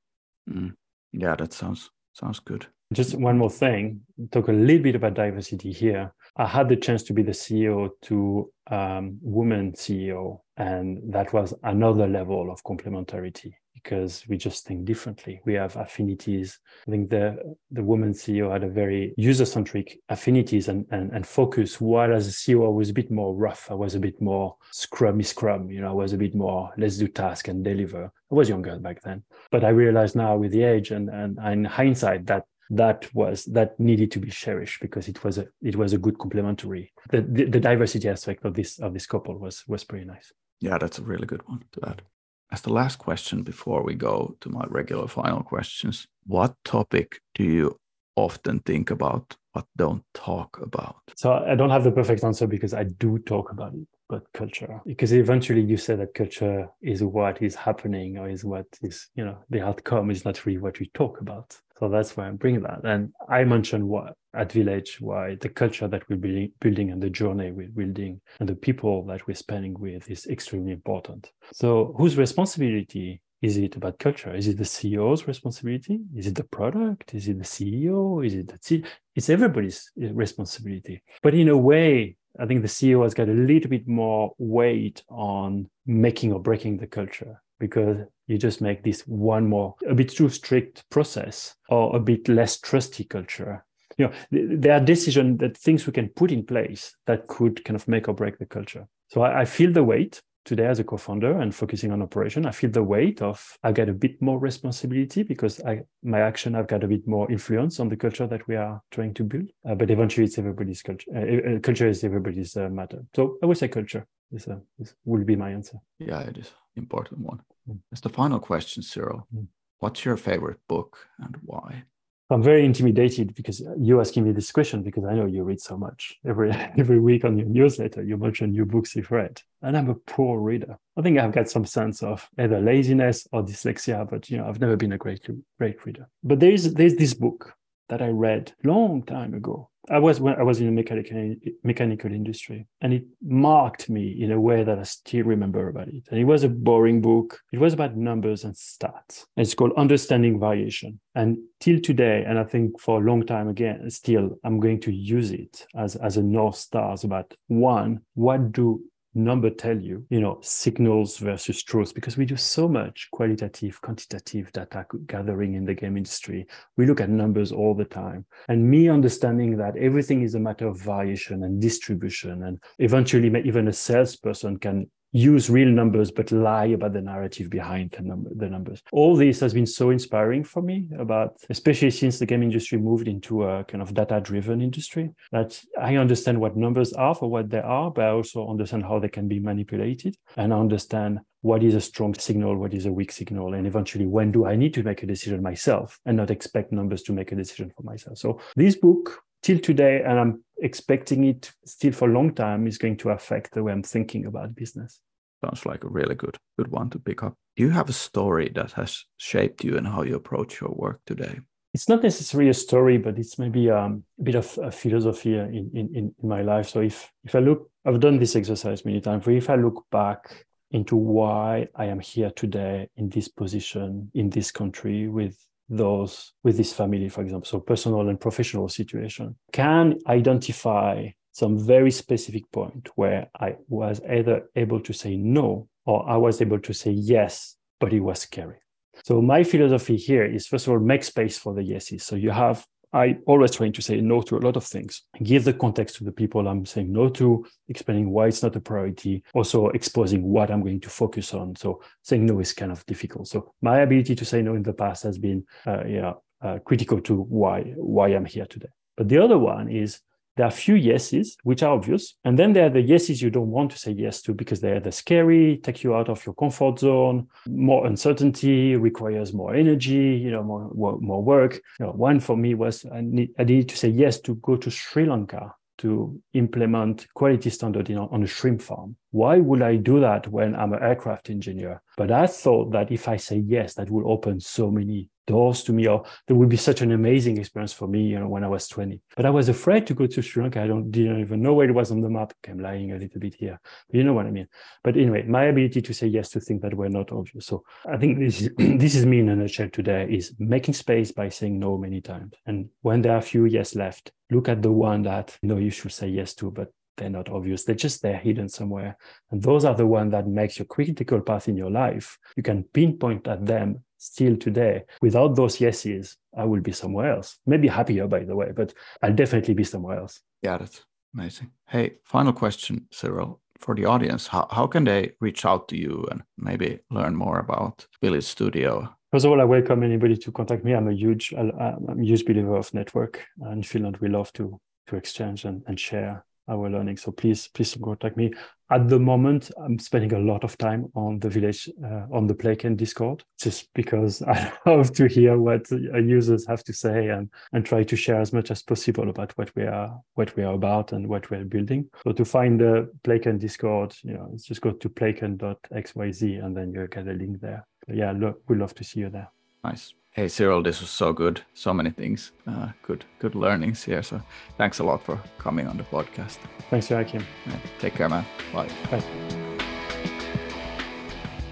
Mm. 0.51 0.75
Yeah, 1.13 1.37
that 1.37 1.53
sounds 1.53 1.91
sounds 2.13 2.41
good. 2.41 2.67
Just 2.93 3.17
one 3.17 3.37
more 3.37 3.51
thing, 3.51 4.01
talk 4.31 4.49
a 4.49 4.53
little 4.53 4.83
bit 4.83 4.95
about 4.95 5.13
diversity 5.13 5.73
here. 5.73 6.11
I 6.37 6.47
had 6.47 6.71
the 6.71 6.77
chance 6.77 7.03
to 7.05 7.13
be 7.13 7.23
the 7.23 7.33
CEO 7.33 7.91
to 8.03 8.51
um, 8.71 9.19
woman 9.21 9.73
CEO, 9.73 10.41
and 10.57 11.13
that 11.13 11.35
was 11.35 11.53
another 11.65 12.07
level 12.07 12.51
of 12.51 12.65
complementarity 12.65 13.53
because 13.75 14.27
we 14.27 14.39
just 14.39 14.67
think 14.67 14.87
differently. 14.87 15.39
We 15.45 15.53
have 15.55 15.77
affinities. 15.77 16.59
I 16.87 16.91
think 16.91 17.11
the 17.11 17.57
the 17.71 17.83
woman 17.83 18.15
CEO 18.15 18.51
had 18.51 18.65
a 18.65 18.71
very 18.71 19.13
user 19.19 19.45
centric 19.45 20.01
affinities 20.09 20.69
and, 20.69 20.87
and 20.91 21.13
and 21.13 21.27
focus. 21.27 21.83
While 21.83 22.15
as 22.15 22.27
a 22.27 22.31
CEO, 22.31 22.65
I 22.65 22.71
was 22.71 22.89
a 22.89 22.95
bit 22.95 23.11
more 23.11 23.35
rough. 23.35 23.71
I 23.71 23.75
was 23.75 23.95
a 23.95 24.01
bit 24.01 24.19
more 24.19 24.57
scrummy 24.73 25.27
scrum. 25.27 25.71
You 25.71 25.83
know, 25.83 25.91
I 25.91 25.93
was 25.93 26.15
a 26.15 26.19
bit 26.19 26.35
more 26.35 26.71
let's 26.79 26.97
do 26.97 27.07
task 27.07 27.49
and 27.49 27.63
deliver. 27.63 28.05
I 28.05 28.35
was 28.35 28.49
younger 28.49 28.79
back 28.79 29.03
then, 29.03 29.25
but 29.51 29.63
I 29.63 29.69
realize 29.69 30.15
now 30.15 30.39
with 30.39 30.53
the 30.53 30.63
age 30.63 30.91
and 30.91 31.11
and, 31.11 31.39
and 31.39 31.53
in 31.53 31.65
hindsight 31.67 32.25
that 32.27 32.47
that 32.71 33.09
was 33.15 33.45
that 33.47 33.79
needed 33.79 34.11
to 34.13 34.19
be 34.19 34.31
cherished 34.31 34.81
because 34.81 35.09
it 35.09 35.25
was 35.25 35.39
a 35.39 35.49
it 35.63 35.77
was 35.77 35.93
a 35.93 35.99
good 35.99 36.19
complementary. 36.19 36.93
The, 37.11 37.23
the, 37.23 37.45
the 37.45 37.61
diversity 37.61 38.09
aspect 38.09 38.45
of 38.45 38.55
this 38.55 38.79
of 38.79 38.93
this 38.95 39.07
couple 39.07 39.39
was 39.39 39.65
was 39.67 39.85
pretty 39.85 40.05
nice. 40.05 40.33
Yeah, 40.61 40.79
that's 40.79 40.99
a 40.99 41.03
really 41.03 41.27
good 41.27 41.47
one 41.49 41.65
to 41.73 41.89
add. 41.89 42.03
As 42.51 42.63
the 42.63 42.73
last 42.73 42.99
question 42.99 43.43
before 43.43 43.83
we 43.83 43.95
go 43.95 44.37
to 44.41 44.49
my 44.49 44.65
regular 44.69 45.07
final 45.07 45.43
questions, 45.43 46.07
what 46.27 46.55
topic 46.65 47.21
do 47.35 47.45
you 47.45 47.79
often 48.17 48.61
think 48.61 48.91
about 48.91 49.37
but 49.53 49.67
don't 49.77 50.03
talk 50.15 50.59
about? 50.63 50.97
So 51.17 51.33
I 51.33 51.55
don't 51.55 51.71
have 51.71 51.85
the 51.85 51.93
perfect 51.93 52.25
answer 52.25 52.47
because 52.47 52.75
I 52.75 52.85
do 52.85 53.19
talk 53.19 53.51
about 53.53 53.75
it, 53.75 53.89
but 54.09 54.25
culture. 54.33 54.81
Because 54.87 55.13
eventually 55.13 55.63
you 55.63 55.77
say 55.77 55.97
that 55.97 56.15
culture 56.15 56.69
is 56.83 57.03
what 57.03 57.43
is 57.43 57.55
happening 57.55 58.19
or 58.19 58.29
is 58.29 58.45
what 58.45 58.67
is, 58.83 59.09
you 59.15 59.25
know, 59.25 59.39
the 59.51 59.61
outcome 59.61 60.11
is 60.11 60.25
not 60.25 60.45
really 60.47 60.59
what 60.59 60.81
we 60.81 60.91
talk 60.95 61.21
about. 61.21 61.57
So 61.79 61.89
that's 61.89 62.17
why 62.17 62.27
I'm 62.27 62.37
bringing 62.37 62.63
that. 62.63 62.85
And 62.85 63.13
I 63.29 63.45
mentioned 63.45 63.87
what 63.87 64.15
at 64.35 64.53
Village, 64.53 64.99
why 65.01 65.37
the 65.41 65.49
culture 65.49 65.89
that 65.89 66.09
we're 66.09 66.49
building 66.61 66.91
and 66.91 67.03
the 67.03 67.11
journey 67.11 67.51
we're 67.53 67.69
building 67.69 68.21
and 68.41 68.49
the 68.49 68.55
people 68.55 69.05
that 69.07 69.27
we're 69.27 69.35
spending 69.35 69.75
with 69.79 70.11
is 70.11 70.27
extremely 70.27 70.73
important. 70.73 71.31
So 71.53 71.95
whose 71.97 72.17
responsibility 72.17 73.21
is 73.41 73.57
it 73.57 73.77
about 73.77 73.99
culture? 74.01 74.35
Is 74.35 74.49
it 74.49 74.57
the 74.59 74.65
CEO's 74.65 75.29
responsibility? 75.29 76.01
Is 76.17 76.27
it 76.27 76.35
the 76.35 76.45
product? 76.45 77.15
Is 77.15 77.29
it 77.29 77.39
the 77.39 77.45
CEO? 77.45 78.27
Is 78.27 78.35
it 78.35 78.49
the 78.49 78.59
C- 78.61 78.85
It's 79.15 79.31
everybody's 79.31 79.91
responsibility. 79.97 81.03
But 81.23 81.35
in 81.35 81.49
a 81.49 81.57
way, 81.57 82.17
I 82.39 82.47
think 82.47 82.63
the 82.63 82.69
CEO 82.69 83.03
has 83.03 83.15
got 83.15 83.29
a 83.29 83.33
little 83.33 83.69
bit 83.69 83.89
more 83.89 84.33
weight 84.39 85.03
on 85.09 85.69
making 85.87 86.33
or 86.33 86.41
breaking 86.41 86.79
the 86.79 86.87
culture 86.87 87.43
because 87.59 87.99
you 88.27 88.39
just 88.39 88.61
make 88.61 88.85
this 88.85 89.01
one 89.03 89.49
more 89.49 89.75
a 89.89 89.95
bit 89.95 90.11
too 90.11 90.29
strict 90.29 90.89
process 90.91 91.57
or 91.69 91.97
a 91.97 92.01
bit 92.01 92.29
less 92.29 92.59
trusty 92.59 93.05
culture. 93.05 93.65
You 93.97 94.07
know 94.07 94.13
there 94.31 94.75
are 94.75 94.81
decisions 94.81 95.39
that 95.41 95.57
things 95.57 95.87
we 95.87 95.93
can 95.93 96.09
put 96.11 96.31
in 96.31 96.47
place 96.47 96.95
that 97.07 97.27
could 97.27 97.65
kind 97.65 97.75
of 97.75 97.89
make 97.89 98.09
or 98.09 98.15
break 98.15 98.39
the 98.39 98.47
culture. 98.47 98.87
So 99.09 99.23
i, 99.23 99.41
I 99.41 99.45
feel 99.45 99.73
the 99.73 99.83
weight 99.83 100.23
today 100.49 100.67
as 100.67 100.79
a 100.79 100.85
co-founder 100.85 101.39
and 101.41 101.55
focusing 101.55 101.93
on 101.93 102.01
operation 102.01 102.47
i 102.47 102.51
feel 102.51 102.71
the 102.71 102.83
weight 102.83 103.21
of 103.21 103.59
i 103.63 103.71
get 103.71 103.89
a 103.89 103.93
bit 103.93 104.21
more 104.23 104.39
responsibility 104.39 105.23
because 105.23 105.61
i 105.65 105.83
my 106.03 106.21
action 106.21 106.55
i've 106.55 106.67
got 106.67 106.83
a 106.83 106.89
bit 106.89 107.07
more 107.07 107.31
influence 107.31 107.79
on 107.79 107.89
the 107.91 107.97
culture 107.97 108.27
that 108.27 108.47
we 108.49 108.57
are 108.57 108.81
trying 108.91 109.13
to 109.13 109.25
build. 109.25 109.49
Uh, 109.69 109.75
but 109.75 109.91
eventually 109.91 110.25
it's 110.25 110.39
everybody's 110.39 110.83
culture 110.83 111.11
uh, 111.15 111.21
uh 111.21 111.59
culture 111.61 111.87
is 111.87 112.03
everybody's 112.03 112.57
uh, 112.57 112.69
matter. 112.71 113.01
So 113.15 113.37
i 113.43 113.47
would 113.47 113.59
say 113.59 113.69
culture 113.69 114.07
is, 114.33 114.47
a, 114.47 114.61
is 114.79 114.95
will 115.05 115.25
be 115.25 115.37
my 115.37 115.51
answer. 115.51 115.77
Yeah 115.99 116.21
it 116.21 116.39
is 116.39 116.51
important 116.77 117.21
one. 117.21 117.41
Mm. 117.69 117.81
as 117.93 118.01
the 118.01 118.09
final 118.09 118.41
question 118.41 118.83
cyril 118.83 119.27
mm. 119.35 119.47
what's 119.81 120.05
your 120.07 120.17
favorite 120.17 120.61
book 120.69 120.93
and 121.19 121.37
why 121.45 121.85
I'm 122.31 122.43
very 122.43 122.65
intimidated 122.65 123.35
because 123.35 123.63
you 123.79 124.01
asking 124.01 124.25
me 124.25 124.33
this 124.33 124.53
question 124.53 124.83
because 124.83 125.05
I 125.05 125.15
know 125.15 125.25
you 125.25 125.45
read 125.45 125.61
so 125.61 125.79
much 125.79 126.19
every 126.27 126.51
every 126.79 127.01
week 127.01 127.25
on 127.25 127.39
your 127.39 127.49
newsletter. 127.49 128.03
You 128.03 128.19
mention 128.19 128.53
new 128.53 128.67
books 128.67 128.95
you've 128.95 129.11
read, 129.11 129.41
and 129.63 129.77
I'm 129.77 129.89
a 129.89 129.95
poor 129.95 130.39
reader. 130.39 130.77
I 130.97 131.03
think 131.03 131.19
I've 131.19 131.33
got 131.33 131.49
some 131.49 131.65
sense 131.65 132.03
of 132.03 132.29
either 132.39 132.61
laziness 132.61 133.27
or 133.33 133.43
dyslexia, 133.43 134.09
but 134.09 134.29
you 134.29 134.37
know 134.37 134.47
I've 134.47 134.61
never 134.61 134.77
been 134.77 134.93
a 134.93 134.99
great 134.99 135.27
great 135.59 135.85
reader. 135.87 136.09
But 136.23 136.41
there 136.41 136.53
is 136.53 136.75
there's 136.75 136.97
this 136.97 137.15
book 137.15 137.55
that 137.89 138.03
I 138.03 138.09
read 138.09 138.53
long 138.63 139.03
time 139.05 139.33
ago 139.33 139.71
I 139.91 139.99
was 139.99 140.21
when 140.21 140.35
I 140.35 140.43
was 140.43 140.61
in 140.61 140.67
the 140.67 140.73
mechanical 140.73 141.35
mechanical 141.65 142.13
industry, 142.13 142.67
and 142.81 142.93
it 142.93 143.05
marked 143.23 143.89
me 143.89 144.17
in 144.21 144.33
a 144.33 144.41
way 144.41 144.65
that 144.65 144.79
I 144.79 144.83
still 144.83 145.25
remember 145.25 145.69
about 145.69 145.89
it. 145.89 146.05
And 146.11 146.19
it 146.21 146.25
was 146.25 146.45
a 146.45 146.49
boring 146.49 147.01
book. 147.01 147.41
It 147.53 147.59
was 147.59 147.75
about 147.75 147.97
numbers 147.97 148.45
and 148.45 148.55
stats. 148.55 149.25
It's 149.37 149.55
called 149.55 149.73
Understanding 149.77 150.39
Variation. 150.41 151.01
And 151.15 151.39
till 151.61 151.81
today, 151.81 152.25
and 152.27 152.39
I 152.39 152.45
think 152.45 152.81
for 152.81 153.01
a 153.01 153.05
long 153.05 153.25
time 153.25 153.49
again, 153.49 153.89
still 153.91 154.39
I'm 154.45 154.61
going 154.61 154.81
to 154.83 154.93
use 154.93 155.31
it 155.31 155.67
as 155.77 155.97
as 155.97 156.17
a 156.17 156.23
north 156.23 156.57
star. 156.57 156.97
about 157.05 157.35
one, 157.49 158.01
what 158.15 158.53
do 158.53 158.83
number 159.19 159.51
tell 159.51 159.79
you, 159.79 160.07
you 160.09 160.21
know, 160.21 160.39
signals 160.41 161.19
versus 161.19 161.63
truth, 161.63 161.95
because 161.95 162.17
we 162.17 162.25
do 162.25 162.37
so 162.37 162.69
much 162.69 163.09
qualitative, 163.13 163.81
quantitative 163.83 164.51
data 164.53 164.87
gathering 165.07 165.55
in 165.55 165.65
the 165.65 165.75
game 165.75 165.97
industry. 165.97 166.47
We 166.77 166.87
look 166.87 167.01
at 167.01 167.11
numbers 167.11 167.53
all 167.53 167.75
the 167.75 167.85
time. 167.85 168.25
And 168.49 168.71
me 168.71 168.89
understanding 168.89 169.57
that 169.59 169.77
everything 169.77 170.23
is 170.23 170.35
a 170.35 170.41
matter 170.41 170.69
of 170.69 170.81
variation 170.81 171.43
and 171.43 171.61
distribution, 171.61 172.45
and 172.45 172.63
eventually 172.79 173.29
even 173.45 173.69
a 173.69 173.73
salesperson 173.73 174.59
can 174.59 174.91
use 175.13 175.49
real 175.49 175.69
numbers 175.69 176.11
but 176.11 176.31
lie 176.33 176.67
about 176.67 176.93
the 176.93 177.01
narrative 177.01 177.51
behind 177.51 177.91
the, 177.93 178.35
the 178.37 178.49
numbers. 178.49 178.83
All 178.93 179.17
this 179.17 179.41
has 179.41 179.55
been 179.55 179.67
so 179.67 179.91
inspiring 179.91 180.45
for 180.45 180.63
me 180.63 180.87
about, 180.99 181.37
especially 181.51 181.91
since 181.91 182.19
the 182.19 182.27
game 182.27 182.43
industry 182.43 182.79
moved 182.79 183.09
into 183.09 183.45
a 183.45 183.65
kind 183.65 183.83
of 183.83 183.95
data-driven 183.95 184.61
industry, 184.61 185.11
that 185.33 185.61
I 185.81 185.97
understand 185.97 186.41
what 186.41 186.57
numbers 186.57 186.93
are 186.93 187.15
for 187.15 187.31
what 187.31 187.51
they 187.51 187.61
are, 187.61 187.91
but 187.91 188.05
I 188.05 188.11
also 188.11 188.49
understand 188.49 188.85
how 188.85 188.99
they 188.99 189.09
can 189.09 189.29
be 189.29 189.41
manipulated 189.41 190.17
and 190.37 190.53
understand 190.53 191.21
what 191.41 191.63
is 191.63 191.75
a 191.75 191.81
strong 191.81 192.15
signal, 192.15 192.57
what 192.57 192.75
is 192.75 192.87
a 192.87 192.93
weak 192.93 193.13
signal, 193.13 193.55
and 193.55 193.67
eventually 193.67 194.07
when 194.07 194.33
do 194.33 194.45
I 194.45 194.57
need 194.57 194.75
to 194.75 194.83
make 194.83 195.03
a 195.03 195.07
decision 195.07 195.43
myself 195.43 195.99
and 196.05 196.17
not 196.17 196.31
expect 196.31 196.73
numbers 196.73 197.03
to 197.05 197.13
make 197.13 197.33
a 197.33 197.37
decision 197.37 197.73
for 197.77 197.83
myself. 197.83 198.19
So 198.19 198.41
this 198.57 198.77
book 198.77 199.23
till 199.43 199.61
today, 199.61 200.03
and 200.05 200.19
I'm 200.19 200.45
expecting 200.61 201.25
it 201.25 201.53
still 201.65 201.93
for 201.93 202.09
a 202.09 202.13
long 202.13 202.35
time, 202.35 202.67
is 202.67 202.79
going 202.79 202.97
to 202.99 203.11
affect 203.11 203.55
the 203.55 203.63
way 203.63 203.73
I'm 203.73 203.83
thinking 203.83 204.27
about 204.27 204.55
business. 204.55 205.01
Sounds 205.45 205.65
like 205.65 205.85
a 205.85 205.89
really 205.89 206.15
good 206.15 206.37
good 206.57 206.69
one 206.69 206.91
to 206.91 206.99
pick 206.99 207.23
up. 207.23 207.35
Do 207.57 207.63
you 207.63 207.71
have 207.71 207.89
a 207.89 207.93
story 207.93 208.51
that 208.55 208.73
has 208.73 209.05
shaped 209.19 209.65
you 209.65 209.77
and 209.77 209.87
how 209.87 210.03
you 210.03 210.17
approach 210.17 210.61
your 210.61 210.71
work 210.71 211.01
today? 211.07 211.41
It's 211.75 211.89
not 211.89 212.03
necessarily 212.03 212.51
a 212.51 212.55
story, 212.55 212.99
but 212.99 213.19
it's 213.19 213.39
maybe 213.39 213.71
um, 213.71 214.05
a 214.19 214.23
bit 214.23 214.35
of 214.35 214.59
a 214.63 214.73
philosophy 214.73 215.37
in, 215.37 215.71
in, 215.75 215.95
in 215.95 216.29
my 216.29 216.43
life. 216.43 216.69
So 216.69 216.81
if 216.81 217.13
if 217.25 217.35
I 217.35 217.39
look, 217.39 217.71
I've 217.85 218.01
done 218.01 218.19
this 218.19 218.37
exercise 218.37 218.85
many 218.85 219.01
times. 219.01 219.25
But 219.25 219.35
if 219.35 219.49
I 219.49 219.55
look 219.55 219.85
back 219.91 220.47
into 220.71 220.97
why 220.97 221.69
I 221.75 221.87
am 221.87 222.01
here 222.01 222.31
today 222.31 222.89
in 222.97 223.09
this 223.09 223.29
position 223.29 224.11
in 224.15 224.31
this 224.31 224.51
country 224.51 225.09
with 225.09 225.37
those 225.69 226.33
with 226.43 226.57
this 226.57 226.73
family, 226.73 227.09
for 227.09 227.23
example, 227.23 227.47
so 227.47 227.61
personal 227.61 228.09
and 228.09 228.21
professional 228.21 228.69
situation, 228.69 229.37
can 229.53 229.99
identify 230.07 231.09
some 231.33 231.59
very 231.59 231.91
specific 231.91 232.51
point 232.51 232.89
where 232.97 233.29
I 233.39 233.57
was 233.69 234.01
either 234.09 234.49
able 234.57 234.81
to 234.81 234.93
say 234.93 235.17
no 235.17 235.69
or 235.87 236.09
I 236.09 236.17
was 236.17 236.41
able 236.41 236.61
to 236.61 236.73
say 236.73 236.91
yes, 236.91 237.57
but 237.79 237.93
it 237.93 238.01
was 238.01 238.21
scary. 238.21 238.59
So 239.05 239.23
my 239.23 239.45
philosophy 239.45 239.97
here 239.97 240.25
is 240.25 240.47
first 240.47 240.67
of 240.67 240.73
all, 240.73 240.81
make 240.81 241.05
space 241.05 241.39
for 241.39 241.55
the 241.55 241.63
yeses. 241.63 242.03
So 242.03 242.17
you 242.17 242.31
have 242.31 242.67
I 242.93 243.19
always 243.27 243.55
trying 243.55 243.73
to 243.75 243.83
say 243.83 244.01
no 244.01 244.23
to 244.23 244.37
a 244.37 244.41
lot 244.41 244.57
of 244.57 244.65
things. 244.65 245.03
Give 245.23 245.45
the 245.45 245.53
context 245.53 245.97
to 245.97 246.05
the 246.05 246.13
people 246.13 246.49
I'm 246.49 246.65
saying 246.65 246.91
no 246.93 247.09
to, 247.11 247.45
explaining 247.69 248.11
why 248.11 248.29
it's 248.29 248.43
not 248.43 248.57
a 248.57 248.61
priority, 248.61 249.23
also 249.35 249.69
exposing 249.69 250.23
what 250.23 250.51
I'm 250.51 250.63
going 250.63 250.81
to 250.81 250.89
focus 250.89 251.35
on. 251.35 251.57
So 251.57 251.83
saying 252.03 252.25
no 252.25 252.41
is 252.41 252.55
kind 252.55 252.73
of 252.73 252.85
difficult. 252.87 253.29
So 253.29 253.53
my 253.61 253.81
ability 253.81 254.15
to 254.15 254.25
say 254.25 254.41
no 254.43 254.55
in 254.55 254.63
the 254.63 254.73
past 254.73 255.03
has 255.03 255.19
been, 255.19 255.45
uh, 255.67 255.85
yeah, 255.85 256.13
uh, 256.41 256.59
critical 256.65 257.01
to 257.01 257.15
why 257.15 257.63
why 257.77 258.09
I'm 258.09 258.25
here 258.25 258.47
today. 258.47 258.69
But 258.97 259.09
the 259.09 259.19
other 259.19 259.39
one 259.39 259.69
is 259.69 260.01
there 260.39 260.47
are 260.47 260.53
few 260.53 260.77
yeses, 260.77 261.37
which 261.43 261.65
are 261.65 261.75
obvious. 261.75 262.15
And 262.25 262.39
then 262.39 262.53
there 262.53 262.67
are 262.67 262.71
the 262.71 262.81
yeses 262.81 263.21
you 263.21 263.29
don't 263.29 263.51
want 263.51 263.73
to 263.73 263.79
say 263.79 263.91
yes 263.91 264.23
to 264.23 264.33
because 264.33 264.61
they're 264.61 264.79
the 264.79 264.93
scary, 264.93 265.59
take 265.59 265.83
you 265.83 265.97
out 265.97 266.09
of 266.09 266.25
your 266.25 266.35
comfort 266.37 266.79
zone, 266.79 267.27
more 267.49 267.87
uncertainty, 267.87 268.77
requires 268.77 269.35
more 269.35 269.55
energy, 269.55 270.17
you 270.25 270.31
know, 270.31 270.45
more, 270.45 270.99
more 271.01 271.23
work. 271.23 271.61
You 271.81 271.87
know, 271.87 271.93
one 271.93 272.21
for 272.21 272.37
me 272.37 272.55
was 272.55 272.87
I, 272.87 273.01
need, 273.01 273.31
I 273.37 273.43
needed 273.43 273.69
to 273.71 273.77
say 273.77 273.89
yes 273.89 274.21
to 274.21 274.37
go 274.37 274.57
to 274.57 274.71
Sri 274.71 275.07
Lanka 275.07 275.53
to 275.79 276.21
implement 276.35 277.07
quality 277.15 277.51
standard 277.51 277.91
in, 277.91 277.99
on 277.99 278.23
a 278.23 278.27
shrimp 278.27 278.63
farm. 278.63 278.97
Why 279.11 279.39
would 279.39 279.63
I 279.63 279.77
do 279.77 280.01
that 280.01 280.29
when 280.29 280.55
I'm 280.55 280.73
an 280.73 280.83
aircraft 280.83 281.31
engineer? 281.31 281.83
But 281.97 282.13
I 282.13 282.29
thought 282.29 282.73
that 282.73 282.93
if 282.93 283.09
I 283.09 283.17
say 283.17 283.39
yes, 283.39 283.75
that 283.75 283.91
will 283.91 284.11
open 284.11 284.41
so 284.41 284.71
many 284.71 285.09
doors 285.29 285.63
to 285.63 285.73
me 285.73 285.87
or 285.87 286.05
that 286.27 286.35
would 286.35 286.49
be 286.49 286.57
such 286.57 286.81
an 286.81 286.91
amazing 286.93 287.37
experience 287.37 287.73
for 287.73 287.87
me 287.87 288.03
you 288.03 288.19
know 288.19 288.29
when 288.29 288.43
i 288.43 288.49
was 288.49 288.67
20 288.67 289.01
but 289.15 289.27
i 289.27 289.31
was 289.31 289.49
afraid 289.49 289.87
to 289.87 289.95
go 289.95 290.07
to 290.07 290.23
sri 290.23 290.43
lanka. 290.43 290.61
I 290.63 290.67
don't 290.67 290.91
didn't 290.91 291.21
even 291.21 291.43
know 291.43 291.55
where 291.55 291.69
it 291.69 291.75
was 291.75 291.91
on 291.93 292.01
the 292.01 292.09
map. 292.09 292.33
I'm 292.49 292.59
lying 292.59 292.93
a 292.93 292.97
little 292.97 293.21
bit 293.21 293.35
here 293.35 293.61
but 293.89 293.97
you 293.99 294.05
know 294.05 294.15
what 294.15 294.27
i 294.27 294.31
mean. 294.31 294.49
But 294.83 294.97
anyway 294.97 295.23
my 295.25 295.45
ability 295.45 295.83
to 295.83 295.93
say 295.93 296.07
yes 296.07 296.31
to 296.31 296.41
things 296.41 296.63
that 296.63 296.75
were 296.75 296.89
not 296.89 297.13
obvious. 297.13 297.47
So 297.47 297.63
i 297.95 297.97
think 297.97 298.19
this 298.19 298.41
is 298.43 298.51
this 298.83 298.95
is 298.95 299.05
me 299.07 299.21
in 299.21 299.29
a 299.29 299.37
nutshell 299.37 299.69
today 299.69 300.09
is 300.11 300.35
making 300.39 300.75
space 300.75 301.13
by 301.13 301.29
saying 301.29 301.59
no 301.59 301.77
many 301.77 302.01
times. 302.01 302.33
And 302.47 302.71
when 302.81 303.03
there 303.03 303.17
are 303.17 303.23
few 303.23 303.45
yes 303.45 303.75
left 303.75 304.13
look 304.31 304.49
at 304.49 304.63
the 304.63 304.73
one 304.73 305.03
that 305.03 305.37
you 305.43 305.49
know 305.49 305.59
you 305.59 305.71
should 305.71 305.93
say 305.93 306.09
yes 306.09 306.35
to 306.35 306.51
but 306.51 306.69
they're 306.99 307.09
not 307.09 307.31
obvious. 307.31 307.65
They're 307.65 307.75
just 307.87 308.03
there 308.03 308.19
hidden 308.19 308.49
somewhere. 308.49 308.99
And 309.31 309.41
those 309.41 309.65
are 309.65 309.75
the 309.75 309.87
ones 309.87 310.11
that 310.13 310.27
makes 310.27 310.59
your 310.59 310.67
critical 310.67 311.21
path 311.21 311.49
in 311.49 311.57
your 311.57 311.71
life. 311.71 312.19
You 312.37 312.43
can 312.43 312.65
pinpoint 312.65 313.27
at 313.29 313.47
them 313.47 313.85
still 313.99 314.37
today. 314.37 314.85
Without 315.03 315.37
those 315.37 315.61
yeses 315.61 316.17
i 316.37 316.45
will 316.45 316.61
be 316.61 316.73
somewhere 316.73 317.13
else. 317.13 317.39
Maybe 317.47 317.69
happier 317.69 318.07
by 318.07 318.25
the 318.25 318.37
way 318.37 318.53
but 318.55 318.73
i'll 319.03 319.15
definitely 319.15 319.55
be 319.55 319.65
somewhere 319.65 319.99
else. 319.99 320.21
Got 320.43 320.63
it. 320.63 320.85
Amazing. 321.15 321.51
Hey 321.67 321.99
final 322.05 322.33
question 322.33 322.87
cyril 322.93 323.41
for 323.59 323.75
the 323.75 323.85
audience. 323.85 324.27
How, 324.27 324.47
how 324.51 324.67
can 324.67 324.85
they 324.85 325.13
reach 325.21 325.45
out 325.45 325.69
to 325.69 325.77
you 325.77 326.07
and 326.11 326.23
maybe 326.37 326.79
learn 326.91 327.17
more 327.17 327.39
about 327.41 327.87
Village 328.01 328.25
studio? 328.25 328.89
First 329.11 329.25
of 329.25 329.33
all, 329.33 329.41
I 329.41 329.45
welcome 329.45 329.83
anybody 329.83 330.17
to 330.19 330.31
contact 330.31 330.65
me. 330.65 330.75
I'm 330.75 330.89
a 330.89 330.93
huge, 330.93 331.33
I'm 331.37 331.51
a 331.59 332.03
huge 332.03 332.27
believer 332.27 332.57
of 332.57 332.73
network, 332.75 333.25
and 333.41 333.67
Finland 333.67 333.97
we 333.99 334.09
love 334.09 334.33
to 334.35 334.61
to 334.89 334.97
exchange 334.97 335.45
and, 335.45 335.63
and 335.67 335.79
share 335.79 336.25
our 336.49 336.69
learning. 336.69 336.97
So 336.97 337.13
please, 337.13 337.49
please 337.49 337.77
contact 337.83 338.17
me. 338.17 338.33
At 338.71 338.89
the 338.89 338.99
moment, 338.99 339.51
I'm 339.63 339.79
spending 339.79 340.13
a 340.13 340.19
lot 340.19 340.45
of 340.45 340.59
time 340.59 340.91
on 340.95 341.19
the 341.21 341.31
village, 341.31 341.71
uh, 341.83 342.05
on 342.13 342.27
the 342.27 342.35
Playken 342.35 342.77
Discord, 342.77 343.25
just 343.41 343.73
because 343.73 344.23
I 344.27 344.53
love 344.67 344.93
to 344.95 345.07
hear 345.07 345.39
what 345.39 345.71
users 345.71 346.47
have 346.47 346.63
to 346.65 346.75
say 346.75 347.09
and, 347.09 347.31
and 347.53 347.65
try 347.65 347.83
to 347.85 347.97
share 347.97 348.21
as 348.21 348.33
much 348.35 348.51
as 348.51 348.63
possible 348.63 349.09
about 349.09 349.33
what 349.39 349.55
we 349.57 349.63
are, 349.63 349.99
what 350.15 350.37
we 350.37 350.43
are 350.43 350.53
about 350.53 350.93
and 350.93 351.09
what 351.09 351.31
we're 351.31 351.45
building. 351.45 351.89
So 352.05 352.13
to 352.13 352.25
find 352.27 352.61
the 352.61 352.91
Playken 353.05 353.39
Discord, 353.39 353.95
you 354.03 354.15
know, 354.15 354.31
just 354.37 354.61
go 354.61 354.73
to 354.73 354.89
playken.xyz 354.89 356.45
and 356.45 356.55
then 356.55 356.73
you 356.73 356.87
get 356.89 357.09
a 357.09 357.13
link 357.13 357.41
there. 357.41 357.67
But 357.87 357.97
yeah, 357.97 358.13
look, 358.13 358.43
we'd 358.49 358.59
love 358.59 358.75
to 358.75 358.85
see 358.85 359.01
you 359.01 359.09
there. 359.09 359.31
Nice. 359.65 359.95
Hey 360.19 360.27
Cyril, 360.27 360.65
this 360.65 360.81
was 360.81 360.91
so 360.91 361.13
good. 361.13 361.43
So 361.55 361.73
many 361.73 361.91
things, 361.91 362.33
uh, 362.45 362.71
good, 362.83 363.05
good 363.21 363.37
learnings 363.37 363.85
here. 363.85 364.03
So 364.03 364.21
thanks 364.57 364.81
a 364.81 364.83
lot 364.83 365.01
for 365.05 365.23
coming 365.39 365.69
on 365.69 365.77
the 365.77 365.85
podcast. 365.85 366.39
Thanks, 366.71 366.89
Joakim. 366.89 367.23
Yeah, 367.47 367.57
take 367.79 367.95
care, 367.95 368.09
man. 368.09 368.27
Bye. 368.53 368.69
Bye. 368.91 369.05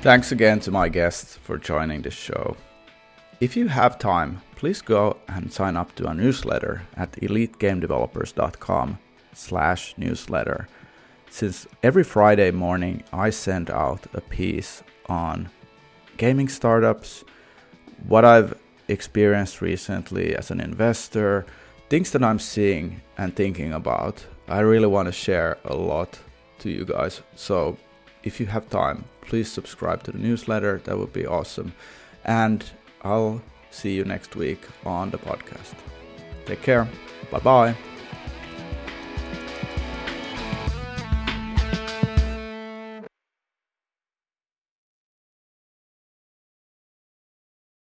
Thanks 0.01 0.33
again 0.33 0.59
to 0.59 0.73
my 0.73 0.89
guests 0.89 1.37
for 1.37 1.59
joining 1.59 2.03
the 2.03 2.11
show. 2.11 2.57
If 3.41 3.57
you 3.57 3.69
have 3.69 4.01
time, 4.01 4.43
please 4.57 4.83
go 4.83 5.17
and 5.29 5.53
sign 5.53 5.77
up 5.77 5.95
to 5.95 6.09
our 6.09 6.15
newsletter 6.15 6.83
at 6.97 7.13
elitegamedevelopers.com 7.13 8.99
slash 9.33 9.95
newsletter. 9.97 10.67
Since 11.31 11.69
every 11.85 12.03
Friday 12.03 12.51
morning 12.51 13.05
I 13.13 13.31
send 13.31 13.71
out 13.71 14.09
a 14.13 14.21
piece 14.21 14.83
on 15.09 15.51
gaming 16.17 16.49
startups, 16.49 17.23
what 18.07 18.25
I've 18.25 18.55
experienced 18.89 19.61
recently 19.61 20.35
as 20.35 20.51
an 20.51 20.61
investor, 20.61 21.47
things 21.89 22.11
that 22.13 22.23
I'm 22.23 22.39
seeing 22.39 23.01
and 23.19 23.35
thinking 23.35 23.73
about. 23.73 24.25
I 24.49 24.61
really 24.61 24.87
want 24.87 25.07
to 25.07 25.13
share 25.13 25.59
a 25.65 25.75
lot 25.75 26.19
to 26.61 26.71
you 26.71 26.85
guys. 26.85 27.23
So 27.35 27.77
if 28.23 28.41
you 28.41 28.47
have 28.47 28.69
time, 28.71 29.05
please 29.23 29.51
subscribe 29.51 30.03
to 30.05 30.13
the 30.13 30.19
newsletter. 30.19 30.81
That 30.85 30.99
would 30.99 31.13
be 31.13 31.27
awesome. 31.27 31.73
And 32.25 32.65
I'll 33.03 33.43
see 33.71 33.95
you 33.95 34.05
next 34.05 34.37
week 34.37 34.63
on 34.85 35.11
the 35.11 35.19
podcast. 35.19 35.75
Take 36.45 36.63
care. 36.63 36.89
Bye 37.31 37.41
bye. 37.41 37.96